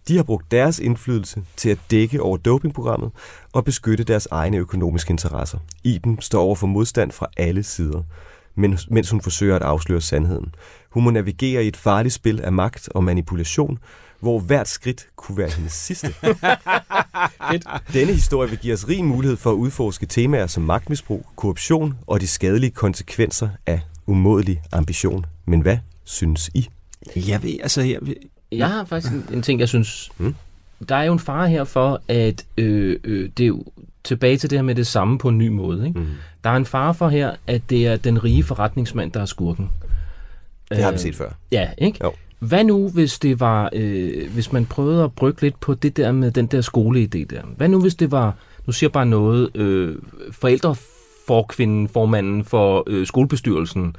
De 0.08 0.16
har 0.16 0.22
brugt 0.22 0.50
deres 0.50 0.78
indflydelse 0.78 1.42
til 1.56 1.70
at 1.70 1.78
dække 1.90 2.22
over 2.22 2.36
dopingprogrammet 2.36 3.10
og 3.52 3.64
beskytte 3.64 4.04
deres 4.04 4.28
egne 4.30 4.56
økonomiske 4.56 5.10
interesser. 5.10 5.58
Iben 5.84 6.20
står 6.20 6.42
over 6.42 6.54
for 6.54 6.66
modstand 6.66 7.12
fra 7.12 7.26
alle 7.36 7.62
sider, 7.62 8.02
men- 8.58 8.78
mens 8.90 9.10
hun 9.10 9.20
forsøger 9.20 9.56
at 9.56 9.62
afsløre 9.62 10.00
sandheden. 10.00 10.54
Hun 10.90 11.04
må 11.04 11.10
navigere 11.10 11.64
i 11.64 11.68
et 11.68 11.76
farligt 11.76 12.14
spil 12.14 12.40
af 12.40 12.52
magt 12.52 12.88
og 12.94 13.04
manipulation, 13.04 13.78
hvor 14.20 14.38
hvert 14.40 14.68
skridt 14.68 15.06
kunne 15.16 15.38
være 15.38 15.50
hendes 15.50 15.72
sidste. 15.72 16.14
Denne 17.92 18.12
historie 18.12 18.50
vil 18.50 18.58
give 18.58 18.74
os 18.74 18.88
rig 18.88 19.04
mulighed 19.04 19.36
for 19.36 19.50
at 19.50 19.54
udforske 19.54 20.06
temaer 20.06 20.46
som 20.46 20.62
magtmisbrug, 20.62 21.26
korruption 21.36 21.94
og 22.06 22.20
de 22.20 22.26
skadelige 22.26 22.70
konsekvenser 22.70 23.48
af 23.66 23.80
umådelig 24.06 24.60
ambition. 24.72 25.26
Men 25.46 25.60
hvad 25.60 25.78
synes 26.04 26.50
I? 26.54 26.68
Jeg 27.16 27.42
ved, 27.42 27.54
altså, 27.62 27.82
jeg 27.82 27.98
ved, 28.02 28.14
Jeg 28.52 28.68
har 28.68 28.84
faktisk 28.84 29.12
en, 29.12 29.26
en 29.32 29.42
ting, 29.42 29.60
jeg 29.60 29.68
synes... 29.68 30.10
Mm. 30.18 30.34
Der 30.88 30.96
er 30.96 31.02
jo 31.02 31.12
en 31.12 31.18
fare 31.18 31.48
her 31.48 31.64
for, 31.64 32.00
at 32.08 32.46
øh, 32.58 33.00
øh, 33.04 33.30
det 33.36 33.42
er 33.44 33.46
jo 33.48 33.64
tilbage 34.08 34.36
til 34.36 34.50
det 34.50 34.58
her 34.58 34.62
med 34.62 34.74
det 34.74 34.86
samme 34.86 35.18
på 35.18 35.28
en 35.28 35.38
ny 35.38 35.48
måde. 35.48 35.86
Ikke? 35.88 35.98
Mm. 36.00 36.06
Der 36.44 36.50
er 36.50 36.56
en 36.56 36.64
fare 36.66 36.94
for 36.94 37.08
her, 37.08 37.32
at 37.46 37.62
det 37.70 37.86
er 37.86 37.96
den 37.96 38.24
rige 38.24 38.42
forretningsmand, 38.44 39.12
der 39.12 39.20
er 39.20 39.24
skurken. 39.24 39.70
Det 40.70 40.78
har 40.78 40.90
vi 40.90 40.94
Øh, 40.94 41.00
set 41.00 41.16
før. 41.16 41.30
Ja, 41.52 41.68
ikke? 41.78 41.98
Jo. 42.04 42.12
Hvad 42.38 42.64
nu, 42.64 42.88
hvis 42.88 43.18
det 43.18 43.40
var, 43.40 43.70
øh, 43.72 44.32
hvis 44.34 44.52
man 44.52 44.66
prøvede 44.66 45.04
at 45.04 45.12
brygge 45.12 45.42
lidt 45.42 45.60
på 45.60 45.74
det 45.74 45.96
der 45.96 46.12
med 46.12 46.30
den 46.30 46.46
der 46.46 46.62
skoleidé 46.62 47.24
der? 47.36 47.42
Hvad 47.56 47.68
nu, 47.68 47.80
hvis 47.80 47.94
det 47.94 48.10
var, 48.10 48.34
nu 48.66 48.72
siger 48.72 48.88
jeg 48.88 48.92
bare 48.92 49.06
noget, 49.06 49.56
øh, 49.56 49.96
forældreforkvinden, 50.30 51.88
formanden 51.88 52.44
for 52.44 52.84
øh, 52.86 53.06
skolebestyrelsen, 53.06 53.96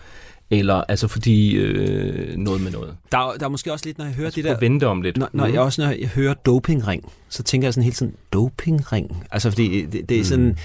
eller 0.52 0.74
altså 0.90 1.08
fordi 1.08 1.56
øh, 1.56 2.38
noget 2.38 2.62
med 2.62 2.72
noget. 2.72 2.96
der, 3.12 3.18
er- 3.18 3.38
der 3.38 3.46
er 3.46 3.50
måske 3.50 3.72
også 3.74 3.86
lidt, 3.86 3.98
når 3.98 4.06
jeg 4.06 4.14
hører 4.14 4.28
Altså, 4.28 4.42
det 4.42 4.50
der... 4.50 4.60
vente 4.60 4.88
om 4.88 5.02
lidt. 5.02 5.18
Når, 5.18 5.30
når 5.34 5.46
jeg 5.46 5.62
også 5.62 5.82
når 5.82 5.90
jeg 5.90 6.08
hører 6.08 6.34
dopingring, 6.34 7.12
så 7.30 7.44
tænker 7.44 7.68
jeg 7.68 7.74
sådan 7.74 7.84
helt 7.84 7.98
sådan, 7.98 8.14
dopingring? 8.34 9.24
Altså, 9.32 9.50
fordi 9.52 9.86
det, 9.86 10.10
det 10.10 10.20
er 10.20 10.24
sådan... 10.24 10.58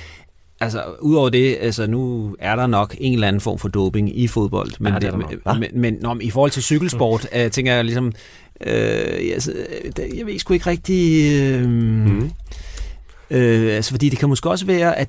Altså, 0.61 0.83
udover 1.01 1.29
det, 1.29 1.57
altså 1.61 1.87
nu 1.87 2.37
er 2.38 2.57
der 2.57 2.66
nok 2.66 2.94
en 2.99 3.12
eller 3.14 3.29
anden 3.29 3.40
form 3.40 3.59
for 3.59 3.68
doping 3.68 4.18
i 4.18 4.27
fodbold. 4.27 4.70
Men, 4.81 4.92
Ja, 4.92 4.99
det 4.99 5.12
nok. 5.12 5.31
men, 5.47 5.61
men, 5.61 5.81
men, 5.81 5.94
nå, 6.01 6.16
i 6.20 6.31
forhold 6.31 6.51
til 6.51 6.62
cykelsport, 6.62 7.29
øh, 7.37 7.51
tænker 7.51 7.73
jeg 7.75 7.85
ligesom... 7.85 8.07
Øh, 8.66 9.33
altså, 9.35 9.53
det- 9.97 10.11
jeg 10.16 10.27
ved 10.27 10.38
sgu 10.38 10.55
ikke 10.55 10.66
rigtig... 10.70 11.33
Øh, 11.42 11.68
Mm. 11.68 12.31
øh, 13.31 13.77
altså, 13.77 13.90
fordi 13.90 14.09
det 14.09 14.18
kan 14.18 14.29
måske 14.29 14.51
også 14.51 14.66
være, 14.66 14.99
at 14.99 15.09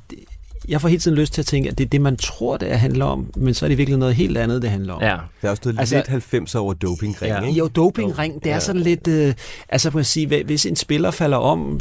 jeg 0.67 0.81
får 0.81 0.87
hele 0.87 1.01
tiden 1.01 1.17
lyst 1.17 1.33
til 1.33 1.41
at 1.41 1.45
tænke, 1.45 1.69
at 1.69 1.77
det 1.77 1.83
er 1.85 1.89
det, 1.89 2.01
man 2.01 2.17
tror, 2.17 2.57
det 2.57 2.79
handler 2.79 3.05
om, 3.05 3.31
men 3.37 3.53
så 3.53 3.65
er 3.65 3.67
det 3.69 3.77
virkelig 3.77 3.99
noget 3.99 4.15
helt 4.15 4.37
andet, 4.37 4.61
det 4.61 4.69
handler 4.69 4.93
om. 4.93 5.01
Ja, 5.01 5.07
Der 5.41 5.47
er 5.47 5.49
også 5.49 5.61
noget 5.65 5.79
Altså- 5.79 5.95
lidt 5.95 6.07
90 6.07 6.55
over 6.55 6.73
dopingring, 6.73 7.33
Ja. 7.33 7.41
ikke? 7.47 7.59
Jo, 7.59 7.67
dopingring, 7.67 8.43
det 8.43 8.49
er 8.49 8.53
Ja. 8.53 8.59
sådan 8.59 8.81
lidt... 8.81 9.07
Øh, 9.07 9.33
altså, 9.69 9.89
man 9.89 9.97
kan 9.97 10.05
sige, 10.05 10.43
hvis 10.43 10.65
en 10.65 10.75
spiller 10.75 11.11
falder 11.11 11.37
om... 11.37 11.79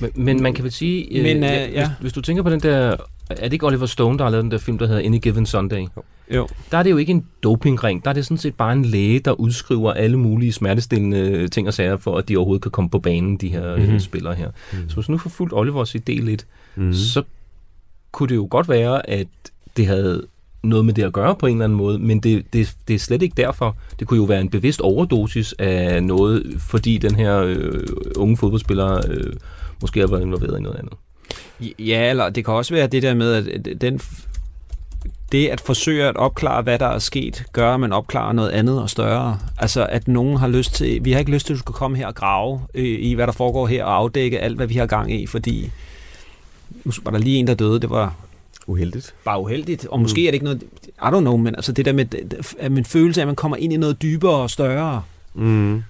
men, 0.00 0.10
men 0.14 0.42
man 0.42 0.54
kan 0.54 0.64
vel 0.64 0.72
sige, 0.72 1.04
øh, 1.18 1.22
Men, 1.22 1.36
øh, 1.36 1.42
ja, 1.42 1.66
ja. 1.70 1.86
Hvis, 1.88 1.96
hvis 2.00 2.12
du 2.12 2.20
tænker 2.20 2.42
på 2.42 2.50
den 2.50 2.60
der, 2.60 2.96
er 3.30 3.34
det 3.44 3.52
ikke 3.52 3.66
Oliver 3.66 3.86
Stone, 3.86 4.18
der 4.18 4.24
har 4.24 4.30
lavet 4.30 4.42
den 4.44 4.50
der 4.50 4.58
film, 4.58 4.78
der 4.78 4.86
hedder 4.86 5.02
Any 5.04 5.18
Given 5.18 5.46
Sunday? 5.46 5.86
Jo. 6.34 6.48
Der 6.70 6.78
er 6.78 6.82
det 6.82 6.90
jo 6.90 6.96
ikke 6.96 7.10
en 7.12 7.26
dopingring, 7.42 8.04
der 8.04 8.10
er 8.10 8.14
det 8.14 8.24
sådan 8.24 8.38
set 8.38 8.54
bare 8.54 8.72
en 8.72 8.84
læge, 8.84 9.18
der 9.20 9.32
udskriver 9.32 9.92
alle 9.92 10.16
mulige 10.16 10.52
smertestillende 10.52 11.48
ting 11.48 11.68
og 11.68 11.74
sager, 11.74 11.96
for 11.96 12.16
at 12.18 12.28
de 12.28 12.36
overhovedet 12.36 12.62
kan 12.62 12.70
komme 12.70 12.90
på 12.90 12.98
banen, 12.98 13.36
de 13.36 13.48
her 13.48 13.76
Mhm. 13.76 13.82
mm-hmm. 13.84 14.00
spillere 14.00 14.34
her. 14.34 14.50
Mm. 14.72 14.88
Så 14.88 14.94
hvis 14.94 15.08
nu 15.08 15.18
får 15.18 15.30
fuldt 15.30 15.52
Olivers 15.52 15.94
idé 15.94 16.12
lidt, 16.24 16.46
Mm. 16.76 16.84
mm. 16.84 16.92
så 16.92 17.22
kunne 18.12 18.28
det 18.28 18.36
jo 18.36 18.46
godt 18.50 18.68
være, 18.68 19.10
at 19.10 19.26
det 19.76 19.86
havde 19.86 20.26
noget 20.62 20.84
med 20.84 20.94
det 20.94 21.02
at 21.02 21.12
gøre 21.12 21.34
på 21.36 21.46
en 21.46 21.52
eller 21.52 21.64
anden 21.64 21.78
måde, 21.78 21.98
men 21.98 22.20
det, 22.20 22.52
det, 22.52 22.74
det 22.88 22.94
er 22.94 22.98
slet 22.98 23.22
ikke 23.22 23.34
derfor. 23.36 23.76
Det 23.98 24.06
kunne 24.08 24.16
jo 24.16 24.24
være 24.24 24.40
en 24.40 24.48
bevidst 24.50 24.80
overdosis 24.80 25.54
af 25.58 26.02
noget, 26.04 26.54
fordi 26.58 26.98
den 26.98 27.14
her 27.14 27.38
øh, 27.42 27.80
unge 28.16 28.36
fodboldspiller 28.36 29.00
øh, 29.10 29.32
måske 29.80 30.00
har 30.00 30.06
været 30.06 30.22
involveret 30.22 30.58
i 30.58 30.62
noget 30.62 30.76
andet. 30.78 30.92
Ja, 31.78 32.10
eller 32.10 32.28
det 32.28 32.44
kan 32.44 32.54
også 32.54 32.74
være 32.74 32.86
det 32.86 33.02
der 33.02 33.14
med, 33.14 33.32
at 33.34 33.80
den, 33.80 34.00
det 35.32 35.48
at 35.48 35.60
forsøge 35.60 36.04
at 36.04 36.16
opklare, 36.16 36.62
hvad 36.62 36.78
der 36.78 36.86
er 36.86 36.98
sket, 36.98 37.44
gør, 37.52 37.74
at 37.74 37.80
man 37.80 37.92
opklarer 37.92 38.32
noget 38.32 38.50
andet 38.50 38.82
og 38.82 38.90
større. 38.90 39.38
Altså, 39.58 39.86
at 39.86 40.08
nogen 40.08 40.36
har 40.36 40.48
lyst 40.48 40.74
til, 40.74 41.04
vi 41.04 41.12
har 41.12 41.18
ikke 41.18 41.30
lyst 41.30 41.46
til, 41.46 41.52
at 41.52 41.56
du 41.56 41.58
skal 41.58 41.72
komme 41.72 41.96
her 41.96 42.06
og 42.06 42.14
grave 42.14 42.60
øh, 42.74 42.98
i, 43.00 43.14
hvad 43.14 43.26
der 43.26 43.32
foregår 43.32 43.66
her, 43.66 43.84
og 43.84 43.96
afdække 43.96 44.38
alt, 44.40 44.56
hvad 44.56 44.66
vi 44.66 44.74
har 44.74 44.86
gang 44.86 45.12
i, 45.12 45.26
fordi 45.26 45.70
nu 46.84 46.92
var 47.02 47.10
der 47.10 47.18
lige 47.18 47.36
en, 47.36 47.46
der 47.46 47.54
døde, 47.54 47.80
det 47.80 47.90
var 47.90 48.14
Uheldigt. 48.66 49.14
bare 49.24 49.40
uheldigt, 49.40 49.86
og 49.86 50.00
måske 50.00 50.26
er 50.26 50.30
det 50.30 50.34
ikke 50.34 50.44
noget, 50.44 50.62
I 50.86 51.04
don't 51.04 51.20
know, 51.20 51.36
men 51.36 51.54
altså 51.54 51.72
det 51.72 51.84
der 51.84 51.92
med, 51.92 52.06
at 52.58 52.72
min 52.72 52.84
følelse 52.84 53.20
af, 53.20 53.22
at 53.22 53.28
man 53.28 53.36
kommer 53.36 53.56
ind 53.56 53.72
i 53.72 53.76
noget 53.76 54.02
dybere 54.02 54.34
og 54.36 54.50
større. 54.50 55.02
Mm. 55.34 55.82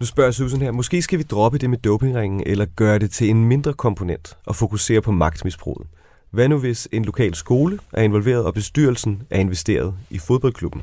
Nu 0.00 0.06
spørger 0.06 0.30
Susan 0.30 0.60
her, 0.60 0.70
måske 0.70 1.02
skal 1.02 1.18
vi 1.18 1.22
droppe 1.22 1.58
det 1.58 1.70
med 1.70 1.78
dopingringen, 1.78 2.42
eller 2.46 2.64
gøre 2.64 2.98
det 2.98 3.10
til 3.10 3.30
en 3.30 3.44
mindre 3.44 3.74
komponent 3.74 4.36
og 4.46 4.56
fokusere 4.56 5.00
på 5.00 5.12
magtmisbruget. 5.12 5.88
Hvad 6.30 6.48
nu 6.48 6.58
hvis 6.58 6.88
en 6.92 7.04
lokal 7.04 7.34
skole 7.34 7.78
er 7.92 8.02
involveret, 8.02 8.44
og 8.44 8.54
bestyrelsen 8.54 9.22
er 9.30 9.40
investeret 9.40 9.94
i 10.10 10.18
fodboldklubben? 10.18 10.82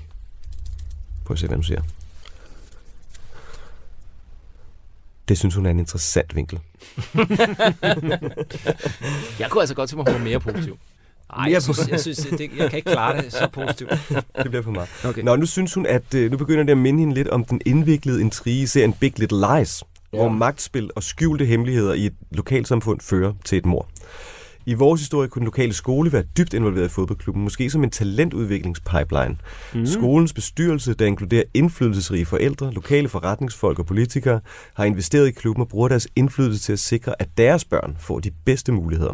Prøv 1.26 1.34
at 1.34 1.40
se, 1.40 1.48
hvad 1.48 1.58
hun 1.58 1.64
siger. 1.64 1.82
Det 5.28 5.38
synes 5.38 5.56
hun 5.56 5.66
er 5.66 5.70
en 5.70 5.80
interessant 5.80 6.36
vinkel. 6.36 6.60
Jeg 9.40 9.50
kunne 9.50 9.62
altså 9.62 9.76
godt 9.76 9.90
tænke 9.90 9.98
mig, 9.98 10.08
at 10.08 10.14
hun 10.14 10.22
var 10.22 10.30
mere 10.30 10.40
positiv. 10.40 10.78
Nej, 11.38 11.52
jeg 11.52 11.64
synes, 11.64 11.88
jeg, 11.88 12.00
synes 12.00 12.18
det, 12.18 12.52
jeg 12.58 12.70
kan 12.70 12.78
ikke 12.78 12.92
klare 12.92 13.22
det 13.22 13.34
så 13.34 13.48
positivt. 13.54 13.90
Det 14.44 14.50
bliver 14.50 14.62
for 14.62 14.72
meget. 14.72 14.90
Okay. 15.06 15.22
Nå, 15.22 15.36
nu 15.36 15.46
synes 15.46 15.74
hun, 15.74 15.86
at 15.86 16.14
øh, 16.14 16.32
nu 16.32 16.38
begynder 16.38 16.64
det 16.64 16.72
at 16.72 16.78
minde 16.78 17.00
hende 17.00 17.14
lidt 17.14 17.28
om 17.28 17.46
den 17.46 17.62
indviklede 17.66 18.22
intrige 18.22 18.62
i 18.62 18.66
serien 18.66 18.94
Big 18.94 19.20
Little 19.20 19.38
Lies, 19.38 19.84
ja. 20.14 20.18
hvor 20.18 20.30
magtspil 20.30 20.90
og 20.96 21.04
skjulte 21.04 21.46
hemmeligheder 21.46 21.94
i 21.94 22.06
et 22.06 22.14
lokalsamfund 22.32 23.00
fører 23.02 23.34
til 23.46 23.58
et 23.58 23.66
mor. 23.66 23.88
I 24.66 24.74
vores 24.74 25.02
historie 25.02 25.30
kunne 25.30 25.40
den 25.40 25.46
lokale 25.46 25.74
skole 25.74 26.12
være 26.12 26.24
dybt 26.38 26.54
involveret 26.54 26.86
i 26.86 26.90
fodboldklubben, 26.90 27.44
måske 27.44 27.70
som 27.70 27.84
en 27.84 27.90
talentudviklingspipeline. 27.90 29.38
Mm. 29.74 29.86
Skolens 29.86 30.34
bestyrelse, 30.34 30.94
der 30.94 31.06
inkluderer 31.06 31.44
indflydelsesrige 31.54 32.26
forældre, 32.26 32.72
lokale 32.72 33.10
forretningsfolk 33.10 33.80
og 33.80 33.86
politikere, 33.86 34.40
har 34.74 34.86
investeret 34.86 35.28
i 35.28 35.32
klubben 35.32 35.62
og 35.62 35.68
bruger 35.68 35.88
deres 35.88 36.08
indflydelse 36.16 36.60
til 36.64 36.74
at 36.74 36.80
sikre, 36.80 37.22
at 37.22 37.28
deres 37.38 37.66
børn 37.66 37.98
får 38.00 38.20
de 38.20 38.32
bedste 38.46 38.72
muligheder. 38.72 39.14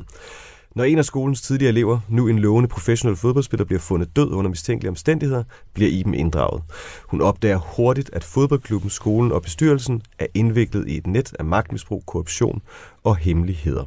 Når 0.79 0.85
en 0.85 0.97
af 0.97 1.05
skolens 1.05 1.41
tidligere 1.41 1.69
elever, 1.69 1.99
nu 2.09 2.27
en 2.27 2.39
lovende 2.39 2.69
professionel 2.69 3.17
fodboldspiller, 3.17 3.65
bliver 3.65 3.79
fundet 3.79 4.15
død 4.15 4.31
under 4.31 4.49
mistænkelige 4.49 4.89
omstændigheder, 4.89 5.43
bliver 5.73 5.89
Iben 5.91 6.13
inddraget. 6.13 6.63
Hun 7.07 7.21
opdager 7.21 7.57
hurtigt, 7.57 8.09
at 8.13 8.23
fodboldklubben, 8.23 8.89
skolen 8.89 9.31
og 9.31 9.41
bestyrelsen 9.41 10.01
er 10.19 10.25
indviklet 10.33 10.87
i 10.87 10.97
et 10.97 11.07
net 11.07 11.33
af 11.39 11.45
magtmisbrug, 11.45 12.03
korruption 12.05 12.61
og 13.03 13.17
hemmeligheder. 13.17 13.83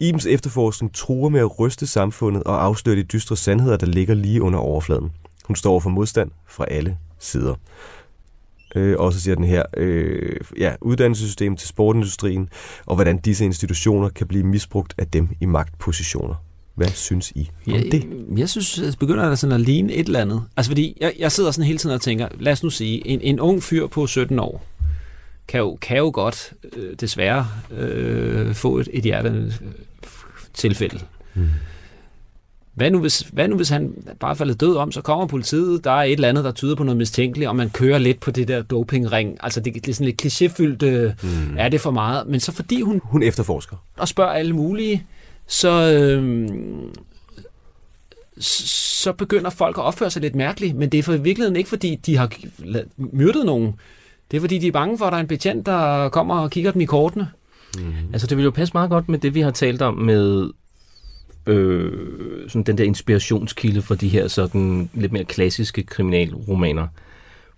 Ibens 0.00 0.26
efterforskning 0.26 0.94
truer 0.94 1.28
med 1.28 1.40
at 1.40 1.60
ryste 1.60 1.86
samfundet 1.86 2.42
og 2.42 2.64
afsløre 2.64 2.96
de 2.96 3.02
dystre 3.02 3.36
sandheder, 3.36 3.76
der 3.76 3.86
ligger 3.86 4.14
lige 4.14 4.42
under 4.42 4.58
overfladen. 4.58 5.12
Hun 5.44 5.56
står 5.56 5.80
for 5.80 5.90
modstand 5.90 6.30
fra 6.48 6.64
alle 6.70 6.98
sider. 7.18 7.54
Øh, 8.74 8.96
og 8.98 9.12
så 9.12 9.20
siger 9.20 9.34
den 9.34 9.44
her, 9.44 9.62
øh, 9.76 10.36
ja, 10.58 10.74
uddannelsessystemet 10.80 11.58
til 11.58 11.68
sportindustrien, 11.68 12.48
og 12.86 12.94
hvordan 12.94 13.18
disse 13.18 13.44
institutioner 13.44 14.08
kan 14.08 14.26
blive 14.26 14.44
misbrugt 14.44 14.94
af 14.98 15.06
dem 15.06 15.28
i 15.40 15.44
magtpositioner. 15.44 16.34
Hvad 16.74 16.88
synes 16.88 17.30
I 17.30 17.50
om 17.66 17.72
Ja, 17.72 17.80
det? 17.80 18.06
Jeg 18.36 18.48
synes, 18.48 18.74
det 18.74 18.98
begynder 18.98 19.28
der 19.28 19.34
sådan 19.34 19.54
at 19.54 19.60
ligne 19.60 19.92
et 19.92 20.06
eller 20.06 20.20
andet. 20.20 20.42
Altså 20.56 20.70
fordi, 20.70 20.96
jeg, 21.00 21.12
jeg 21.18 21.32
sidder 21.32 21.50
sådan 21.50 21.66
hele 21.66 21.78
tiden 21.78 21.94
og 21.94 22.00
tænker, 22.00 22.28
lad 22.38 22.52
os 22.52 22.62
nu 22.62 22.70
sige, 22.70 23.06
en, 23.06 23.20
en 23.20 23.40
ung 23.40 23.62
fyr 23.62 23.86
på 23.86 24.06
17 24.06 24.38
år, 24.38 24.64
kan 25.48 25.60
jo, 25.60 25.78
kan 25.80 25.96
jo 25.96 26.10
godt 26.14 26.52
øh, 26.76 26.94
desværre 27.00 27.48
øh, 27.70 28.54
få 28.54 28.78
et, 28.78 28.88
et 28.92 29.04
hjertetilfælde. 29.04 31.00
Mm. 31.34 31.48
Hvad 32.74 32.90
nu, 32.90 32.98
hvis, 32.98 33.20
hvad 33.32 33.48
nu 33.48 33.56
hvis 33.56 33.68
han 33.68 33.94
bare 34.20 34.36
falder 34.36 34.54
død 34.54 34.76
om, 34.76 34.92
så 34.92 35.00
kommer 35.00 35.26
politiet, 35.26 35.84
der 35.84 35.90
er 35.90 36.02
et 36.02 36.12
eller 36.12 36.28
andet, 36.28 36.44
der 36.44 36.52
tyder 36.52 36.74
på 36.74 36.84
noget 36.84 36.96
mistænkeligt, 36.96 37.48
og 37.48 37.56
man 37.56 37.70
kører 37.70 37.98
lidt 37.98 38.20
på 38.20 38.30
det 38.30 38.48
der 38.48 38.62
dopingring. 38.62 39.36
Altså 39.40 39.60
det, 39.60 39.74
det 39.74 39.88
er 39.88 39.94
sådan 39.94 40.06
lidt 40.06 40.22
klichéfyldt, 40.22 40.86
øh, 40.86 41.12
Mm. 41.22 41.56
er 41.58 41.68
det 41.68 41.80
for 41.80 41.90
meget. 41.90 42.26
Men 42.28 42.40
så 42.40 42.52
fordi 42.52 42.80
hun 42.80 43.00
Hun 43.04 43.22
efterforsker. 43.22 43.76
og 43.96 44.08
spørger 44.08 44.30
alle 44.32 44.52
mulige, 44.52 45.06
så, 45.46 45.92
øh, 45.94 46.48
så 48.38 49.12
begynder 49.12 49.50
folk 49.50 49.78
at 49.78 49.82
opføre 49.84 50.10
sig 50.10 50.22
lidt 50.22 50.34
mærkeligt. 50.34 50.76
Men 50.76 50.88
det 50.88 50.98
er 50.98 51.02
for 51.02 51.12
i 51.12 51.20
virkeligheden 51.20 51.56
ikke, 51.56 51.68
fordi 51.68 51.94
de 52.06 52.16
har 52.16 52.32
myrdet 52.96 53.46
nogen. 53.46 53.74
Det 54.30 54.36
er, 54.36 54.40
fordi 54.40 54.58
de 54.58 54.66
er 54.68 54.72
bange 54.72 54.98
for, 54.98 55.04
at 55.04 55.10
der 55.12 55.16
er 55.16 55.20
en 55.20 55.26
betjent, 55.28 55.66
der 55.66 56.08
kommer 56.08 56.34
og 56.38 56.50
kigger 56.50 56.70
dem 56.70 56.80
i 56.80 56.84
kortene. 56.84 57.28
Mm. 57.78 57.82
Altså, 58.12 58.26
det 58.26 58.36
vil 58.36 58.44
jo 58.44 58.50
passe 58.50 58.72
meget 58.74 58.90
godt 58.90 59.08
med 59.08 59.18
det, 59.18 59.34
vi 59.34 59.40
har 59.40 59.50
talt 59.50 59.82
om 59.82 59.94
med 59.94 60.50
øh, 61.46 61.92
sådan 62.48 62.62
den 62.62 62.78
der 62.78 62.84
inspirationskilde 62.84 63.82
for 63.82 63.94
de 63.94 64.08
her 64.08 64.28
sådan 64.28 64.90
lidt 64.94 65.12
mere 65.12 65.24
klassiske 65.24 65.82
kriminalromaner. 65.82 66.86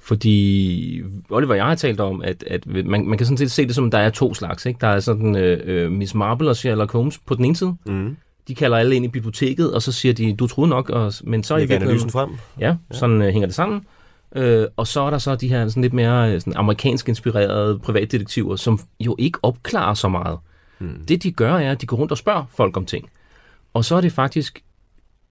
Fordi 0.00 1.02
Oliver 1.30 1.50
og 1.50 1.56
jeg 1.56 1.64
har 1.64 1.74
talt 1.74 2.00
om, 2.00 2.22
at, 2.22 2.44
at 2.46 2.66
man, 2.66 3.06
man 3.06 3.18
kan 3.18 3.26
sådan 3.26 3.38
set 3.38 3.50
se 3.50 3.66
det 3.66 3.74
som, 3.74 3.90
der 3.90 3.98
er 3.98 4.10
to 4.10 4.34
slags. 4.34 4.66
Ikke? 4.66 4.78
Der 4.80 4.86
er 4.86 5.00
sådan 5.00 5.36
øh, 5.36 5.60
øh, 5.64 5.92
Miss 5.92 6.14
Marple 6.14 6.50
og 6.50 6.56
Sherlock 6.56 6.92
Holmes 6.92 7.18
på 7.18 7.34
den 7.34 7.44
ene 7.44 7.56
side. 7.56 7.76
Mm. 7.86 8.16
De 8.48 8.54
kalder 8.54 8.76
alle 8.76 8.96
ind 8.96 9.04
i 9.04 9.08
biblioteket, 9.08 9.74
og 9.74 9.82
så 9.82 9.92
siger 9.92 10.14
de, 10.14 10.34
du 10.34 10.46
troede 10.46 10.70
nok, 10.70 10.90
og, 10.90 11.12
men 11.24 11.42
så 11.42 11.54
er 11.54 11.58
i 11.58 11.60
Læg 11.60 11.68
virkeligheden... 11.68 11.90
analysen 11.90 12.10
frem. 12.10 12.30
Ja, 12.60 12.76
sådan 12.90 13.22
øh, 13.22 13.28
hænger 13.28 13.46
det 13.46 13.54
sammen. 13.54 13.82
Øh, 14.36 14.66
og 14.76 14.86
så 14.86 15.00
er 15.00 15.10
der 15.10 15.18
så 15.18 15.34
de 15.34 15.48
her 15.48 15.68
sådan 15.68 15.82
lidt 15.82 15.92
mere 15.92 16.32
øh, 16.32 16.40
sådan 16.40 16.56
amerikansk 16.56 17.08
inspirerede 17.08 17.78
privatdetektiver, 17.78 18.56
som 18.56 18.80
jo 19.00 19.16
ikke 19.18 19.38
opklarer 19.42 19.94
så 19.94 20.08
meget. 20.08 20.38
Mm. 20.78 21.04
Det 21.08 21.22
de 21.22 21.32
gør 21.32 21.54
er, 21.54 21.70
at 21.70 21.80
de 21.80 21.86
går 21.86 21.96
rundt 21.96 22.12
og 22.12 22.18
spørger 22.18 22.44
folk 22.56 22.76
om 22.76 22.86
ting. 22.86 23.08
Og 23.74 23.84
så 23.84 23.96
er 23.96 24.00
det 24.00 24.12
faktisk 24.12 24.64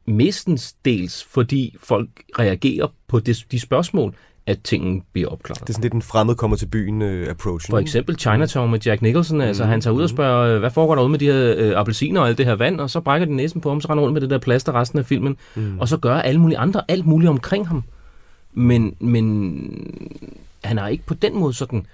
mestens 0.06 0.74
dels, 0.86 1.24
fordi 1.24 1.76
folk 1.80 2.10
reagerer 2.40 2.88
på 3.08 3.20
det, 3.20 3.46
de 3.52 3.60
spørgsmål, 3.60 4.16
at 4.46 4.60
tingene 4.64 5.02
bliver 5.14 5.30
opklaret. 5.30 5.62
Det 5.62 5.70
er 5.70 5.74
sådan 5.74 5.84
lidt 5.84 5.94
en 5.94 6.02
fremmed 6.02 6.36
kommer 6.36 6.58
til 6.58 6.66
byen 6.66 7.02
uh, 7.02 7.30
approach. 7.30 7.70
For 7.70 7.80
eksempel 7.80 8.20
Chinatown 8.20 8.72
med 8.72 8.80
Jack 8.80 9.02
Nicholson, 9.02 9.38
mm. 9.38 9.44
altså 9.44 9.66
han 9.66 9.82
tager 9.82 9.94
ud 9.94 10.04
og 10.04 10.10
spørger, 10.10 10.56
øh, 10.56 10.60
hvad 10.60 10.72
foregår 10.72 10.96
der 10.96 11.04
ud 11.04 11.10
med 11.10 11.20
de 11.20 11.26
her 11.26 11.56
øh, 11.58 11.80
appelsiner 11.80 12.22
og 12.22 12.28
alt 12.28 12.38
det 12.38 12.46
her 12.46 12.56
vand, 12.56 12.80
og 12.80 12.90
så 12.90 13.00
brækker 13.00 13.26
de 13.26 13.36
næsen 13.36 13.62
på 13.62 13.70
ham, 13.70 13.82
så 13.82 13.88
render 13.90 14.04
rundt 14.04 14.14
med 14.14 14.22
det 14.22 14.30
der 14.30 14.38
plaster 14.38 14.76
resten 14.76 15.00
af 15.00 15.06
filmen, 15.06 15.38
mm. 15.56 15.80
og 15.80 15.88
så 15.88 15.98
gør 15.98 16.16
alle 16.16 16.42
mulige 16.42 16.58
andre 16.58 16.82
alt 16.88 17.06
muligt 17.06 17.30
omkring 17.30 17.68
ham. 17.68 17.84
Men, 18.54 18.96
men 19.00 20.06
han 20.64 20.78
har 20.78 20.88
ikke 20.88 21.06
på 21.06 21.14
den 21.14 21.40
måde 21.40 21.54
sådan 21.54 21.86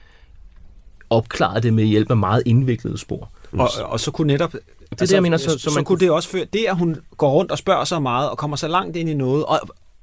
opklaret 1.09 1.63
det 1.63 1.73
med 1.73 1.83
hjælp 1.83 2.11
af 2.11 2.17
meget 2.17 2.43
indviklede 2.45 2.97
spor. 2.97 3.29
Og, 3.51 3.69
og 3.85 3.99
så 3.99 4.11
kunne 4.11 4.27
netop... 4.27 4.53
Det 4.89 5.01
er 5.01 5.05
det, 5.05 5.13
jeg 5.13 5.21
mener, 5.21 5.37
så- 5.37 5.49
så 5.49 5.59
så, 5.59 5.69
man 5.69 5.73
så 5.73 5.83
kunne 5.83 5.99
det 5.99 6.11
også 6.11 6.29
føre... 6.29 6.45
Det, 6.53 6.65
at 6.69 6.77
hun 6.77 6.95
går 7.17 7.31
rundt 7.31 7.51
og 7.51 7.57
spørger 7.57 7.83
så 7.83 7.99
meget, 7.99 8.29
og 8.29 8.37
kommer 8.37 8.57
så 8.57 8.67
langt 8.67 8.97
ind 8.97 9.09
i 9.09 9.13
noget, 9.13 9.45
og, 9.45 9.59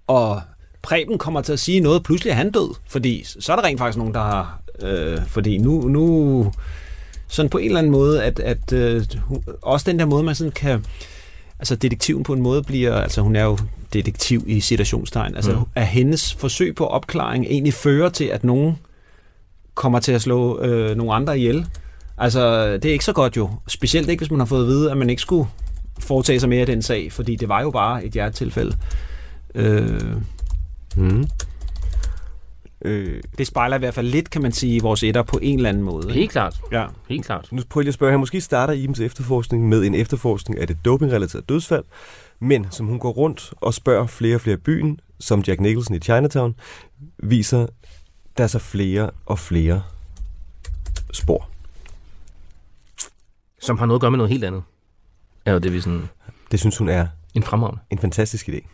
og 0.07 0.41
Preben 0.83 1.19
kommer 1.19 1.41
til 1.41 1.53
at 1.53 1.61
sige 1.61 1.81
noget, 1.81 2.03
pludselig 2.03 2.31
er 2.31 2.35
han 2.35 2.51
død. 2.51 2.75
Fordi 2.89 3.25
så 3.41 3.53
er 3.53 3.57
der 3.57 3.65
rent 3.65 3.79
faktisk 3.79 3.99
nogen, 3.99 4.15
der 4.15 4.21
har... 4.21 4.61
Øh, 4.83 5.19
fordi 5.27 5.59
nu, 5.59 5.81
nu... 5.89 6.53
Sådan 7.29 7.51
på 7.51 7.59
en 7.59 7.67
eller 7.67 7.79
anden 7.79 7.93
måde, 7.93 8.23
at, 8.23 8.41
at 8.41 8.73
øh, 8.73 9.05
også 9.63 9.91
den 9.91 9.99
der 9.99 10.05
måde, 10.05 10.23
man 10.23 10.35
sådan 10.35 10.51
kan... 10.53 10.85
Altså 11.59 11.77
detektiven 11.77 12.23
på 12.23 12.33
en 12.33 12.41
måde 12.43 12.63
bliver... 12.63 12.95
Altså 13.01 13.21
hun 13.21 13.37
er 13.37 13.45
jo 13.45 13.59
detektiv 13.93 14.45
i 14.47 14.61
citationstegn. 14.61 15.37
Altså 15.37 15.53
mm. 15.53 15.59
at 15.75 15.87
hendes 15.87 16.35
forsøg 16.35 16.75
på 16.75 16.87
opklaring 16.87 17.47
egentlig 17.49 17.75
fører 17.75 18.09
til, 18.09 18.25
at 18.25 18.45
nogen 18.45 18.79
kommer 19.75 19.99
til 20.01 20.13
at 20.13 20.23
slå 20.23 20.61
øh, 20.61 20.97
nogle 20.97 21.13
andre 21.15 21.39
ihjel. 21.39 21.67
Altså, 22.19 22.73
det 22.73 22.85
er 22.85 22.93
ikke 22.93 23.05
så 23.05 23.13
godt 23.13 23.37
jo. 23.37 23.51
Specielt 23.69 24.09
ikke, 24.09 24.21
hvis 24.21 24.31
man 24.31 24.41
har 24.41 24.47
fået 24.47 24.63
at 24.63 24.69
vide, 24.69 24.91
at 24.91 24.97
man 24.97 25.11
ikke 25.11 25.23
skulle 25.23 25.49
foretage 25.99 26.41
sig 26.41 26.49
mere 26.49 26.61
af 26.61 26.67
den 26.67 26.83
sag, 26.83 27.13
fordi 27.13 27.37
det 27.37 27.49
var 27.49 27.61
jo 27.63 27.71
bare 27.71 28.05
et 28.05 28.13
hjertetilfælde. 28.13 28.77
Øh, 29.55 30.01
Mm. 30.97 31.27
Øh, 32.83 33.23
det 33.39 33.47
spejler 33.47 33.77
i 33.77 33.79
hvert 33.79 33.95
fald 33.95 34.07
lidt, 34.07 34.31
kan 34.31 34.43
man 34.43 34.53
sige, 34.53 34.83
vores 34.83 35.03
etter 35.03 35.23
på 35.23 35.39
en 35.43 35.57
eller 35.59 35.69
anden 35.69 35.83
måde. 35.83 36.07
ikke? 36.09 36.19
Helt 36.21 36.31
klart, 36.31 36.61
Ja. 36.73 36.87
helt 37.09 37.27
klart. 37.27 37.49
nu 37.53 37.63
prøver 37.71 37.83
jeg 37.85 37.89
at 37.89 37.95
spørge 37.95 38.13
her. 38.13 38.19
Måske 38.19 38.41
starter 38.41 38.75
Ibens 38.75 39.01
efterforskning 39.01 39.69
med 39.69 39.85
en 39.85 39.95
efterforskning 39.95 40.61
af 40.61 40.67
det 40.67 40.77
dopingrelaterede 40.85 41.47
dødsfald, 41.49 41.85
men 42.41 42.67
som 42.71 42.87
hun 42.87 42.99
går 42.99 43.11
rundt 43.13 43.53
og 43.61 43.75
spørger 43.75 44.07
flere 44.07 44.35
og 44.35 44.41
flere 44.41 44.57
byen, 44.57 45.01
som 45.21 45.41
Jack 45.47 45.61
Nicholson 45.61 45.97
i 45.97 45.99
Chinatown, 45.99 46.55
viser 47.19 47.67
der 48.39 48.47
sig 48.47 48.61
flere 48.61 49.11
og 49.27 49.39
flere 49.39 49.83
spor. 51.13 51.49
Som 53.61 53.79
har 53.79 53.87
noget 53.87 53.99
at 53.99 54.01
gøre 54.01 54.11
med 54.11 54.19
noget 54.19 54.31
helt 54.31 54.45
andet. 54.45 54.63
Er 55.45 55.53
jo 55.53 55.59
det, 55.59 55.73
vi 55.73 55.81
sådan... 55.81 56.09
Det 56.51 56.61
synes 56.61 56.79
hun 56.79 56.89
er 56.89 57.07
En 57.35 57.43
fremragende. 57.43 57.83
en 57.91 57.99
fantastisk 57.99 58.49
idé. 58.49 58.67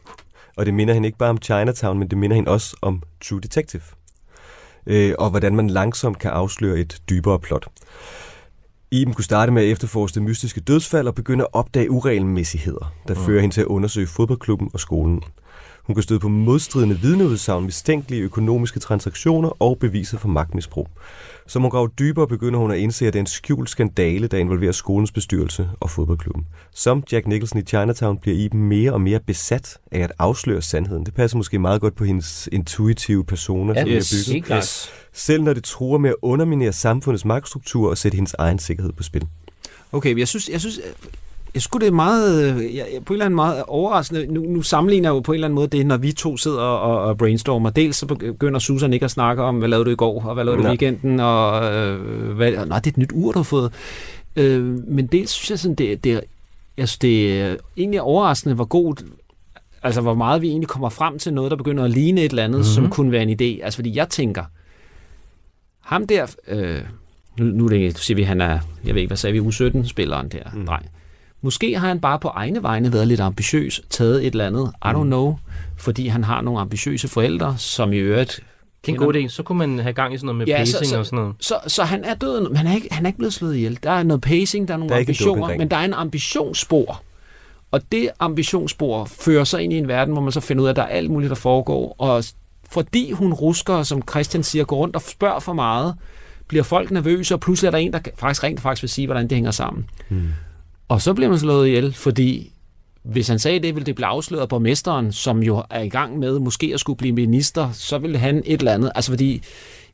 Og 0.56 0.66
det 0.66 0.74
minder 0.74 0.94
hende 0.94 1.06
ikke 1.06 1.18
bare 1.18 1.30
om 1.30 1.38
Chinatown, 1.42 1.98
men 1.98 2.08
det 2.08 2.18
minder 2.18 2.34
hende 2.36 2.50
også 2.50 2.76
om 2.82 3.02
True 3.24 3.40
Detective. 3.40 3.82
Øh, 4.86 5.14
og 5.18 5.30
hvordan 5.30 5.56
man 5.56 5.70
langsomt 5.70 6.18
kan 6.18 6.30
afsløre 6.30 6.78
et 6.78 7.02
dybere 7.10 7.38
plot. 7.38 7.66
Iben 8.90 9.14
kunne 9.14 9.24
starte 9.24 9.52
med 9.52 9.62
at 9.62 9.68
efterforske 9.68 10.14
det 10.14 10.22
mystiske 10.22 10.60
dødsfald 10.60 11.06
og 11.08 11.14
begynde 11.14 11.44
at 11.44 11.48
opdage 11.52 11.90
uregelmæssigheder, 11.90 12.92
der 13.08 13.14
Mm. 13.14 13.20
fører 13.20 13.40
hende 13.40 13.54
til 13.54 13.60
at 13.60 13.66
undersøge 13.66 14.06
fodboldklubben 14.06 14.70
og 14.74 14.80
skolen. 14.80 15.22
Hun 15.82 15.94
kan 15.94 16.02
støde 16.02 16.18
på 16.18 16.28
modstridende 16.28 16.98
vidneudsagn, 16.98 17.64
mistænkelige 17.64 18.22
økonomiske 18.22 18.80
transaktioner 18.80 19.62
og 19.62 19.78
beviser 19.78 20.18
for 20.18 20.28
magtmisbrug. 20.28 20.88
Som 21.46 21.62
hun 21.62 21.70
graver 21.70 21.86
dybere, 21.86 22.26
begynder 22.28 22.58
hun 22.58 22.70
at 22.70 22.78
indse, 22.78 23.06
at 23.06 23.12
det 23.12 23.18
er 23.18 23.22
en 23.22 23.26
skjult 23.26 23.70
skandale, 23.70 24.26
der 24.26 24.38
involverer 24.38 24.72
skolens 24.72 25.12
bestyrelse 25.12 25.68
og 25.80 25.90
fodboldklubben. 25.90 26.46
Som 26.74 27.04
Jack 27.12 27.26
Nicholson 27.26 27.58
i 27.58 27.62
Chinatown 27.62 28.18
bliver 28.18 28.36
Iben 28.36 28.62
mere 28.68 28.92
og 28.92 29.00
mere 29.00 29.20
besat 29.26 29.78
af 29.92 30.00
at 30.00 30.12
afsløre 30.18 30.62
sandheden. 30.62 31.06
Det 31.06 31.14
passer 31.14 31.36
måske 31.36 31.58
meget 31.58 31.80
godt 31.80 31.96
på 31.96 32.04
hendes 32.04 32.48
intuitive 32.52 33.24
persona, 33.24 33.72
Ja, 33.72 33.80
som 33.80 33.88
yes. 33.90 34.10
bygget. 34.12 34.34
Helt 34.34 34.44
klart. 34.44 34.90
Selv 35.12 35.42
når 35.42 35.52
det 35.52 35.64
truer 35.64 35.98
med 35.98 36.10
at 36.10 36.16
underminere 36.22 36.72
samfundets 36.72 37.24
magtstruktur 37.24 37.90
og 37.90 37.98
sætte 37.98 38.16
hendes 38.16 38.34
egen 38.38 38.58
sikkerhed 38.58 38.92
på 38.92 39.02
spil. 39.02 39.26
Okay, 39.92 40.10
men 40.12 40.18
jeg 40.18 40.28
synes, 40.28 40.48
jeg 40.48 40.60
synes, 40.60 40.80
jeg 41.54 41.62
skulle 41.62 41.86
det 41.86 41.92
er 41.92 41.96
meget, 41.96 42.54
øh, 42.54 42.76
jeg, 42.76 42.86
på 43.06 43.12
en 43.12 43.14
eller 43.14 43.24
anden 43.26 43.36
måde 43.36 43.64
overraskende. 43.64 44.26
Nu, 44.26 44.40
nu 44.40 44.62
sammenligner 44.62 45.08
jeg 45.08 45.14
jo 45.14 45.20
på 45.20 45.32
en 45.32 45.34
eller 45.34 45.46
anden 45.46 45.54
måde 45.54 45.68
det, 45.68 45.86
når 45.86 45.96
vi 45.96 46.12
to 46.12 46.36
sidder 46.36 46.60
og, 46.60 47.00
og 47.00 47.18
brainstormer. 47.18 47.70
Dels 47.70 47.96
så 47.96 48.06
begynder 48.06 48.58
Susan 48.58 48.92
ikke 48.92 49.04
at 49.04 49.10
snakke 49.10 49.42
om, 49.42 49.58
hvad 49.58 49.68
lavede 49.68 49.84
du 49.84 49.90
i 49.90 49.96
går, 49.96 50.24
og 50.24 50.34
hvad 50.34 50.44
lavede 50.44 50.62
du 50.62 50.66
i 50.66 50.68
weekenden, 50.68 51.20
og 51.20 51.74
øh, 51.74 52.30
hvad, 52.36 52.52
nej, 52.52 52.78
det 52.78 52.86
er 52.86 52.90
et 52.90 52.96
nyt 52.96 53.12
ur, 53.14 53.32
du 53.32 53.38
har 53.38 53.44
fået. 53.44 53.72
Øh, 54.36 54.64
men 54.88 55.06
dels 55.06 55.30
synes 55.30 55.50
jeg 55.50 55.58
sådan, 55.58 55.74
det, 55.74 56.04
det, 56.04 56.20
synes, 56.76 56.98
det 56.98 57.40
er 57.42 57.56
egentlig 57.76 58.00
overraskende, 58.00 58.54
hvor 58.54 58.64
god 58.64 58.94
altså 59.82 60.00
hvor 60.00 60.14
meget 60.14 60.42
vi 60.42 60.48
egentlig 60.48 60.68
kommer 60.68 60.88
frem 60.88 61.18
til 61.18 61.34
noget, 61.34 61.50
der 61.50 61.56
begynder 61.56 61.84
at 61.84 61.90
ligne 61.90 62.20
et 62.20 62.30
eller 62.30 62.44
andet, 62.44 62.58
mm-hmm. 62.58 62.74
som 62.74 62.90
kunne 62.90 63.12
være 63.12 63.22
en 63.22 63.40
idé. 63.40 63.64
Altså 63.64 63.76
fordi 63.76 63.96
jeg 63.96 64.08
tænker, 64.08 64.44
ham 65.80 66.06
der, 66.06 66.34
øh, 66.48 66.80
nu, 67.38 67.44
nu 67.44 67.68
det, 67.68 67.98
siger 67.98 68.16
vi, 68.16 68.22
han 68.22 68.40
er, 68.40 68.58
jeg 68.84 68.94
ved 68.94 69.02
ikke, 69.02 69.08
hvad 69.08 69.16
sagde 69.16 69.32
vi, 69.32 69.48
U17-spilleren 69.48 70.28
der, 70.28 70.50
mm. 70.54 70.66
dreng. 70.66 70.86
Måske 71.42 71.78
har 71.78 71.88
han 71.88 72.00
bare 72.00 72.18
på 72.18 72.28
egne 72.28 72.62
vegne 72.62 72.92
været 72.92 73.08
lidt 73.08 73.20
ambitiøs, 73.20 73.80
taget 73.90 74.26
et 74.26 74.30
eller 74.30 74.46
andet, 74.46 74.72
I 74.84 74.88
don't 74.88 74.96
mm. 74.96 75.06
know, 75.06 75.36
fordi 75.76 76.06
han 76.06 76.24
har 76.24 76.40
nogle 76.40 76.60
ambitiøse 76.60 77.08
forældre, 77.08 77.54
som 77.58 77.92
i 77.92 77.96
øvrigt 77.96 78.40
det 78.86 78.88
er 78.88 78.92
en 78.92 78.98
god 79.00 79.14
idé. 79.14 79.28
Så 79.28 79.42
kunne 79.42 79.58
man 79.58 79.78
have 79.78 79.92
gang 79.92 80.14
i 80.14 80.18
sådan 80.18 80.26
noget 80.26 80.38
med 80.38 80.46
ja, 80.46 80.56
pacing 80.56 80.84
så, 80.84 80.90
så, 80.90 80.98
og 80.98 81.06
sådan 81.06 81.18
noget. 81.18 81.34
Så, 81.40 81.58
så 81.66 81.84
han 81.84 82.04
er 82.04 82.14
død, 82.14 82.48
men 82.48 82.56
han 82.56 82.66
er, 82.66 82.74
ikke, 82.74 82.88
han 82.90 83.06
er 83.06 83.08
ikke 83.08 83.18
blevet 83.18 83.34
slået 83.34 83.56
ihjel. 83.56 83.78
Der 83.82 83.90
er 83.90 84.02
noget 84.02 84.20
pacing, 84.20 84.68
der 84.68 84.74
er 84.74 84.78
nogle 84.78 84.90
der 84.90 84.96
er 84.96 85.00
ambitioner, 85.00 85.58
men 85.58 85.70
der 85.70 85.76
er 85.76 85.84
en 85.84 85.94
ambitionsspor. 85.94 87.02
Og 87.70 87.80
det 87.92 88.10
ambitionsspor 88.20 89.04
fører 89.04 89.44
sig 89.44 89.62
ind 89.62 89.72
i 89.72 89.78
en 89.78 89.88
verden, 89.88 90.12
hvor 90.12 90.22
man 90.22 90.32
så 90.32 90.40
finder 90.40 90.62
ud 90.62 90.68
af, 90.68 90.70
at 90.70 90.76
der 90.76 90.82
er 90.82 90.86
alt 90.86 91.10
muligt, 91.10 91.30
der 91.30 91.36
foregår. 91.36 91.94
Og 91.98 92.24
fordi 92.70 93.10
hun 93.10 93.32
rusker, 93.32 93.82
som 93.82 94.02
Christian 94.10 94.42
siger, 94.42 94.64
går 94.64 94.76
rundt 94.76 94.96
og 94.96 95.02
spørger 95.02 95.40
for 95.40 95.52
meget, 95.52 95.94
bliver 96.48 96.64
folk 96.64 96.90
nervøse, 96.90 97.34
og 97.34 97.40
pludselig 97.40 97.66
er 97.66 97.70
der 97.70 97.78
en, 97.78 97.92
der 97.92 98.00
faktisk 98.16 98.44
rent 98.44 98.60
faktisk 98.60 98.82
vil 98.82 98.90
sige, 98.90 99.06
hvordan 99.06 99.22
det 99.22 99.32
hænger 99.32 99.50
sammen. 99.50 99.90
Hmm. 100.08 100.28
Og 100.92 101.02
så 101.02 101.14
bliver 101.14 101.28
man 101.28 101.38
slået 101.38 101.66
ihjel, 101.66 101.92
fordi 101.92 102.52
hvis 103.02 103.28
han 103.28 103.38
sagde 103.38 103.60
det, 103.60 103.74
ville 103.74 103.86
det 103.86 103.94
blive 103.94 104.06
afsløret 104.06 104.42
af 104.42 104.48
borgmesteren, 104.48 105.12
som 105.12 105.42
jo 105.42 105.64
er 105.70 105.80
i 105.80 105.88
gang 105.88 106.18
med 106.18 106.38
måske 106.38 106.70
at 106.74 106.80
skulle 106.80 106.96
blive 106.96 107.14
minister, 107.14 107.72
så 107.72 107.98
ville 107.98 108.18
han 108.18 108.42
et 108.46 108.58
eller 108.58 108.72
andet. 108.72 108.92
Altså 108.94 109.12
fordi, 109.12 109.42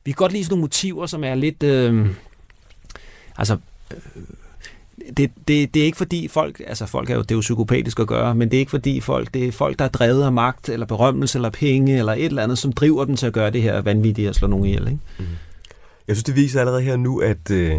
vi 0.05 0.11
kan 0.11 0.17
godt 0.17 0.33
lide 0.33 0.45
sådan 0.45 0.53
nogle 0.53 0.63
motiver, 0.63 1.07
som 1.07 1.25
er 1.25 1.35
lidt... 1.35 1.63
Øh, 1.63 2.07
altså, 3.37 3.57
øh, 3.91 4.23
det, 5.17 5.31
det, 5.49 5.75
det 5.75 5.81
er 5.81 5.85
ikke 5.85 5.97
fordi 5.97 6.29
folk, 6.29 6.63
altså 6.67 6.87
folk 6.87 7.11
er 7.11 7.15
jo, 7.15 7.23
det 7.23 7.31
er 7.31 7.35
jo 7.35 7.41
psykopatisk 7.41 8.01
at 8.01 8.07
gøre, 8.07 8.35
men 8.35 8.51
det 8.51 8.57
er 8.57 8.61
ikke 8.61 8.71
fordi 8.71 9.01
folk, 9.01 9.35
det 9.35 9.49
er 9.49 9.53
folk, 9.53 9.79
der 9.79 9.85
er 9.85 9.89
drevet 9.89 10.23
af 10.23 10.33
magt, 10.33 10.69
eller 10.69 10.87
berømmelse, 10.87 11.39
eller 11.39 11.51
penge, 11.51 11.99
eller 11.99 12.13
et 12.13 12.25
eller 12.25 12.43
andet, 12.43 12.59
som 12.59 12.73
driver 12.73 13.05
dem 13.05 13.17
til 13.17 13.27
at 13.27 13.33
gøre 13.33 13.51
det 13.51 13.63
her 13.63 13.81
vanvittige 13.81 14.29
at 14.29 14.35
slå 14.35 14.49
nogen 14.49 14.65
ihjel. 14.65 14.87
Ikke? 14.87 14.99
Mm. 15.19 15.25
Jeg 16.09 16.17
synes, 16.17 16.25
det 16.25 16.37
viser 16.37 16.61
allerede 16.61 16.83
her 16.83 16.97
nu, 16.97 17.21
at, 17.21 17.51
øh, 17.51 17.75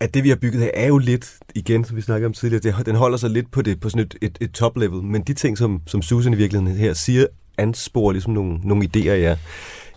at 0.00 0.14
det, 0.14 0.24
vi 0.24 0.28
har 0.28 0.36
bygget 0.36 0.62
her, 0.62 0.70
er 0.74 0.86
jo 0.86 0.98
lidt, 0.98 1.36
igen, 1.54 1.84
som 1.84 1.96
vi 1.96 2.02
snakkede 2.02 2.26
om 2.26 2.32
tidligere, 2.32 2.62
det, 2.62 2.86
den 2.86 2.96
holder 2.96 3.18
sig 3.18 3.30
lidt 3.30 3.50
på, 3.50 3.62
det, 3.62 3.80
på 3.80 3.88
sådan 3.88 4.06
et, 4.06 4.14
et, 4.22 4.38
et 4.40 4.52
top-level, 4.52 5.02
men 5.02 5.22
de 5.22 5.34
ting, 5.34 5.58
som, 5.58 5.80
som 5.86 6.02
Susan 6.02 6.32
i 6.32 6.36
virkeligheden 6.36 6.78
her 6.78 6.92
siger, 6.92 7.26
ansporer 7.58 8.12
ligesom 8.12 8.32
nogle, 8.32 8.58
nogle 8.64 8.88
idéer, 8.88 9.00
ja. 9.00 9.36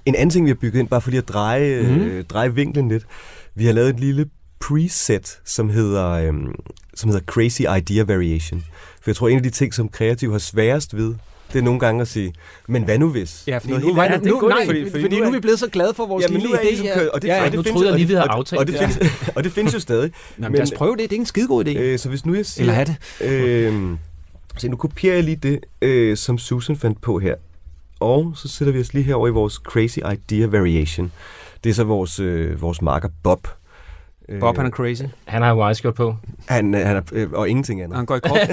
En 0.05 0.15
anden 0.15 0.29
ting, 0.29 0.45
vi 0.45 0.49
har 0.49 0.55
bygget 0.55 0.79
ind, 0.79 0.87
bare 0.87 1.01
for 1.01 1.09
lige 1.09 1.21
at 1.21 1.27
dreje, 1.27 1.81
mm. 1.81 2.01
øh, 2.01 2.23
dreje 2.23 2.55
vinklen 2.55 2.89
lidt, 2.89 3.05
vi 3.55 3.65
har 3.65 3.73
lavet 3.73 3.89
et 3.89 3.99
lille 3.99 4.25
preset, 4.59 5.39
som 5.45 5.69
hedder, 5.69 6.09
øhm, 6.09 6.55
som 6.95 7.09
hedder 7.09 7.25
Crazy 7.25 7.61
Idea 7.61 8.03
Variation. 8.03 8.63
For 9.01 9.11
jeg 9.11 9.15
tror, 9.15 9.29
en 9.29 9.37
af 9.37 9.43
de 9.43 9.49
ting, 9.49 9.73
som 9.73 9.89
kreativ 9.89 10.31
har 10.31 10.39
sværest 10.39 10.95
ved, 10.95 11.15
det 11.53 11.59
er 11.59 11.63
nogle 11.63 11.79
gange 11.79 12.01
at 12.01 12.07
sige, 12.07 12.33
men 12.67 12.83
hvad 12.83 12.99
nu 12.99 13.09
hvis? 13.09 13.43
Ja, 13.47 13.57
fordi, 13.57 13.73
nu, 13.73 13.93
hvad, 13.93 14.09
nu, 14.09 14.39
nu, 14.41 14.47
nej, 14.47 14.65
fordi, 14.65 14.89
fordi, 14.89 15.01
fordi 15.01 15.19
nu 15.19 15.25
er 15.25 15.31
vi 15.31 15.39
blevet 15.39 15.59
så 15.59 15.67
glade 15.67 15.93
for 15.93 16.05
vores 16.05 16.25
ja, 16.29 16.33
lille 16.33 16.47
idé. 16.47 16.63
Ligesom, 16.63 16.87
og 17.13 17.21
det, 17.21 17.27
ja, 17.27 17.45
og 17.45 17.51
det 17.51 17.53
nu 17.53 17.63
findes, 17.63 17.71
troede 17.71 17.89
jeg 17.89 17.97
lige, 17.97 18.07
vi 18.07 18.13
havde 18.13 18.29
aftalt. 18.29 18.59
Og 18.59 18.67
det, 18.67 18.75
findes, 18.79 18.97
ja. 19.01 19.09
og 19.35 19.43
det 19.43 19.51
findes 19.51 19.73
jo 19.73 19.79
stadig. 19.79 20.11
Nå, 20.37 20.47
men 20.47 20.55
lad 20.55 20.61
os 20.61 20.71
prøve 20.77 20.97
det, 20.97 21.09
det 21.09 21.15
er 21.15 21.19
en 21.19 21.25
skidegod 21.25 21.65
idé. 21.65 21.77
Øh, 21.77 21.99
så 21.99 22.09
hvis 22.09 22.25
nu 22.25 22.33
jeg 22.35 22.45
siger... 22.45 22.63
Eller 22.63 22.73
have 22.73 22.85
det. 23.21 23.27
Øh, 23.31 23.97
så 24.57 24.67
nu 24.67 24.75
kopierer 24.75 25.15
jeg 25.15 25.23
lige 25.23 25.35
det, 25.35 25.59
øh, 25.81 26.17
som 26.17 26.37
Susan 26.37 26.77
fandt 26.77 27.01
på 27.01 27.19
her. 27.19 27.35
Og 27.99 28.33
så 28.35 28.47
sætter 28.47 28.73
vi 28.73 28.79
os 28.79 28.93
lige 28.93 29.03
herover 29.03 29.27
i 29.27 29.31
vores 29.31 29.53
Crazy 29.53 29.97
Idea 29.97 30.47
Variation. 30.47 31.11
Det 31.63 31.69
er 31.69 31.73
så 31.73 31.83
vores, 31.83 32.19
øh, 32.19 32.61
vores 32.61 32.81
marker 32.81 33.09
Bob, 33.23 33.47
Bob, 34.39 34.57
han 34.57 34.65
er 34.65 34.69
crazy. 34.69 35.03
Han 35.26 35.41
har 35.41 35.49
jo 35.49 35.91
på. 35.91 36.15
Han, 36.45 36.74
han 36.74 36.95
er, 36.95 37.01
øh, 37.11 37.32
og 37.32 37.49
ingenting 37.49 37.82
andet. 37.82 37.97
Han 37.97 38.05
går 38.05 38.15
i 38.15 38.19
krop. 38.19 38.38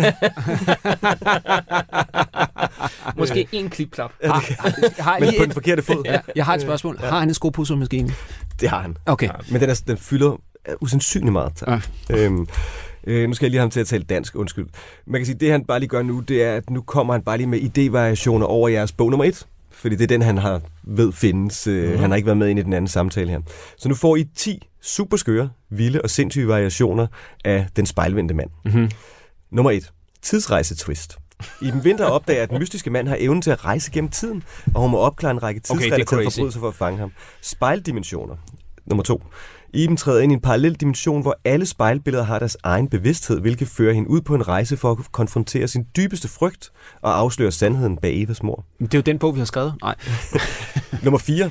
Måske 3.18 3.48
en 3.52 3.70
klipklap. 3.70 4.12
Har, 4.24 5.02
har 5.02 5.20
Men 5.20 5.34
på 5.38 5.44
den 5.44 5.52
forkerte 5.52 5.82
fod. 5.82 6.02
Ja, 6.04 6.20
jeg 6.36 6.44
har 6.44 6.54
et 6.54 6.62
spørgsmål. 6.62 6.98
Ja. 7.02 7.08
Har 7.08 7.18
han 7.18 7.28
en 7.28 7.34
skopussermaskine? 7.34 8.10
Det 8.60 8.68
har 8.68 8.80
han. 8.80 8.96
Okay. 9.06 9.26
Ja, 9.26 9.32
men 9.50 9.60
den, 9.60 9.70
er, 9.70 9.82
den 9.86 9.96
fylder 9.96 10.36
usandsynligt 10.80 11.32
meget. 11.32 11.52
Tak. 11.56 11.88
Ja. 12.08 12.24
Øhm, 12.24 12.48
øh, 13.04 13.28
nu 13.28 13.34
skal 13.34 13.46
jeg 13.46 13.50
lige 13.50 13.58
have 13.58 13.64
ham 13.64 13.70
til 13.70 13.80
at 13.80 13.86
tale 13.86 14.02
dansk, 14.02 14.36
undskyld. 14.36 14.66
Man 15.06 15.20
kan 15.20 15.26
sige, 15.26 15.38
det 15.38 15.50
han 15.50 15.64
bare 15.64 15.78
lige 15.78 15.88
gør 15.88 16.02
nu, 16.02 16.20
det 16.20 16.44
er, 16.44 16.54
at 16.54 16.70
nu 16.70 16.82
kommer 16.82 17.14
han 17.14 17.22
bare 17.22 17.36
lige 17.36 17.46
med 17.46 17.58
idévariationer 17.58 18.44
over 18.44 18.68
jeres 18.68 18.92
bog 18.92 19.10
nummer 19.10 19.24
et 19.24 19.46
fordi 19.70 19.96
det 19.96 20.02
er 20.02 20.08
den, 20.08 20.22
han 20.22 20.38
har 20.38 20.60
ved 20.82 21.12
findes. 21.12 21.66
Mm. 21.66 21.98
Han 21.98 22.10
har 22.10 22.16
ikke 22.16 22.26
været 22.26 22.38
med 22.38 22.48
ind 22.48 22.58
i 22.58 22.62
den 22.62 22.72
anden 22.72 22.88
samtale 22.88 23.30
her. 23.30 23.40
Så 23.78 23.88
nu 23.88 23.94
får 23.94 24.16
I 24.16 24.24
10 24.36 24.68
super 24.80 25.16
skøre, 25.16 25.50
vilde 25.70 26.02
og 26.02 26.10
sindssyge 26.10 26.48
variationer 26.48 27.06
af 27.44 27.66
den 27.76 27.86
spejlvendte 27.86 28.34
mand. 28.34 28.50
Mm-hmm. 28.64 28.90
Nummer 29.50 29.70
1. 29.70 29.92
Tidsrejse-twist. 30.22 31.16
I 31.62 31.70
den 31.70 31.84
vinter 31.84 32.04
opdager, 32.04 32.42
at 32.42 32.50
den 32.50 32.58
mystiske 32.58 32.90
mand 32.90 33.08
har 33.08 33.16
evnen 33.18 33.42
til 33.42 33.50
at 33.50 33.64
rejse 33.64 33.90
gennem 33.90 34.10
tiden, 34.10 34.42
og 34.74 34.80
hun 34.80 34.90
må 34.90 34.98
opklare 34.98 35.30
en 35.30 35.42
række 35.42 35.60
tidsrelaterede 35.60 36.02
okay, 36.02 36.24
forbrydelser 36.24 36.60
for 36.60 36.68
at 36.68 36.74
fange 36.74 36.98
ham. 36.98 37.12
Spejldimensioner. 37.42 38.36
Nummer 38.86 39.02
2. 39.02 39.22
Iben 39.74 39.96
træder 39.96 40.20
ind 40.20 40.32
i 40.32 40.34
en 40.34 40.40
parallel 40.40 40.74
dimension, 40.74 41.22
hvor 41.22 41.36
alle 41.44 41.66
spejlbilleder 41.66 42.24
har 42.24 42.38
deres 42.38 42.56
egen 42.62 42.88
bevidsthed, 42.88 43.40
hvilket 43.40 43.68
fører 43.68 43.92
hende 43.94 44.10
ud 44.10 44.20
på 44.20 44.34
en 44.34 44.48
rejse 44.48 44.76
for 44.76 44.90
at 44.90 44.98
konfrontere 45.12 45.68
sin 45.68 45.86
dybeste 45.96 46.28
frygt 46.28 46.70
og 47.02 47.18
afsløre 47.18 47.52
sandheden 47.52 47.96
bag 47.96 48.22
Evas 48.22 48.42
mor. 48.42 48.64
Det 48.78 48.94
er 48.94 48.98
jo 48.98 49.02
den 49.02 49.18
bog, 49.18 49.34
vi 49.34 49.40
har 49.40 49.46
skrevet. 49.46 49.74
Nej. 49.82 49.94
Nummer 51.04 51.18
4 51.18 51.50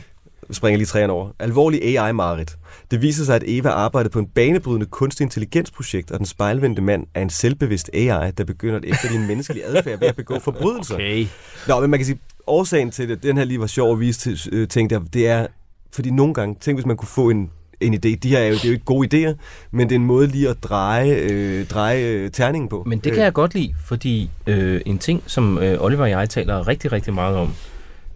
springer 0.51 0.77
lige 0.77 0.87
træerne 0.87 1.13
over. 1.13 1.29
Alvorlig 1.39 1.97
AI-marit. 1.97 2.57
Det 2.91 3.01
viser 3.01 3.25
sig, 3.25 3.35
at 3.35 3.43
Eva 3.45 3.69
arbejdede 3.69 4.11
på 4.11 4.19
en 4.19 4.27
banebrydende 4.27 4.85
kunstig 4.85 5.23
intelligensprojekt, 5.23 6.11
og 6.11 6.17
den 6.17 6.25
spejlvendte 6.25 6.81
mand 6.81 7.07
er 7.13 7.21
en 7.21 7.29
selvbevidst 7.29 7.89
AI, 7.93 8.31
der 8.31 8.43
begynder 8.43 8.75
at 8.75 8.85
efterligne 8.85 9.27
menneskelig 9.27 9.63
adfærd 9.65 9.99
ved 9.99 10.07
at 10.07 10.15
begå 10.15 10.39
forbrydelser. 10.39 10.95
Okay. 10.95 11.27
Nå, 11.67 11.79
men 11.79 11.89
man 11.89 11.99
kan 11.99 12.05
sige, 12.05 12.19
årsagen 12.47 12.91
til 12.91 13.09
det, 13.09 13.23
den 13.23 13.37
her 13.37 13.43
lige 13.43 13.59
var 13.59 13.67
sjov 13.67 13.93
at 13.93 13.99
vise 13.99 14.19
til, 14.19 14.49
øh, 14.55 14.67
tænkte 14.67 14.95
jeg, 14.95 15.13
det 15.13 15.27
er, 15.27 15.47
fordi 15.91 16.09
nogle 16.09 16.33
gange, 16.33 16.55
tænk 16.61 16.77
hvis 16.77 16.85
man 16.85 16.97
kunne 16.97 17.07
få 17.07 17.29
en 17.29 17.51
en 17.81 17.93
idé. 17.93 18.15
De 18.15 18.29
her 18.29 18.39
er 18.39 18.47
jo, 18.47 18.53
det 18.53 18.63
er 18.63 18.67
jo 18.67 18.73
ikke 18.73 18.85
gode 18.85 19.07
idéer, 19.29 19.33
men 19.71 19.89
det 19.89 19.95
er 19.95 19.99
en 19.99 20.05
måde 20.05 20.27
lige 20.27 20.49
at 20.49 20.63
dreje, 20.63 21.15
øh, 21.15 21.65
dreje 21.65 22.03
øh, 22.03 22.31
terningen 22.31 22.69
på. 22.69 22.83
Men 22.85 22.99
det 22.99 23.13
kan 23.13 23.23
jeg 23.23 23.33
godt 23.33 23.53
lide, 23.53 23.73
fordi 23.85 24.29
øh, 24.47 24.81
en 24.85 24.99
ting, 24.99 25.23
som 25.27 25.57
øh, 25.57 25.77
Oliver 25.83 26.01
og 26.01 26.09
jeg 26.09 26.29
taler 26.29 26.67
rigtig, 26.67 26.91
rigtig 26.91 27.13
meget 27.13 27.35
om, 27.35 27.53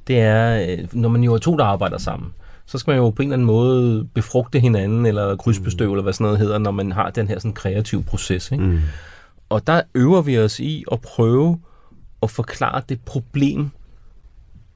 det 0.08 0.20
er, 0.20 0.68
øh, 0.70 0.88
når 0.92 1.10
man 1.10 1.24
jo 1.24 1.34
er 1.34 1.38
to, 1.38 1.58
der 1.58 1.66
arbejder 1.66 1.98
sammen, 1.98 2.34
så 2.66 2.78
skal 2.78 2.92
man 2.92 2.98
jo 2.98 3.10
på 3.10 3.22
en 3.22 3.28
eller 3.28 3.34
anden 3.34 3.46
måde 3.46 4.08
befrugte 4.14 4.60
hinanden, 4.60 5.06
eller 5.06 5.36
krydsbestøve, 5.36 5.88
mm. 5.88 5.94
eller 5.94 6.04
hvad 6.04 6.14
sådan 6.14 6.24
noget 6.24 6.40
hedder, 6.40 6.58
når 6.58 6.72
man 6.72 6.92
har 6.92 7.10
den 7.10 7.28
her 7.28 7.40
sådan 7.40 7.54
kreative 7.54 8.04
proces. 8.04 8.52
Ikke? 8.52 8.64
Mm. 8.64 8.80
Og 9.50 9.68
der 9.68 9.82
øver 9.96 10.22
vi 10.22 10.40
os 10.40 10.60
i 10.60 10.84
at 10.92 11.02
prøve 11.02 11.60
at 12.24 12.30
forklare 12.30 12.82
det 12.90 13.00
problem, 13.06 13.70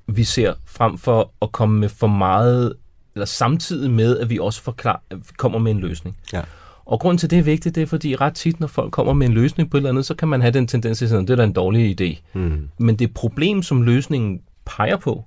vi 0.07 0.23
ser, 0.23 0.53
frem 0.65 0.97
for 0.97 1.31
at 1.41 1.51
komme 1.51 1.79
med 1.79 1.89
for 1.89 2.07
meget 2.07 2.73
eller 3.16 3.26
samtidig 3.26 3.91
med, 3.91 4.18
at 4.18 4.30
vi 4.30 4.39
også 4.39 4.61
forklar, 4.61 5.01
kommer 5.38 5.59
med 5.59 5.72
en 5.72 5.80
løsning. 5.80 6.18
Ja. 6.34 6.41
Og 6.86 6.99
grund 6.99 7.20
til 7.20 7.30
det 7.30 7.39
er 7.39 7.43
vigtigt, 7.43 7.76
det 7.76 7.82
er 7.82 7.88
fordi 7.88 8.16
ret 8.16 8.34
tit, 8.34 8.59
når 8.59 8.68
folk 8.68 8.91
kommer 8.91 9.13
med 9.13 9.28
en 9.28 9.34
løsning 9.34 9.70
på 9.70 9.78
et 9.78 9.80
eller 9.80 9.89
andet, 9.89 10.05
så 10.05 10.16
kan 10.16 10.28
man 10.28 10.41
have 10.41 10.51
den 10.51 10.68
tendens 10.68 10.97
til 10.97 11.05
at 11.05 11.09
sige, 11.09 11.22
det 11.22 11.30
er 11.30 11.36
da 11.36 11.43
en 11.43 11.53
dårlig 11.53 12.01
idé. 12.01 12.22
Mm. 12.34 12.70
Men 12.78 12.95
det 12.95 13.13
problem, 13.13 13.63
som 13.63 13.82
løsningen 13.82 14.41
peger 14.66 14.97
på, 14.97 15.26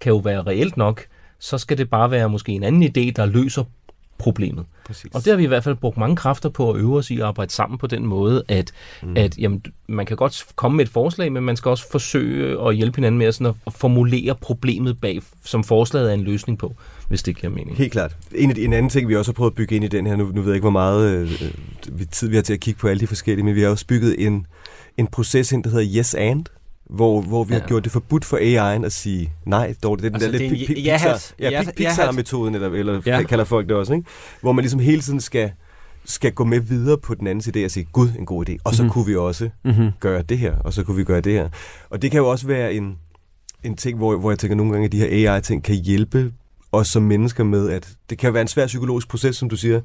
kan 0.00 0.12
jo 0.12 0.18
være 0.18 0.42
reelt 0.42 0.76
nok, 0.76 1.06
så 1.38 1.58
skal 1.58 1.78
det 1.78 1.90
bare 1.90 2.10
være 2.10 2.28
måske 2.28 2.52
en 2.52 2.62
anden 2.62 2.82
idé, 2.82 3.12
der 3.16 3.26
løser 3.26 3.64
problemet. 4.18 4.64
Præcis. 4.86 5.10
Og 5.14 5.24
det 5.24 5.30
har 5.30 5.36
vi 5.36 5.44
i 5.44 5.46
hvert 5.46 5.64
fald 5.64 5.76
brugt 5.76 5.96
mange 5.96 6.16
kræfter 6.16 6.48
på 6.48 6.70
at 6.70 6.80
øve 6.80 6.96
os 6.96 7.10
i 7.10 7.16
at 7.16 7.22
arbejde 7.22 7.52
sammen 7.52 7.78
på 7.78 7.86
den 7.86 8.06
måde, 8.06 8.42
at, 8.48 8.72
mm. 9.02 9.16
at 9.16 9.38
jamen, 9.38 9.62
man 9.88 10.06
kan 10.06 10.16
godt 10.16 10.46
komme 10.56 10.76
med 10.76 10.84
et 10.84 10.90
forslag, 10.90 11.32
men 11.32 11.42
man 11.42 11.56
skal 11.56 11.68
også 11.68 11.90
forsøge 11.90 12.68
at 12.68 12.76
hjælpe 12.76 12.96
hinanden 12.96 13.18
med 13.18 13.26
at, 13.26 13.34
sådan 13.34 13.54
at 13.66 13.72
formulere 13.72 14.34
problemet 14.34 15.00
bag, 15.00 15.20
som 15.44 15.64
forslaget 15.64 16.10
er 16.10 16.14
en 16.14 16.22
løsning 16.22 16.58
på, 16.58 16.74
hvis 17.08 17.22
det 17.22 17.36
giver 17.36 17.52
mening. 17.52 17.76
Helt 17.76 17.92
klart. 17.92 18.16
En, 18.34 18.58
en 18.58 18.72
anden 18.72 18.90
ting, 18.90 19.08
vi 19.08 19.16
også 19.16 19.30
har 19.30 19.34
prøvet 19.34 19.50
at 19.50 19.54
bygge 19.54 19.76
ind 19.76 19.84
i 19.84 19.88
den 19.88 20.06
her, 20.06 20.16
nu, 20.16 20.24
nu 20.24 20.40
ved 20.40 20.50
jeg 20.50 20.54
ikke, 20.54 20.64
hvor 20.64 20.70
meget 20.70 21.10
øh, 21.10 21.50
tid 22.10 22.28
vi 22.28 22.36
har 22.36 22.42
til 22.42 22.52
at 22.52 22.60
kigge 22.60 22.80
på 22.80 22.88
alle 22.88 23.00
de 23.00 23.06
forskellige, 23.06 23.44
men 23.44 23.54
vi 23.54 23.62
har 23.62 23.68
også 23.68 23.86
bygget 23.86 24.26
en, 24.26 24.46
en 24.96 25.06
proces 25.06 25.52
ind, 25.52 25.64
der 25.64 25.70
hedder 25.70 25.98
Yes 25.98 26.14
And, 26.14 26.44
hvor, 26.90 27.20
hvor 27.20 27.44
vi 27.44 27.54
ja. 27.54 27.60
har 27.60 27.68
gjort 27.68 27.84
det 27.84 27.92
forbudt 27.92 28.24
for 28.24 28.36
AI'en 28.36 28.84
at 28.84 28.92
sige 28.92 29.32
nej, 29.46 29.74
dog, 29.82 29.98
det 29.98 30.04
er 30.04 30.08
den 30.08 30.14
altså, 30.14 30.32
der 30.32 30.38
lidt 30.38 30.66
Pixar, 30.66 31.32
ja, 31.40 31.50
ja, 31.50 31.62
Pixar-metoden, 31.76 32.54
eller, 32.54 32.68
eller 32.68 33.00
ja. 33.06 33.22
kalder 33.22 33.44
folk 33.44 33.68
det 33.68 33.76
også, 33.76 33.94
ikke? 33.94 34.06
hvor 34.40 34.52
man 34.52 34.62
ligesom 34.62 34.80
hele 34.80 35.02
tiden 35.02 35.20
skal, 35.20 35.52
skal 36.04 36.32
gå 36.32 36.44
med 36.44 36.60
videre 36.60 36.98
på 36.98 37.14
den 37.14 37.26
andens 37.26 37.48
idé 37.48 37.64
og 37.64 37.70
sige, 37.70 37.86
gud, 37.92 38.08
en 38.18 38.26
god 38.26 38.48
idé, 38.48 38.56
og 38.64 38.74
så 38.74 38.82
mm-hmm. 38.82 38.92
kunne 38.92 39.06
vi 39.06 39.16
også 39.16 39.50
mm-hmm. 39.64 39.90
gøre 40.00 40.22
det 40.22 40.38
her, 40.38 40.56
og 40.58 40.72
så 40.72 40.82
kunne 40.82 40.96
vi 40.96 41.04
gøre 41.04 41.20
det 41.20 41.32
her. 41.32 41.48
Og 41.90 42.02
det 42.02 42.10
kan 42.10 42.18
jo 42.18 42.28
også 42.28 42.46
være 42.46 42.74
en, 42.74 42.98
en 43.64 43.76
ting, 43.76 43.98
hvor, 43.98 44.16
hvor 44.16 44.30
jeg 44.30 44.38
tænker 44.38 44.56
nogle 44.56 44.72
gange, 44.72 44.86
at 44.86 44.92
de 44.92 44.98
her 44.98 45.32
AI-ting 45.32 45.64
kan 45.64 45.74
hjælpe 45.74 46.32
os 46.72 46.88
som 46.88 47.02
mennesker 47.02 47.44
med, 47.44 47.70
at 47.70 47.88
det 48.10 48.18
kan 48.18 48.34
være 48.34 48.42
en 48.42 48.48
svær 48.48 48.66
psykologisk 48.66 49.08
proces, 49.08 49.36
som 49.36 49.48
du 49.48 49.56
siger, 49.56 49.80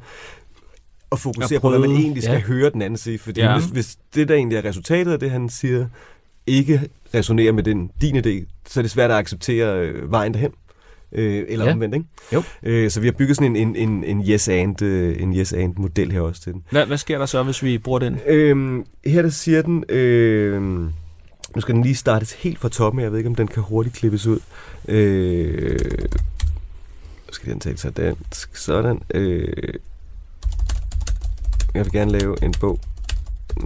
at 1.11 1.19
fokusere 1.19 1.55
At 1.55 1.61
på, 1.61 1.69
hvad 1.69 1.79
man 1.79 1.91
egentlig 1.91 2.23
skal 2.23 2.33
Ja. 2.33 2.39
ja. 2.39 2.45
høre 2.45 2.69
den 2.69 2.81
anden 2.81 2.97
sige. 2.97 3.19
Fordi 3.19 3.41
Ja. 3.41 3.51
ja. 3.51 3.59
hvis, 3.59 3.69
hvis 3.69 3.97
det, 4.15 4.27
der 4.27 4.35
egentlig 4.35 4.57
er 4.57 4.65
resultatet 4.65 5.11
af 5.11 5.19
det, 5.19 5.31
han 5.31 5.49
siger, 5.49 5.87
ikke 6.47 6.81
resonerer 7.13 7.51
med 7.51 7.63
den, 7.63 7.91
din 8.01 8.17
idé, 8.17 8.45
så 8.67 8.79
er 8.79 8.81
det 8.81 8.91
svært 8.91 9.11
at 9.11 9.17
acceptere 9.17 9.79
øh, 9.87 10.11
vejen 10.11 10.33
derhen. 10.33 10.51
Øh, 11.11 11.45
eller 11.47 11.65
Ja. 11.65 11.71
omvendt, 11.71 11.95
ikke? 11.95 12.07
Jo. 12.33 12.43
Øh, 12.63 12.91
så 12.91 12.99
vi 12.99 13.07
har 13.07 13.11
bygget 13.11 13.37
sådan 13.37 13.55
en, 13.55 13.67
en, 13.67 13.89
en, 13.89 14.03
en 14.03 14.29
yes 14.29 14.49
and, 14.49 14.81
øh, 14.81 15.21
en 15.21 15.35
yes 15.35 15.53
and 15.53 15.75
model 15.75 16.11
her 16.11 16.21
også 16.21 16.41
til 16.41 16.53
den. 16.53 16.63
Hvad, 16.69 16.85
hvad 16.85 16.97
sker 16.97 17.17
der 17.17 17.25
så, 17.25 17.43
hvis 17.43 17.63
vi 17.63 17.77
bruger 17.77 17.99
den? 17.99 18.19
Øhm, 18.27 18.85
her 19.05 19.21
der 19.21 19.29
siger 19.29 19.61
den, 19.61 19.83
øh, 19.89 20.61
nu 21.55 21.61
skal 21.61 21.75
den 21.75 21.83
lige 21.83 21.95
startes 21.95 22.33
helt 22.33 22.59
fra 22.59 22.69
toppen, 22.69 23.01
jeg 23.01 23.11
ved 23.11 23.17
ikke, 23.17 23.29
om 23.29 23.35
den 23.35 23.47
kan 23.47 23.63
hurtigt 23.63 23.95
klippes 23.95 24.25
ud. 24.27 24.39
Øh, 24.87 25.79
nu 27.27 27.31
skal 27.33 27.51
den 27.51 27.59
tage 27.59 27.77
sig 27.77 27.97
dansk, 27.97 28.55
sådan. 28.55 29.01
Øh, 29.13 29.73
jeg 31.73 31.85
vil 31.85 31.91
gerne 31.91 32.11
lave 32.11 32.43
en 32.43 32.53
bog 32.59 32.79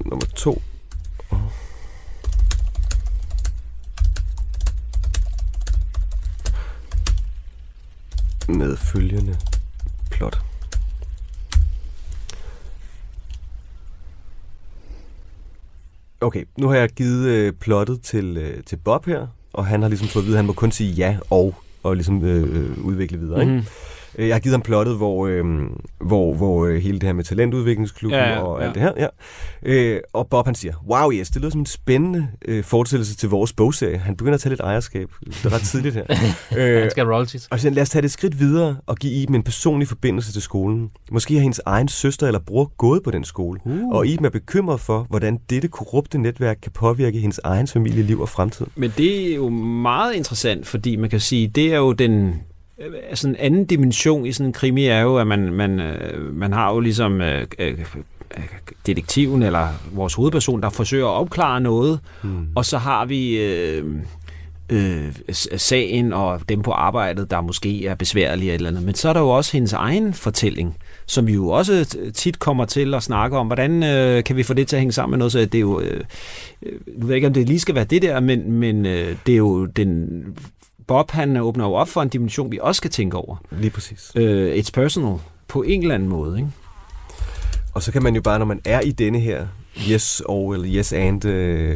nummer 0.05 0.25
to. 0.35 0.61
Med 8.49 8.77
følgende 8.77 9.37
plot. 10.11 10.37
Okay, 16.21 16.43
nu 16.57 16.67
har 16.67 16.75
jeg 16.75 16.89
givet 16.89 17.27
øh, 17.27 17.53
plottet 17.53 18.01
til, 18.01 18.37
øh, 18.37 18.63
til 18.63 18.75
Bob 18.75 19.05
her, 19.05 19.27
og 19.53 19.65
han 19.65 19.81
har 19.81 19.89
ligesom 19.89 20.07
fået 20.07 20.23
at 20.23 20.27
vide, 20.27 20.35
at 20.35 20.39
han 20.39 20.45
må 20.45 20.53
kun 20.53 20.71
sige 20.71 20.91
ja 20.91 21.17
og, 21.29 21.55
og 21.83 21.95
ligesom 21.95 22.23
øh, 22.23 22.43
øh, 22.43 22.85
udvikle 22.85 23.17
videre. 23.17 23.43
Mm-hmm. 23.43 23.57
Ikke? 23.57 23.61
Mhm. 23.61 23.94
Jeg 24.17 24.35
har 24.35 24.39
givet 24.39 24.53
ham 24.53 24.61
plottet, 24.61 24.97
hvor, 24.97 25.27
øh, 25.27 25.43
hvor, 26.01 26.33
hvor 26.33 26.65
øh, 26.65 26.75
hele 26.75 26.99
det 26.99 27.03
her 27.03 27.13
med 27.13 27.23
talentudviklingsklubben 27.23 28.19
Ja, 28.19 28.29
ja, 28.29 28.39
og 28.39 28.59
ja. 28.61 28.65
alt 28.65 28.75
det 28.75 28.81
her. 28.83 28.91
Ja. 28.97 29.07
Øh, 29.63 29.99
og 30.13 30.27
Bob 30.27 30.45
han 30.45 30.55
siger, 30.55 30.73
wow 30.89 31.11
yes, 31.11 31.29
det 31.29 31.41
lyder 31.41 31.51
som 31.51 31.59
en 31.61 31.65
spændende 31.65 32.27
øh, 32.45 32.63
fortsættelse 32.63 33.15
til 33.15 33.29
vores 33.29 33.53
bogserie. 33.53 33.97
Han 33.97 34.15
begynder 34.17 34.33
at 34.35 34.41
tage 34.41 34.49
lidt 34.51 34.61
ejerskab. 34.61 35.09
Det 35.25 35.45
er 35.45 35.53
ret 35.53 35.61
tidligt 35.61 35.95
her. 35.95 36.03
øh, 36.57 36.81
Han 36.81 36.91
skal 36.91 37.05
royalties. 37.05 37.47
og 37.51 37.59
så 37.59 37.69
lad 37.69 37.81
os 37.83 37.89
tage 37.89 38.01
det 38.01 38.05
et 38.07 38.11
skridt 38.11 38.39
videre 38.39 38.77
og 38.85 38.95
give 38.97 39.13
Iben 39.13 39.35
en 39.35 39.43
personlig 39.43 39.87
forbindelse 39.87 40.33
til 40.33 40.41
skolen. 40.41 40.89
Måske 41.11 41.33
har 41.33 41.41
hendes 41.41 41.61
egen 41.65 41.87
søster 41.87 42.27
eller 42.27 42.39
bror 42.39 42.71
gået 42.77 43.03
på 43.03 43.11
den 43.11 43.23
skole. 43.23 43.59
Uh. 43.65 43.89
Og 43.95 44.07
Iben 44.07 44.25
er 44.25 44.29
bekymret 44.29 44.79
for, 44.79 45.05
hvordan 45.09 45.39
dette 45.49 45.67
korrupte 45.67 46.17
netværk 46.17 46.57
kan 46.63 46.71
påvirke 46.71 47.19
hendes 47.19 47.39
egen 47.43 47.67
familieliv 47.67 48.21
og 48.21 48.29
fremtid. 48.29 48.65
Men 48.75 48.93
det 48.97 49.31
er 49.31 49.35
jo 49.35 49.49
meget 49.49 50.13
interessant, 50.13 50.67
fordi 50.67 50.95
man 50.95 51.09
kan 51.09 51.19
sige, 51.19 51.47
det 51.47 51.73
er 51.73 51.77
jo 51.77 51.93
den 51.93 52.27
øh, 52.27 52.33
altså 53.09 53.27
en 53.27 53.35
anden 53.39 53.65
dimension 53.65 54.25
i 54.25 54.31
sådan 54.31 54.47
en 54.47 54.53
krimi 54.53 54.85
er 54.85 54.99
jo, 55.01 55.17
at 55.17 55.27
man, 55.27 55.53
man, 55.53 55.79
øh, 55.79 56.35
man 56.35 56.53
har 56.53 56.73
jo 56.73 56.79
ligesom 56.79 57.21
øh, 57.21 57.47
øh, 57.59 57.77
detektiven 58.85 59.43
eller 59.43 59.67
vores 59.91 60.13
hovedperson, 60.13 60.61
der 60.61 60.69
forsøger 60.69 61.05
at 61.07 61.13
opklare 61.13 61.61
noget, 61.61 61.99
Hmm. 62.21 62.47
og 62.55 62.65
så 62.65 62.77
har 62.77 63.05
vi 63.05 63.37
øh, 63.37 63.83
øh, 64.69 65.13
sagen 65.57 66.13
og 66.13 66.41
dem 66.49 66.61
på 66.61 66.71
arbejdet, 66.71 67.31
der 67.31 67.41
måske 67.41 67.85
er 67.87 67.95
besværlige 67.95 68.53
eller 68.53 68.69
andet. 68.69 68.83
Men 68.83 68.95
så 68.95 69.09
er 69.09 69.13
der 69.13 69.19
jo 69.19 69.29
også 69.29 69.51
hendes 69.51 69.73
egen 69.73 70.13
fortælling, 70.13 70.77
som 71.05 71.27
vi 71.27 71.33
jo 71.33 71.49
også 71.49 71.97
tit 72.13 72.39
kommer 72.39 72.65
til 72.65 72.93
at 72.93 73.03
snakke 73.03 73.37
om. 73.37 73.47
Hvordan 73.47 73.83
øh, 73.83 74.23
kan 74.23 74.35
vi 74.35 74.43
få 74.43 74.53
det 74.53 74.67
til 74.67 74.75
at 74.75 74.79
hænge 74.79 74.91
sammen 74.91 75.11
med 75.11 75.17
noget? 75.17 75.31
Så 75.31 75.39
det 75.39 75.55
er 75.55 75.59
jo, 75.59 75.79
øh, 75.79 76.03
øh, 76.63 76.79
nu 76.87 77.05
ved 77.05 77.07
jeg 77.07 77.15
ikke, 77.15 77.27
om 77.27 77.33
det 77.33 77.47
lige 77.47 77.59
skal 77.59 77.75
være 77.75 77.83
det 77.83 78.01
der, 78.01 78.19
men, 78.19 78.51
men 78.51 78.85
øh, 78.85 79.15
det 79.25 79.33
er 79.33 79.37
jo 79.37 79.65
den... 79.65 80.09
Bob, 80.87 81.11
han 81.11 81.37
åbner 81.37 81.65
jo 81.65 81.73
op 81.73 81.89
for 81.89 82.01
en 82.01 82.09
dimension, 82.09 82.51
vi 82.51 82.59
også 82.61 82.77
skal 82.77 82.91
tænke 82.91 83.17
over. 83.17 83.35
Lige 83.51 83.69
præcis. 83.69 84.11
Øh, 84.15 84.55
it's 84.55 84.69
personal 84.73 85.17
på 85.47 85.63
en 85.63 85.81
eller 85.81 85.95
anden 85.95 86.09
måde, 86.09 86.37
ikke? 86.37 86.49
Og 87.73 87.83
så 87.83 87.91
kan 87.91 88.03
man 88.03 88.15
jo 88.15 88.21
bare, 88.21 88.39
når 88.39 88.45
man 88.45 88.61
er 88.65 88.81
i 88.81 88.91
denne 88.91 89.19
her 89.19 89.47
yes 89.91 90.21
og 90.25 90.53
eller 90.53 90.67
yes 90.69 90.93
and, 90.93 91.25
øh, 91.25 91.75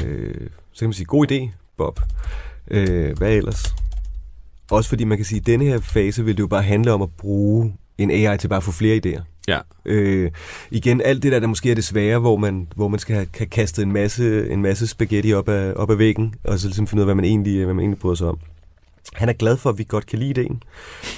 så 0.71 0.79
kan 0.79 0.87
man 0.87 0.93
sige, 0.93 1.05
god 1.05 1.31
idé, 1.31 1.49
Bob. 1.77 1.99
Øh, 2.71 3.17
hvad 3.17 3.31
ellers? 3.33 3.75
Også 4.71 4.89
fordi 4.89 5.03
man 5.03 5.17
kan 5.17 5.25
sige, 5.25 5.39
at 5.39 5.45
denne 5.45 5.65
her 5.65 5.79
fase 5.79 6.25
vil 6.25 6.37
det 6.37 6.39
jo 6.39 6.47
bare 6.47 6.63
handle 6.63 6.93
om 6.93 7.01
at 7.01 7.09
bruge 7.17 7.73
en 7.97 8.11
AI 8.11 8.37
til 8.37 8.47
bare 8.47 8.57
at 8.57 8.63
få 8.63 8.71
flere 8.71 9.01
idéer. 9.05 9.21
Ja. 9.47 9.59
Øh, 9.85 10.31
igen, 10.71 11.01
alt 11.01 11.23
det 11.23 11.31
der, 11.31 11.39
der 11.39 11.47
måske 11.47 11.71
er 11.71 11.75
det 11.75 11.83
svære, 11.83 12.19
hvor 12.19 12.37
man, 12.37 12.67
hvor 12.75 12.87
man 12.87 12.99
skal 12.99 13.15
have, 13.15 13.27
have 13.37 13.47
kastet 13.47 13.83
en 13.83 13.91
masse, 13.91 14.49
en 14.49 14.61
masse 14.61 14.87
spaghetti 14.87 15.33
op 15.33 15.49
ad, 15.49 15.73
op 15.73 15.89
ad 15.91 15.95
væggen, 15.95 16.33
og 16.43 16.59
så 16.59 16.67
ligesom 16.67 16.87
finde 16.87 16.99
ud 16.99 17.03
af, 17.03 17.07
hvad 17.07 17.15
man 17.15 17.25
egentlig, 17.25 17.65
hvad 17.65 17.73
man 17.73 17.83
egentlig 17.83 17.99
bryder 17.99 18.15
sig 18.15 18.27
om. 18.27 18.39
Han 19.13 19.29
er 19.29 19.33
glad 19.33 19.57
for, 19.57 19.69
at 19.69 19.77
vi 19.77 19.85
godt 19.87 20.05
kan 20.05 20.19
lide 20.19 20.29
ideen. 20.29 20.63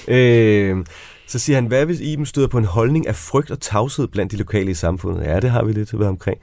Øh, 0.08 0.86
så 1.28 1.40
siger 1.40 1.58
han, 1.58 1.66
hvad 1.66 1.86
hvis 1.86 2.00
Iben 2.00 2.26
støder 2.26 2.48
på 2.48 2.58
en 2.58 2.66
holdning 2.66 3.08
af 3.08 3.16
frygt 3.16 3.52
og 3.52 3.60
tavshed 3.60 4.08
blandt 4.08 4.32
de 4.32 4.38
lokale 4.38 4.72
i 4.72 4.74
samfundet? 4.74 5.24
Ja, 5.24 5.40
det 5.40 5.50
har 5.50 5.64
vi 5.64 5.72
lidt 5.72 6.00
været 6.00 6.10
omkring. 6.10 6.40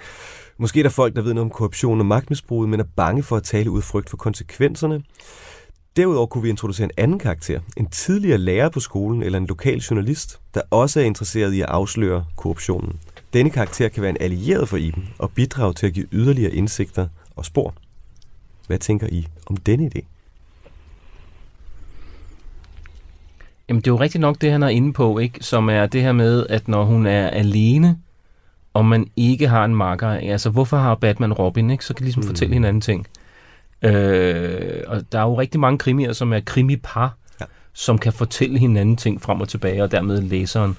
Måske 0.59 0.81
er 0.81 0.83
der 0.83 0.91
folk, 0.91 1.17
der 1.17 1.23
ved 1.23 1.35
noget 1.35 1.45
om 1.45 1.51
korruption 1.51 2.01
og 2.01 2.07
magtmisbrug, 2.07 2.69
men 2.69 2.81
er 2.81 2.85
bange 2.97 3.23
for 3.23 3.37
at 3.37 3.43
tale 3.43 3.71
ud 3.71 3.79
af 3.79 3.85
frygt 3.85 4.11
for 4.11 4.17
konsekvenserne. 4.17 5.03
Derudover 5.97 6.27
kunne 6.27 6.43
vi 6.43 6.49
introducere 6.49 6.85
en 6.85 6.91
anden 6.97 7.19
karakter. 7.19 7.61
En 7.77 7.87
tidligere 7.87 8.39
lærer 8.39 8.69
på 8.69 8.81
skolen 8.81 9.23
eller 9.23 9.39
en 9.39 9.47
lokal 9.47 9.79
journalist, 9.79 10.41
der 10.55 10.61
også 10.71 11.01
er 11.01 11.05
interesseret 11.05 11.53
i 11.53 11.61
at 11.61 11.69
afsløre 11.69 12.25
korruptionen. 12.37 13.01
Denne 13.33 13.51
karakter 13.51 13.89
kan 13.89 14.03
være 14.03 14.11
en 14.11 14.17
allieret 14.21 14.69
for 14.69 14.77
Iben 14.77 15.09
og 15.19 15.31
bidrage 15.31 15.75
til 15.75 15.87
at 15.87 15.93
give 15.93 16.07
yderligere 16.13 16.53
indsigter 16.53 17.09
og 17.37 17.45
spor. 17.45 17.75
Hvad 18.67 18.79
tænker 18.79 19.07
I 19.07 19.27
om 19.47 19.57
denne 19.57 19.91
idé? 19.95 20.18
Jamen, 23.69 23.81
det 23.81 23.87
er 23.87 23.93
jo 23.93 24.01
rigtigt 24.01 24.21
nok 24.21 24.41
det, 24.41 24.53
han 24.53 24.63
er 24.63 24.69
inde 24.69 24.93
på, 24.93 25.19
ikke? 25.19 25.39
Som 25.41 25.69
er 25.69 25.87
det 25.87 26.03
her 26.03 26.13
med, 26.13 26.47
at 26.49 26.69
når 26.69 26.85
hun 26.85 27.07
er 27.07 27.29
alene, 27.29 27.99
og 28.75 28.85
man 28.85 29.07
ikke 29.17 29.49
har 29.49 29.65
en 29.65 29.75
makker, 29.75 30.09
altså 30.09 30.51
hvorfor 30.51 30.77
har 30.77 30.95
Batman 30.95 31.33
Robin, 31.33 31.71
ikke? 31.71 31.85
Så 31.85 31.95
kan 31.95 31.99
de 31.99 32.05
ligesom 32.05 32.23
mm. 32.23 32.27
fortælle 32.27 32.55
hinanden 32.55 32.81
ting. 32.81 33.07
Øh, 33.83 34.83
og 34.87 35.03
der 35.13 35.19
er 35.19 35.23
jo 35.23 35.39
rigtig 35.39 35.61
mange 35.61 35.79
krimier, 35.79 36.13
som 36.13 36.33
er 36.33 36.41
krimipar, 36.41 37.17
ja. 37.41 37.45
som 37.73 37.99
kan 37.99 38.13
fortælle 38.13 38.59
hinanden 38.59 38.97
ting 38.97 39.23
frem 39.23 39.41
og 39.41 39.49
tilbage, 39.49 39.83
og 39.83 39.93
dermed 39.93 40.21
læseren. 40.23 40.77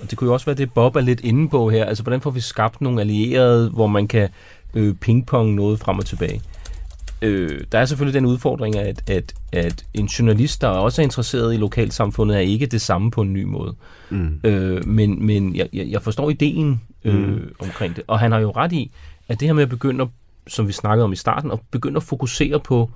Og 0.00 0.10
det 0.10 0.18
kunne 0.18 0.28
jo 0.28 0.32
også 0.34 0.46
være 0.46 0.56
det, 0.56 0.72
Bob 0.72 0.96
er 0.96 1.00
lidt 1.00 1.20
inde 1.20 1.48
på 1.48 1.70
her. 1.70 1.84
Altså, 1.84 2.02
hvordan 2.02 2.20
får 2.20 2.30
vi 2.30 2.40
skabt 2.40 2.80
nogle 2.80 3.00
allierede, 3.00 3.70
hvor 3.70 3.86
man 3.86 4.08
kan 4.08 4.28
øh, 4.74 4.94
pingpong 4.94 5.54
noget 5.54 5.78
frem 5.78 5.98
og 5.98 6.06
tilbage? 6.06 6.42
Øh, 7.22 7.60
der 7.72 7.78
er 7.78 7.84
selvfølgelig 7.84 8.14
den 8.14 8.26
udfordring, 8.26 8.76
at, 8.76 9.10
at, 9.10 9.34
at 9.52 9.84
en 9.94 10.06
journalist, 10.06 10.60
der 10.60 10.68
også 10.68 11.02
er 11.02 11.04
interesseret 11.04 11.54
i 11.54 11.56
lokalsamfundet, 11.56 12.36
er 12.36 12.40
ikke 12.40 12.66
det 12.66 12.80
samme 12.80 13.10
på 13.10 13.22
en 13.22 13.32
ny 13.32 13.42
måde. 13.42 13.74
Mm. 14.10 14.40
Øh, 14.44 14.86
men 14.86 15.26
men 15.26 15.56
jeg, 15.56 15.68
jeg 15.72 16.02
forstår 16.02 16.30
ideen 16.30 16.80
øh, 17.04 17.28
mm. 17.28 17.54
omkring 17.58 17.96
det. 17.96 18.04
Og 18.06 18.18
han 18.18 18.32
har 18.32 18.38
jo 18.38 18.50
ret 18.50 18.72
i, 18.72 18.90
at 19.28 19.40
det 19.40 19.48
her 19.48 19.52
med 19.52 19.62
at 19.62 19.68
begynde, 19.68 20.02
at, 20.02 20.08
som 20.46 20.68
vi 20.68 20.72
snakkede 20.72 21.04
om 21.04 21.12
i 21.12 21.16
starten, 21.16 21.50
at 21.50 21.58
begynde 21.70 21.96
at 21.96 22.02
fokusere 22.02 22.60
på, 22.60 22.90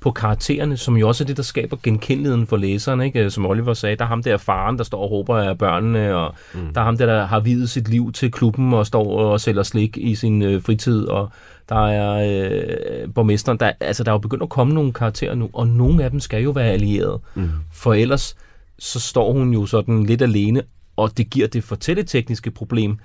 på 0.00 0.10
karaktererne, 0.10 0.76
som 0.76 0.96
jo 0.96 1.08
også 1.08 1.24
er 1.24 1.26
det, 1.26 1.36
der 1.36 1.42
skaber 1.42 1.76
genkendeligheden 1.82 2.46
for 2.46 2.56
læseren. 2.56 3.00
Ikke? 3.00 3.30
Som 3.30 3.46
Oliver 3.46 3.74
sagde, 3.74 3.96
der 3.96 4.04
er 4.04 4.08
ham 4.08 4.22
der 4.22 4.36
faren, 4.36 4.78
der 4.78 4.84
står 4.84 5.02
og 5.02 5.10
råber 5.10 5.36
af 5.36 5.58
børnene, 5.58 6.16
og 6.16 6.34
mm. 6.54 6.74
der 6.74 6.80
er 6.80 6.84
ham 6.84 6.98
der, 6.98 7.06
der 7.06 7.26
har 7.26 7.40
videt 7.40 7.70
sit 7.70 7.88
liv 7.88 8.12
til 8.12 8.30
klubben 8.30 8.74
og 8.74 8.86
står 8.86 9.20
og 9.20 9.40
sælger 9.40 9.62
slik 9.62 9.96
i 9.96 10.14
sin 10.14 10.42
øh, 10.42 10.62
fritid, 10.62 11.04
og 11.04 11.30
der 11.68 11.88
er 11.88 12.12
øh, 12.50 13.14
borgmesteren. 13.14 13.58
Der, 13.58 13.72
altså, 13.80 14.04
der 14.04 14.10
er 14.10 14.14
jo 14.14 14.18
begyndt 14.18 14.42
at 14.42 14.48
komme 14.48 14.74
nogle 14.74 14.92
karakterer 14.92 15.34
nu, 15.34 15.50
og 15.52 15.68
nogle 15.68 16.04
af 16.04 16.10
dem 16.10 16.20
skal 16.20 16.42
jo 16.42 16.50
være 16.50 16.70
allierede. 16.70 17.20
Mm. 17.34 17.50
For 17.72 17.94
ellers 17.94 18.36
så 18.78 19.00
står 19.00 19.32
hun 19.32 19.52
jo 19.52 19.66
sådan 19.66 20.04
lidt 20.04 20.22
alene, 20.22 20.62
og 20.96 21.18
det 21.18 21.30
giver 21.30 21.46
det 21.46 21.64
fortælletekniske 21.64 22.50
problem, 22.50 22.98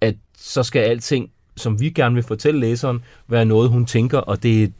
at 0.00 0.14
så 0.38 0.62
skal 0.62 0.80
alting, 0.80 1.30
som 1.56 1.80
vi 1.80 1.90
gerne 1.90 2.14
vil 2.14 2.24
fortælle 2.24 2.60
læseren, 2.60 3.02
være 3.28 3.44
noget, 3.44 3.70
hun 3.70 3.86
tænker, 3.86 4.18
og 4.18 4.42
det 4.42 4.72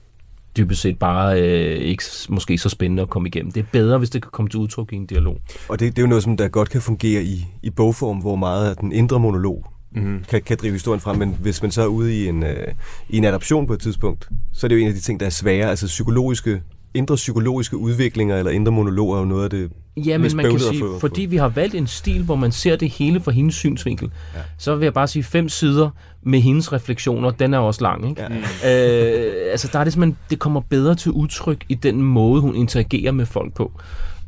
dybest 0.57 0.81
set 0.81 0.99
bare 0.99 1.43
øh, 1.43 1.77
ikke 1.77 2.05
måske 2.29 2.59
så 2.59 2.69
spændende 2.69 3.03
at 3.03 3.09
komme 3.11 3.29
igennem. 3.29 3.53
Det 3.53 3.61
er 3.61 3.67
bedre, 3.73 3.99
hvis 3.99 4.11
det 4.11 4.23
kan 4.23 4.31
komme 4.33 4.49
til 4.49 4.61
udtryk 4.61 4.93
i 4.93 4.97
en 4.97 5.07
dialog. 5.07 5.39
Og 5.69 5.81
det, 5.81 5.97
det 5.97 5.99
er 5.99 6.03
jo 6.03 6.09
noget, 6.09 6.25
som 6.25 6.37
der 6.37 6.49
godt 6.49 6.71
kan 6.71 6.81
fungere 6.81 7.23
i, 7.23 7.47
i 7.63 7.71
bogform, 7.71 8.19
hvor 8.19 8.37
meget 8.37 8.71
af 8.71 8.77
den 8.77 8.93
indre 8.93 9.21
monolog 9.21 9.67
Mm. 9.93 10.25
kan, 10.29 10.43
kan 10.43 10.57
drive 10.61 10.73
historien 10.73 11.01
frem, 11.01 11.17
men 11.19 11.37
hvis 11.41 11.63
man 11.63 11.71
så 11.71 11.83
er 11.83 11.87
ude 11.87 12.17
i 12.23 12.29
en, 12.29 12.43
øh, 12.43 12.67
i 13.09 13.17
en 13.17 13.25
adaption 13.25 13.67
på 13.67 13.73
et 13.73 13.81
tidspunkt, 13.81 14.29
så 14.53 14.67
er 14.67 14.69
det 14.69 14.77
jo 14.77 14.81
en 14.81 14.89
af 14.89 14.95
de 14.95 15.01
ting, 15.01 15.21
der 15.21 15.27
er 15.27 15.31
svære. 15.31 15.71
Altså 15.71 15.87
psykologiske, 15.87 16.63
indre 16.95 17.15
psykologiske 17.15 17.77
udviklinger 17.77 18.37
eller 18.39 18.51
indre 18.51 18.73
monologer 18.73 19.17
er 19.17 19.21
jo 19.21 19.25
noget 19.27 19.45
af 19.45 19.51
det 19.51 19.71
Ja, 19.97 20.19
mest 20.19 20.37
men 20.37 20.43
man 20.43 20.51
kan 20.53 20.61
sige, 20.61 20.85
fordi 21.01 21.23
vi 21.23 21.37
har 21.37 21.49
valgt 21.49 21.75
en 21.75 21.87
stil, 21.87 22.23
hvor 22.23 22.37
man 22.37 22.53
ser 22.53 22.77
det 22.77 22.89
hele 22.91 23.21
fra 23.21 23.31
hendes 23.33 23.55
synsvinkel, 23.55 24.11
Ja. 24.35 24.39
ja. 24.39 24.45
så 24.59 24.77
vil 24.77 24.87
jeg 24.87 24.95
bare 24.95 25.07
sige, 25.07 25.23
fem 25.23 25.49
sider 25.49 25.91
med 26.23 26.41
hendes 26.41 26.73
refleksioner, 26.73 27.31
den 27.31 27.55
er 27.55 27.59
også 27.59 27.83
lang, 27.83 28.09
ikke? 28.11 28.23
Ja. 28.63 29.27
øh, 29.27 29.51
altså 29.51 29.69
der 29.73 29.79
er 29.79 29.85
det 29.85 29.93
simpelthen, 29.93 30.19
det 30.31 30.39
kommer 30.39 30.61
bedre 30.61 30.95
til 30.95 31.13
udtryk 31.13 31.65
i 31.69 31.75
den 31.75 32.03
måde, 32.03 32.41
hun 32.41 32.55
interagerer 32.55 33.13
med 33.13 33.27
folk 33.27 33.55
på. 33.55 33.73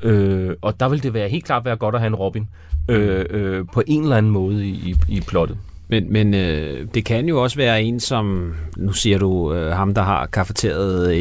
Øh, 0.02 0.50
og 0.62 0.80
der 0.80 0.88
vil 0.88 1.02
det 1.02 1.14
være 1.14 1.28
helt 1.28 1.44
klart 1.44 1.64
være 1.64 1.76
godt 1.76 1.94
at 1.94 2.00
have 2.00 2.06
en 2.08 2.14
Robin 2.14 2.48
øh, 2.88 3.24
øh, 3.30 3.64
på 3.72 3.82
en 3.86 4.02
eller 4.02 4.16
anden 4.16 4.32
måde 4.32 4.66
i, 4.66 4.70
i, 4.70 4.94
i 5.16 5.20
plottet. 5.20 5.56
Men, 5.90 6.12
men 6.12 6.34
øh, 6.34 6.86
det 6.94 7.04
kan 7.04 7.28
jo 7.28 7.42
også 7.42 7.56
være 7.56 7.82
en, 7.82 8.00
som, 8.00 8.54
nu 8.76 8.92
siger 8.92 9.18
du, 9.18 9.54
øh, 9.54 9.72
ham 9.72 9.94
der 9.94 10.02
har 10.02 10.26
kafeteret 10.26 11.12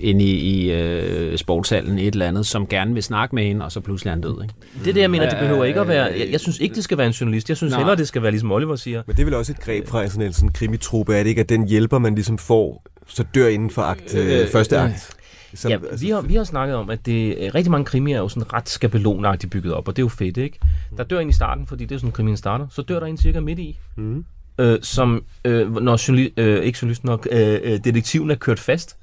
inde 0.00 0.24
i, 0.24 0.30
i 0.30 0.72
øh, 0.72 1.38
sportshallen 1.38 1.98
et 1.98 2.12
eller 2.12 2.28
andet, 2.28 2.46
som 2.46 2.66
gerne 2.66 2.94
vil 2.94 3.02
snakke 3.02 3.34
med 3.34 3.50
en, 3.50 3.62
og 3.62 3.72
så 3.72 3.80
pludselig 3.80 4.10
er 4.10 4.14
han 4.14 4.20
død. 4.20 4.42
Ikke? 4.42 4.54
Det 4.78 4.88
er 4.88 4.92
det, 4.92 5.00
jeg 5.00 5.10
mener, 5.10 5.28
det 5.30 5.38
behøver 5.38 5.64
ikke 5.64 5.80
at 5.80 5.88
være... 5.88 6.04
Jeg, 6.04 6.28
jeg 6.30 6.40
synes 6.40 6.60
ikke, 6.60 6.74
det 6.74 6.84
skal 6.84 6.98
være 6.98 7.06
en 7.06 7.12
journalist. 7.12 7.48
Jeg 7.48 7.56
synes 7.56 7.70
Nej. 7.70 7.80
hellere, 7.80 7.96
det 7.96 8.08
skal 8.08 8.22
være, 8.22 8.30
ligesom 8.30 8.52
Oliver 8.52 8.76
siger. 8.76 9.02
Men 9.06 9.16
det 9.16 9.22
er 9.22 9.24
vel 9.24 9.34
også 9.34 9.52
et 9.52 9.60
greb 9.60 9.88
fra 9.88 10.08
sådan 10.08 10.26
en 10.26 10.32
sådan 10.32 10.48
krimitruppe, 10.48 11.14
er 11.14 11.22
det 11.22 11.30
ikke, 11.30 11.40
at 11.40 11.48
den 11.48 11.68
hjælper, 11.68 11.98
man 11.98 12.14
ligesom 12.14 12.38
får, 12.38 12.84
så 13.06 13.24
dør 13.34 13.48
inden 13.48 13.70
for 13.70 13.82
akt, 13.82 14.14
øh, 14.14 14.40
øh 14.40 14.48
første 14.48 14.78
akt? 14.78 15.14
Som, 15.54 15.70
ja, 15.70 15.78
altså, 15.90 16.06
vi 16.06 16.10
har, 16.10 16.20
vi 16.20 16.34
har 16.34 16.44
snakket 16.44 16.76
om, 16.76 16.90
at 16.90 17.06
det, 17.06 17.54
rigtig 17.54 17.70
mange 17.70 17.84
krimier 17.84 18.16
er 18.16 18.20
jo 18.20 18.28
sådan 18.28 18.52
ret 18.52 18.68
skabelonagtigt 18.68 19.50
bygget 19.50 19.74
op, 19.74 19.88
og 19.88 19.96
det 19.96 20.02
er 20.02 20.04
jo 20.04 20.08
fedt, 20.08 20.36
ikke? 20.36 20.58
Der 20.96 21.04
dør 21.04 21.20
en 21.20 21.28
i 21.28 21.32
starten, 21.32 21.66
fordi 21.66 21.84
det 21.84 21.94
er 21.94 21.98
sådan, 21.98 22.12
krimien 22.12 22.36
starter. 22.36 22.66
Så 22.70 22.82
dør 22.82 23.00
der 23.00 23.06
en 23.06 23.16
cirka 23.16 23.40
midt 23.40 23.58
i, 23.58 23.78
mm. 23.96 24.24
øh, 24.58 24.78
som, 24.82 25.24
øh, 25.44 25.76
når 25.82 26.08
journali, 26.08 26.32
øh, 26.36 26.64
ikke 26.64 26.78
journalisten 26.82 27.06
nok, 27.06 27.28
øh, 27.30 27.60
øh, 27.62 27.78
detektiven 27.84 28.30
er 28.30 28.34
kørt 28.34 28.58
fast, 28.58 28.96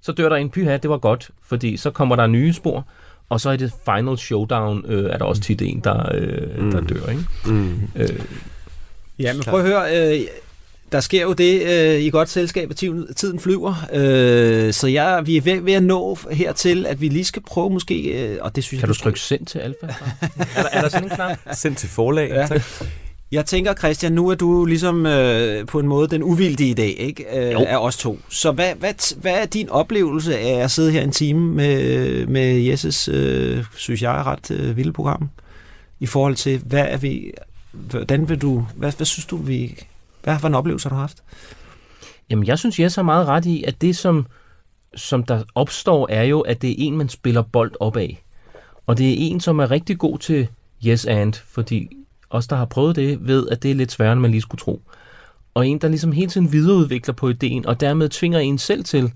så 0.00 0.12
dør 0.12 0.28
der 0.28 0.36
en 0.36 0.50
pyha, 0.50 0.76
det 0.76 0.90
var 0.90 0.98
godt, 0.98 1.30
fordi 1.42 1.76
så 1.76 1.90
kommer 1.90 2.16
der 2.16 2.26
nye 2.26 2.52
spor, 2.52 2.86
og 3.28 3.40
så 3.40 3.50
i 3.50 3.56
det 3.56 3.72
final 3.84 4.18
showdown 4.18 4.84
øh, 4.88 5.10
er 5.10 5.18
der 5.18 5.24
også 5.24 5.42
tit 5.42 5.62
en, 5.62 5.80
der, 5.80 6.14
øh, 6.14 6.64
mm. 6.64 6.70
der 6.70 6.80
dør, 6.80 7.10
ikke? 7.10 7.24
Mm. 7.46 7.80
Øh, 7.96 8.20
ja, 9.18 9.32
men 9.32 9.42
prøv 9.42 9.60
at 9.60 9.66
høre, 9.66 10.14
øh, 10.14 10.20
der 10.92 11.00
sker 11.00 11.22
jo 11.22 11.32
det 11.32 11.62
øh, 11.62 12.00
i 12.00 12.10
godt 12.10 12.28
selskab, 12.28 12.70
at 12.70 12.76
tiden 13.16 13.40
flyver. 13.40 13.74
Øh, 13.92 14.72
så 14.72 14.86
jeg, 14.86 15.22
vi 15.26 15.36
er 15.36 15.40
ved, 15.40 15.60
ved 15.60 15.72
at 15.72 15.82
nå 15.82 16.18
hertil, 16.30 16.86
at 16.86 17.00
vi 17.00 17.08
lige 17.08 17.24
skal 17.24 17.42
prøve 17.42 17.70
måske... 17.70 18.02
Øh, 18.02 18.38
og 18.40 18.56
det 18.56 18.64
synes 18.64 18.80
kan 18.80 18.88
jeg, 18.88 18.96
du 18.96 19.00
trykke 19.00 19.20
send 19.20 19.46
til 19.46 19.58
Alfa? 19.58 19.86
er, 20.56 20.62
der, 20.62 20.68
er 20.72 20.80
der 20.80 20.88
sådan 20.88 21.04
en 21.04 21.10
knap? 21.10 21.38
Send 21.52 21.76
til 21.76 21.88
forlag, 21.88 22.28
ja. 22.30 22.46
tak. 22.46 22.62
Jeg 23.32 23.46
tænker, 23.46 23.74
Christian, 23.74 24.12
nu 24.12 24.28
er 24.28 24.34
du 24.34 24.64
ligesom 24.64 25.06
øh, 25.06 25.66
på 25.66 25.78
en 25.78 25.86
måde 25.86 26.08
den 26.08 26.22
uvildige 26.22 26.70
i 26.70 26.74
dag, 26.74 26.94
ikke? 26.98 27.24
Øh, 27.54 27.60
af 27.66 27.76
os 27.76 27.96
to. 27.96 28.18
Så 28.28 28.52
hvad, 28.52 28.74
hvad, 28.74 29.20
hvad 29.20 29.34
er 29.34 29.46
din 29.46 29.68
oplevelse 29.68 30.38
af 30.38 30.64
at 30.64 30.70
sidde 30.70 30.92
her 30.92 31.02
en 31.02 31.12
time 31.12 31.54
med, 31.54 32.26
med 32.26 32.60
Jesses, 32.60 33.08
øh, 33.08 33.64
synes 33.76 34.02
jeg, 34.02 34.10
ret 34.10 34.50
øh, 34.50 34.76
vilde 34.76 34.92
program? 34.92 35.30
I 36.00 36.06
forhold 36.06 36.34
til, 36.34 36.60
hvad 36.66 36.84
er 36.88 36.96
vi... 36.96 37.32
Hvordan 37.72 38.28
vil 38.28 38.38
du... 38.38 38.66
Hvad, 38.76 38.92
hvad 38.96 39.06
synes 39.06 39.26
du, 39.26 39.36
vi 39.36 39.84
hvad 40.22 40.38
for 40.38 40.48
en 40.48 40.54
oplevelse 40.54 40.88
har 40.88 40.96
du 40.96 41.00
haft? 41.00 41.22
Jamen, 42.30 42.46
jeg 42.46 42.58
synes, 42.58 42.80
jeg 42.80 42.90
har 42.96 43.02
meget 43.02 43.26
ret 43.28 43.46
i, 43.46 43.64
at 43.64 43.80
det, 43.80 43.96
som, 43.96 44.26
som 44.94 45.22
der 45.22 45.42
opstår, 45.54 46.08
er 46.10 46.22
jo, 46.22 46.40
at 46.40 46.62
det 46.62 46.70
er 46.70 46.74
en, 46.78 46.96
man 46.96 47.08
spiller 47.08 47.42
bold 47.42 47.72
op 47.80 47.96
af. 47.96 48.24
Og 48.86 48.98
det 48.98 49.10
er 49.10 49.16
en, 49.18 49.40
som 49.40 49.58
er 49.58 49.70
rigtig 49.70 49.98
god 49.98 50.18
til 50.18 50.48
yes 50.86 51.06
and, 51.06 51.32
fordi 51.46 51.96
os, 52.30 52.46
der 52.46 52.56
har 52.56 52.64
prøvet 52.64 52.96
det, 52.96 53.28
ved, 53.28 53.48
at 53.48 53.62
det 53.62 53.70
er 53.70 53.74
lidt 53.74 53.92
sværere, 53.92 54.12
end 54.12 54.20
man 54.20 54.30
lige 54.30 54.40
skulle 54.40 54.60
tro. 54.60 54.82
Og 55.54 55.66
en, 55.66 55.78
der 55.78 55.88
ligesom 55.88 56.12
hele 56.12 56.30
tiden 56.30 56.52
videreudvikler 56.52 57.14
på 57.14 57.28
ideen, 57.28 57.66
og 57.66 57.80
dermed 57.80 58.08
tvinger 58.08 58.38
en 58.38 58.58
selv 58.58 58.84
til 58.84 59.12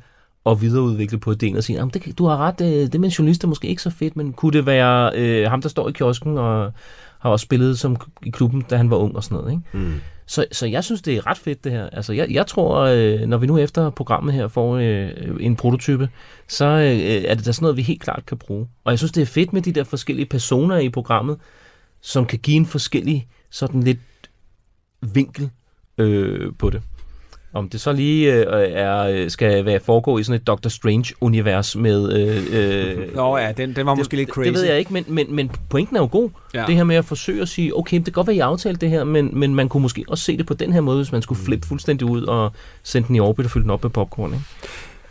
at 0.47 0.61
videreudvikle 0.61 1.19
på 1.19 1.33
ideen 1.33 1.57
og 1.57 1.65
sige, 1.65 1.91
det, 1.95 2.19
du 2.19 2.27
har 2.27 2.37
ret, 2.37 2.61
øh, 2.61 2.93
det 2.93 3.01
med 3.01 3.09
en 3.09 3.13
journalist 3.13 3.45
er 3.45 3.49
måske 3.49 3.69
ikke 3.69 3.83
så 3.83 3.91
fedt, 3.91 4.17
men 4.17 4.33
kunne 4.33 4.53
det 4.53 4.67
være 4.67 5.13
øh, 5.15 5.51
ham, 5.51 5.63
der 5.63 5.69
står 5.69 5.89
i 5.89 5.93
kiosken 5.93 6.39
og 6.39 6.73
har 7.19 7.31
også 7.31 7.43
spillet 7.43 7.79
som 7.79 7.97
i 8.23 8.31
klubben, 8.31 8.65
da 8.71 8.77
han 8.77 8.91
var 8.91 8.97
ung 8.97 9.17
og 9.17 9.25
sådan 9.25 9.39
noget. 9.39 9.53
Ikke? 9.53 9.87
Mm. 9.87 10.01
Så, 10.27 10.47
så 10.53 10.67
jeg 10.67 10.85
synes, 10.85 11.03
det 11.03 11.17
er 11.17 11.27
ret 11.27 11.39
fedt 11.39 11.65
det 11.65 11.73
her. 11.73 11.91
Altså, 11.91 12.13
jeg, 12.13 12.31
jeg 12.31 12.47
tror, 12.47 12.81
øh, 12.81 13.21
når 13.21 13.39
vi 13.39 13.47
nu 13.47 13.59
efter 13.59 13.91
programmet 13.91 14.35
her 14.35 14.49
får 14.49 14.77
øh, 14.77 15.11
en 15.41 15.57
prototype, 15.57 16.09
så 16.49 16.65
øh, 16.65 16.93
øh, 16.93 17.25
er 17.25 17.35
det 17.35 17.47
da 17.47 17.53
sådan 17.53 17.65
noget, 17.65 17.77
vi 17.77 17.83
helt 17.83 18.03
klart 18.03 18.27
kan 18.27 18.39
bruge. 18.39 18.69
Og 18.85 18.91
jeg 18.91 18.99
synes, 18.99 19.13
det 19.13 19.23
er 19.23 19.27
fedt 19.27 19.53
med 19.53 19.63
de 19.63 19.73
der 19.73 19.85
forskellige 19.85 20.27
personer 20.27 20.79
i 20.79 20.89
programmet, 20.89 21.39
som 22.01 22.27
kan 22.27 22.39
give 22.39 22.57
en 22.57 22.67
forskellig 22.67 23.29
sådan 23.51 23.83
lidt 23.83 23.99
vinkel 25.01 25.51
øh, 25.99 26.53
på 26.59 26.71
det. 26.71 26.83
Om 27.57 27.69
det 27.69 27.81
så 27.81 27.93
lige 27.93 28.33
øh, 28.35 28.73
er, 28.73 28.99
øh, 28.99 29.31
skal 29.31 29.65
være 29.65 29.81
foregå 29.81 30.19
i 30.19 30.23
sådan 30.23 30.41
et 30.41 30.47
Doctor 30.47 30.71
Strange-univers 30.71 31.77
med... 31.77 32.13
Øh, 32.13 32.99
øh, 32.99 33.15
Nå 33.17 33.37
ja, 33.37 33.53
den, 33.53 33.77
den 33.77 33.87
var 33.87 33.95
måske 33.95 34.11
det, 34.11 34.19
lidt 34.19 34.29
crazy. 34.29 34.47
Det 34.47 34.55
ved 34.55 34.65
jeg 34.65 34.79
ikke, 34.79 34.93
men, 34.93 35.05
men, 35.09 35.35
men 35.35 35.51
pointen 35.71 35.97
er 35.97 36.01
jo 36.01 36.09
god. 36.13 36.31
Ja. 36.55 36.65
Det 36.67 36.77
her 36.77 36.85
med 36.85 36.97
at 36.97 37.05
forsøge 37.05 37.43
at 37.43 37.49
sige, 37.49 37.79
okay, 37.79 37.97
det 37.97 38.05
kan 38.05 38.13
godt 38.13 38.27
være, 38.27 38.37
I 38.37 38.39
aftalte 38.39 38.81
det 38.81 38.91
her, 38.91 39.05
men, 39.05 39.39
men 39.39 39.55
man 39.55 39.69
kunne 39.69 39.81
måske 39.83 40.05
også 40.09 40.25
se 40.25 40.37
det 40.37 40.47
på 40.47 40.55
den 40.55 40.73
her 40.73 40.81
måde, 40.81 40.97
hvis 40.97 41.13
man 41.13 41.23
skulle 41.23 41.41
flippe 41.43 41.67
fuldstændig 41.67 42.11
ud 42.11 42.23
og 42.23 42.53
sende 42.83 43.09
den 43.09 43.17
i 43.17 43.21
orbit 43.21 43.45
og 43.45 43.51
fylde 43.51 43.63
den 43.63 43.71
op 43.71 43.83
med 43.83 43.91
popcorn. 43.91 44.33
Ikke? 44.33 44.45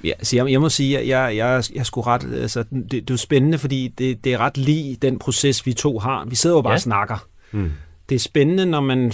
Ja, 0.04 0.14
så 0.24 0.36
jeg, 0.36 0.52
jeg 0.52 0.62
må 0.62 0.70
sige, 0.70 1.00
at 1.00 1.08
jeg, 1.08 1.36
jeg, 1.36 1.64
jeg 1.76 1.86
skulle 1.86 2.08
ret, 2.08 2.28
altså, 2.42 2.64
det, 2.64 2.92
det 2.92 3.00
er 3.00 3.04
jo 3.12 3.18
spændende, 3.18 3.58
fordi 3.58 3.94
det, 3.98 4.24
det 4.24 4.34
er 4.34 4.38
ret 4.38 4.58
lige 4.58 4.98
den 5.02 5.20
proces, 5.20 5.66
vi 5.66 5.74
to 5.74 6.00
har. 6.00 6.26
Vi 6.26 6.36
sidder 6.36 6.56
jo 6.56 6.62
bare 6.62 6.72
ja. 6.72 6.76
og 6.76 6.82
snakker. 6.82 7.28
Mm 7.52 7.72
det 8.10 8.16
er 8.16 8.20
spændende, 8.20 8.66
når 8.66 8.80
man, 8.80 9.12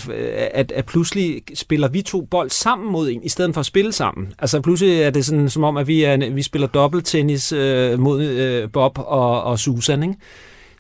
at, 0.54 0.72
at 0.72 0.86
pludselig 0.86 1.42
spiller 1.54 1.88
vi 1.88 2.02
to 2.02 2.22
bold 2.22 2.50
sammen 2.50 2.92
mod 2.92 3.10
en, 3.10 3.24
i 3.24 3.30
stedet 3.30 3.54
for 3.54 3.60
at 3.60 3.66
spille 3.66 3.92
sammen. 3.92 4.34
Altså 4.39 4.62
pludselig 4.62 5.02
er 5.02 5.10
det 5.10 5.26
sådan, 5.26 5.50
som 5.50 5.64
om, 5.64 5.78
at 5.78 5.88
vi, 5.88 6.04
er, 6.04 6.30
vi 6.30 6.42
spiller 6.42 6.68
dobbelttennis 6.68 7.52
øh, 7.52 8.00
mod 8.00 8.24
øh, 8.24 8.72
Bob 8.72 9.00
og, 9.00 9.44
og 9.44 9.60
Susan, 9.60 10.04
ikke? 10.04 10.16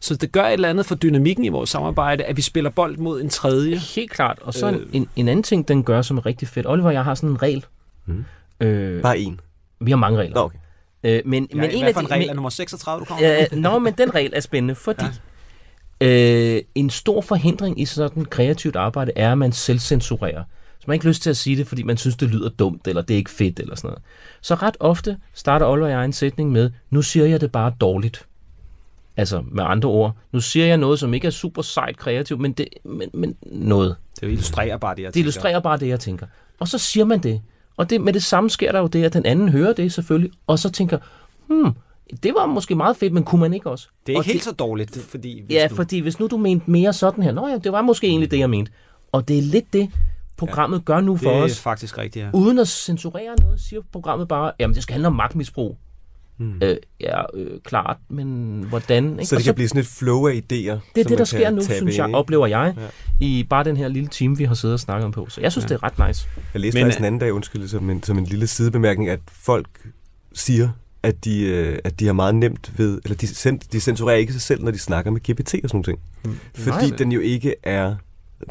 Så 0.01 0.15
det 0.15 0.31
gør 0.31 0.43
et 0.43 0.53
eller 0.53 0.69
andet 0.69 0.85
for 0.85 0.95
dynamikken 0.95 1.45
i 1.45 1.49
vores 1.49 1.69
samarbejde, 1.69 2.23
at 2.23 2.37
vi 2.37 2.41
spiller 2.41 2.69
bold 2.69 2.97
mod 2.97 3.21
en 3.21 3.29
tredje. 3.29 3.75
Helt 3.75 4.11
klart. 4.11 4.39
Og 4.41 4.53
så 4.53 4.71
øh, 4.71 4.79
en, 4.93 5.09
en 5.15 5.27
anden 5.27 5.43
ting, 5.43 5.67
den 5.67 5.83
gør 5.83 6.01
som 6.01 6.17
er 6.17 6.25
rigtig 6.25 6.47
fedt. 6.47 6.67
Oliver 6.67 6.87
og 6.87 6.93
jeg 6.93 7.03
har 7.03 7.15
sådan 7.15 7.29
en 7.29 7.41
regel. 7.41 7.65
Mm. 8.05 8.25
Øh, 8.59 9.01
Bare 9.01 9.19
en? 9.19 9.39
Vi 9.79 9.91
har 9.91 9.97
mange 9.97 10.19
regler. 10.19 10.35
Nå, 10.35 10.41
okay. 10.41 10.57
Øh, 11.03 11.21
men, 11.25 11.47
ja, 11.51 11.57
men 11.57 11.71
en 11.71 11.83
af 11.83 11.99
en 11.99 12.11
regel 12.11 12.29
er 12.29 12.33
nummer 12.33 12.49
36, 12.49 12.99
du 12.99 13.05
kommer 13.05 13.45
øh, 13.51 13.57
Nå, 13.59 13.79
men 13.79 13.93
den 13.93 14.15
regel 14.15 14.31
er 14.35 14.39
spændende, 14.39 14.75
fordi 14.75 15.05
ja 15.05 15.11
Øh, 16.01 16.61
en 16.75 16.89
stor 16.89 17.21
forhindring 17.21 17.81
i 17.81 17.85
sådan 17.85 18.25
kreativt 18.25 18.75
arbejde 18.75 19.11
er, 19.15 19.31
at 19.31 19.37
man 19.37 19.51
selvcensurerer. 19.51 20.43
Så 20.79 20.83
man 20.87 20.93
har 20.93 20.93
ikke 20.93 21.07
lyst 21.07 21.21
til 21.21 21.29
at 21.29 21.37
sige 21.37 21.55
det, 21.55 21.67
fordi 21.67 21.83
man 21.83 21.97
synes, 21.97 22.15
det 22.15 22.29
lyder 22.29 22.49
dumt, 22.49 22.87
eller 22.87 23.01
det 23.01 23.13
er 23.13 23.17
ikke 23.17 23.31
fedt, 23.31 23.59
eller 23.59 23.75
sådan 23.75 23.87
noget. 23.87 24.01
Så 24.41 24.55
ret 24.55 24.77
ofte 24.79 25.17
starter 25.33 25.65
Oliver 25.65 25.85
og 25.85 25.91
jeg 25.91 26.05
en 26.05 26.13
sætning 26.13 26.51
med, 26.51 26.71
nu 26.89 27.01
siger 27.01 27.25
jeg 27.25 27.41
det 27.41 27.51
bare 27.51 27.73
dårligt. 27.81 28.25
Altså 29.17 29.43
med 29.51 29.63
andre 29.67 29.89
ord, 29.89 30.15
nu 30.31 30.39
siger 30.39 30.65
jeg 30.65 30.77
noget, 30.77 30.99
som 30.99 31.13
ikke 31.13 31.27
er 31.27 31.31
super 31.31 31.61
sejt 31.61 31.97
kreativt, 31.97 32.39
men, 32.39 32.51
det, 32.51 32.67
men, 32.83 33.09
men 33.13 33.35
noget. 33.45 33.95
Det 34.21 34.27
illustrerer 34.27 34.77
bare 34.77 34.95
det, 34.95 35.03
jeg 35.03 35.13
Det 35.13 35.19
illustrerer 35.19 35.59
bare 35.59 35.77
det, 35.77 35.87
jeg 35.87 35.99
tænker. 35.99 36.25
Og 36.59 36.67
så 36.67 36.77
siger 36.77 37.05
man 37.05 37.19
det. 37.19 37.41
Og 37.77 37.89
det, 37.89 38.01
med 38.01 38.13
det 38.13 38.23
samme 38.23 38.49
sker 38.49 38.71
der 38.71 38.79
jo 38.79 38.87
det, 38.87 39.03
at 39.03 39.13
den 39.13 39.25
anden 39.25 39.49
hører 39.49 39.73
det 39.73 39.93
selvfølgelig, 39.93 40.31
og 40.47 40.59
så 40.59 40.69
tænker, 40.69 40.97
hmm, 41.47 41.73
det 42.23 42.33
var 42.35 42.45
måske 42.45 42.75
meget 42.75 42.97
fedt, 42.97 43.13
men 43.13 43.23
kunne 43.23 43.41
man 43.41 43.53
ikke 43.53 43.69
også? 43.69 43.87
Det 44.07 44.13
er 44.13 44.17
ikke 44.17 44.19
og 44.19 44.25
helt 44.25 44.37
det, 44.37 44.43
så 44.43 44.51
dårligt, 44.51 44.97
fordi... 44.97 45.41
Hvis 45.45 45.55
ja, 45.55 45.67
du... 45.69 45.75
fordi 45.75 45.99
hvis 45.99 46.19
nu 46.19 46.27
du 46.27 46.37
mente 46.37 46.71
mere 46.71 46.93
sådan 46.93 47.23
her, 47.23 47.31
nå 47.31 47.47
ja, 47.47 47.57
det 47.57 47.71
var 47.71 47.81
måske 47.81 48.07
egentlig 48.07 48.31
det, 48.31 48.39
jeg 48.39 48.49
mente. 48.49 48.71
Og 49.11 49.27
det 49.27 49.37
er 49.37 49.41
lidt 49.41 49.73
det, 49.73 49.89
programmet 50.37 50.77
ja, 50.77 50.83
gør 50.83 51.01
nu 51.01 51.17
for 51.17 51.29
os. 51.29 51.51
Det 51.51 51.57
er 51.57 51.61
faktisk 51.61 51.97
rigtigt, 51.97 52.25
ja. 52.25 52.29
Uden 52.33 52.59
at 52.59 52.67
censurere 52.67 53.35
noget, 53.41 53.59
siger 53.59 53.81
programmet 53.91 54.27
bare, 54.27 54.51
jamen 54.59 54.75
det 54.75 54.83
skal 54.83 54.93
handle 54.93 55.07
om 55.07 55.15
magtmisbrug. 55.15 55.77
Hmm. 56.37 56.59
Øh, 56.61 56.77
ja, 56.99 57.21
øh, 57.33 57.59
klart, 57.63 57.97
men 58.09 58.59
hvordan? 58.69 59.11
Ikke? 59.11 59.25
Så 59.25 59.35
det 59.35 59.43
kan 59.43 59.51
så, 59.51 59.55
blive 59.55 59.67
sådan 59.67 59.79
et 59.79 59.87
flow 59.87 60.27
af 60.27 60.33
idéer? 60.33 60.93
Det 60.95 60.97
er 60.97 61.03
det, 61.03 61.17
der 61.17 61.23
sker 61.23 61.49
nu, 61.49 61.61
synes 61.61 61.97
jeg, 61.97 62.13
oplever 62.13 62.47
jeg, 62.47 62.73
ja. 62.77 62.87
i 63.19 63.43
bare 63.49 63.63
den 63.63 63.77
her 63.77 63.87
lille 63.87 64.09
time, 64.09 64.37
vi 64.37 64.43
har 64.43 64.53
siddet 64.53 64.73
og 64.73 64.79
snakket 64.79 65.05
om 65.05 65.11
på. 65.11 65.29
Så 65.29 65.41
jeg 65.41 65.51
synes, 65.51 65.63
ja. 65.63 65.67
det 65.67 65.75
er 65.75 65.83
ret 65.83 66.07
nice. 66.07 66.27
Jeg 66.53 66.61
læste 66.61 66.77
men, 66.77 66.85
faktisk 66.85 66.99
en 66.99 67.05
anden 67.05 67.19
dag, 67.19 67.33
undskyld, 67.33 67.67
som 67.67 67.89
en, 67.89 68.03
som 68.03 68.17
en 68.17 68.25
lille 68.25 68.47
sidebemærkning, 68.47 69.09
at 69.09 69.19
folk 69.27 69.67
siger, 70.33 70.69
at 71.03 71.25
de, 71.25 71.41
øh, 71.41 71.79
at 71.83 71.99
de 71.99 72.05
har 72.05 72.13
meget 72.13 72.35
nemt 72.35 72.71
ved, 72.77 73.01
eller 73.03 73.17
de, 73.17 73.27
de 73.71 73.79
censurerer 73.79 74.17
ikke 74.17 74.33
sig 74.33 74.41
selv, 74.41 74.63
når 74.63 74.71
de 74.71 74.79
snakker 74.79 75.11
med 75.11 75.21
GPT 75.21 75.53
og 75.63 75.69
sådan 75.69 75.83
noget. 75.87 75.99
Mm. 76.25 76.39
Fordi 76.55 76.87
Nej. 76.87 76.97
den 76.97 77.11
jo 77.11 77.19
ikke 77.19 77.55
er 77.63 77.95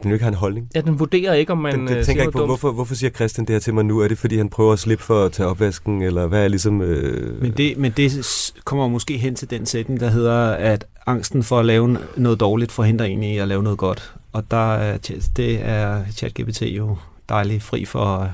den 0.02 0.10
jo 0.10 0.14
ikke 0.14 0.22
har 0.22 0.30
en 0.30 0.36
holdning. 0.36 0.68
Ja, 0.74 0.80
den 0.80 0.98
vurderer 0.98 1.34
ikke, 1.34 1.52
om 1.52 1.58
man 1.58 1.78
den, 1.78 1.86
den 1.86 1.96
øh, 1.96 2.04
tænker 2.04 2.22
ikke 2.22 2.32
på, 2.32 2.46
hvorfor, 2.46 2.72
hvorfor 2.72 2.94
siger 2.94 3.10
Christian 3.10 3.46
det 3.46 3.54
her 3.54 3.60
til 3.60 3.74
mig 3.74 3.84
nu? 3.84 4.00
Er 4.00 4.08
det, 4.08 4.18
fordi 4.18 4.36
han 4.36 4.48
prøver 4.48 4.72
at 4.72 4.78
slippe 4.78 5.04
for 5.04 5.24
at 5.24 5.32
tage 5.32 5.48
opvasken, 5.48 6.02
eller 6.02 6.26
hvad 6.26 6.44
er 6.44 6.48
ligesom... 6.48 6.82
Øh... 6.82 7.42
Men, 7.42 7.52
det, 7.52 7.78
men 7.78 7.92
det 7.96 8.52
kommer 8.64 8.88
måske 8.88 9.18
hen 9.18 9.34
til 9.34 9.50
den 9.50 9.66
sætning, 9.66 10.00
der 10.00 10.08
hedder, 10.08 10.50
at 10.50 10.84
angsten 11.06 11.42
for 11.42 11.58
at 11.58 11.64
lave 11.64 11.98
noget 12.16 12.40
dårligt 12.40 12.72
forhindrer 12.72 13.06
en 13.06 13.22
i 13.22 13.38
at 13.38 13.48
lave 13.48 13.62
noget 13.62 13.78
godt. 13.78 14.14
Og 14.32 14.50
der 14.50 14.74
er, 14.74 14.98
det 15.36 15.60
er 15.62 16.04
ChatGPT 16.12 16.62
jo 16.62 16.96
dejligt 17.28 17.62
fri 17.62 17.84
for 17.84 18.32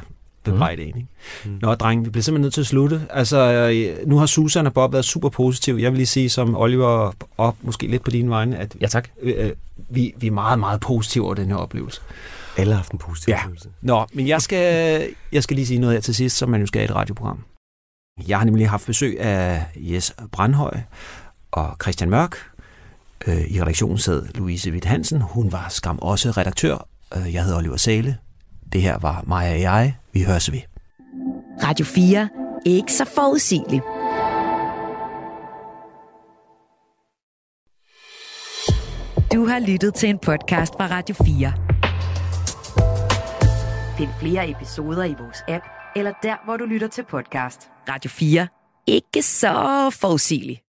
bebrejde 0.52 0.82
mm. 0.82 0.88
en. 0.88 0.96
Ikke? 0.96 1.08
Mm. 1.44 1.58
Nå, 1.62 1.74
dreng, 1.74 2.04
vi 2.04 2.10
bliver 2.10 2.22
simpelthen 2.22 2.42
nødt 2.42 2.54
til 2.54 2.60
at 2.60 2.66
slutte. 2.66 3.02
Altså, 3.10 3.38
øh, 3.38 4.08
nu 4.08 4.18
har 4.18 4.26
Susan 4.26 4.66
og 4.66 4.72
Bob 4.72 4.92
været 4.92 5.04
super 5.04 5.28
positiv. 5.28 5.74
Jeg 5.74 5.92
vil 5.92 5.96
lige 5.96 6.06
sige, 6.06 6.28
som 6.28 6.56
Oliver, 6.56 7.12
og 7.36 7.56
måske 7.62 7.86
lidt 7.86 8.04
på 8.04 8.10
dine 8.10 8.30
vegne, 8.30 8.56
at 8.56 8.76
ja, 8.80 8.86
tak. 8.86 9.08
Øh, 9.22 9.46
øh, 9.46 9.52
vi, 9.88 10.14
vi 10.16 10.26
er 10.26 10.30
meget, 10.30 10.58
meget 10.58 10.80
positive 10.80 11.24
over 11.24 11.34
den 11.34 11.46
her 11.46 11.56
oplevelse. 11.56 12.00
Alle 12.56 12.72
har 12.72 12.76
haft 12.76 12.92
en 12.92 12.98
positiv 12.98 13.32
ja. 13.32 13.38
oplevelse. 13.38 13.68
Nå, 13.82 14.06
men 14.12 14.28
jeg 14.28 14.42
skal, 14.42 15.06
jeg 15.32 15.42
skal 15.42 15.54
lige 15.54 15.66
sige 15.66 15.78
noget 15.78 15.94
her 15.94 16.00
til 16.00 16.14
sidst, 16.14 16.36
som 16.36 16.48
man 16.48 16.60
jo 16.60 16.66
skal 16.66 16.82
i 16.82 16.84
et 16.84 16.94
radioprogram. 16.94 17.44
Jeg 18.28 18.38
har 18.38 18.44
nemlig 18.44 18.70
haft 18.70 18.86
besøg 18.86 19.20
af 19.20 19.64
Jes 19.76 20.14
Brandhøj 20.32 20.80
og 21.50 21.76
Christian 21.82 22.10
Mørk. 22.10 22.36
Øh, 23.26 23.50
I 23.50 23.60
redaktionen 23.60 23.98
sad 23.98 24.26
Louise 24.34 24.72
Witt 24.72 24.84
Hansen. 24.84 25.20
Hun 25.20 25.52
var 25.52 25.68
skam 25.68 25.98
også 25.98 26.30
redaktør. 26.30 26.88
Øh, 27.16 27.34
jeg 27.34 27.44
hedder 27.44 27.58
Oliver 27.58 27.76
Sale. 27.76 28.16
Det 28.72 28.82
her 28.82 28.98
var 28.98 29.24
Maja 29.26 29.52
og 29.54 29.60
jeg. 29.60 29.96
Vi 30.12 30.22
høres 30.22 30.52
ved. 30.52 30.60
Radio 31.62 31.84
4. 31.86 32.28
Ikke 32.66 32.92
så 32.92 33.04
forudsigeligt. 33.04 33.82
Du 39.32 39.46
har 39.46 39.58
lyttet 39.58 39.94
til 39.94 40.08
en 40.08 40.18
podcast 40.18 40.72
fra 40.74 40.86
Radio 40.86 41.14
4. 41.14 41.52
Find 43.98 44.10
flere 44.20 44.50
episoder 44.50 45.04
i 45.04 45.14
vores 45.18 45.44
app, 45.48 45.64
eller 45.96 46.12
der, 46.22 46.44
hvor 46.44 46.56
du 46.56 46.64
lytter 46.64 46.88
til 46.88 47.04
podcast. 47.04 47.68
Radio 47.88 48.10
4. 48.10 48.48
Ikke 48.86 49.22
så 49.22 49.90
forudsigeligt. 50.00 50.65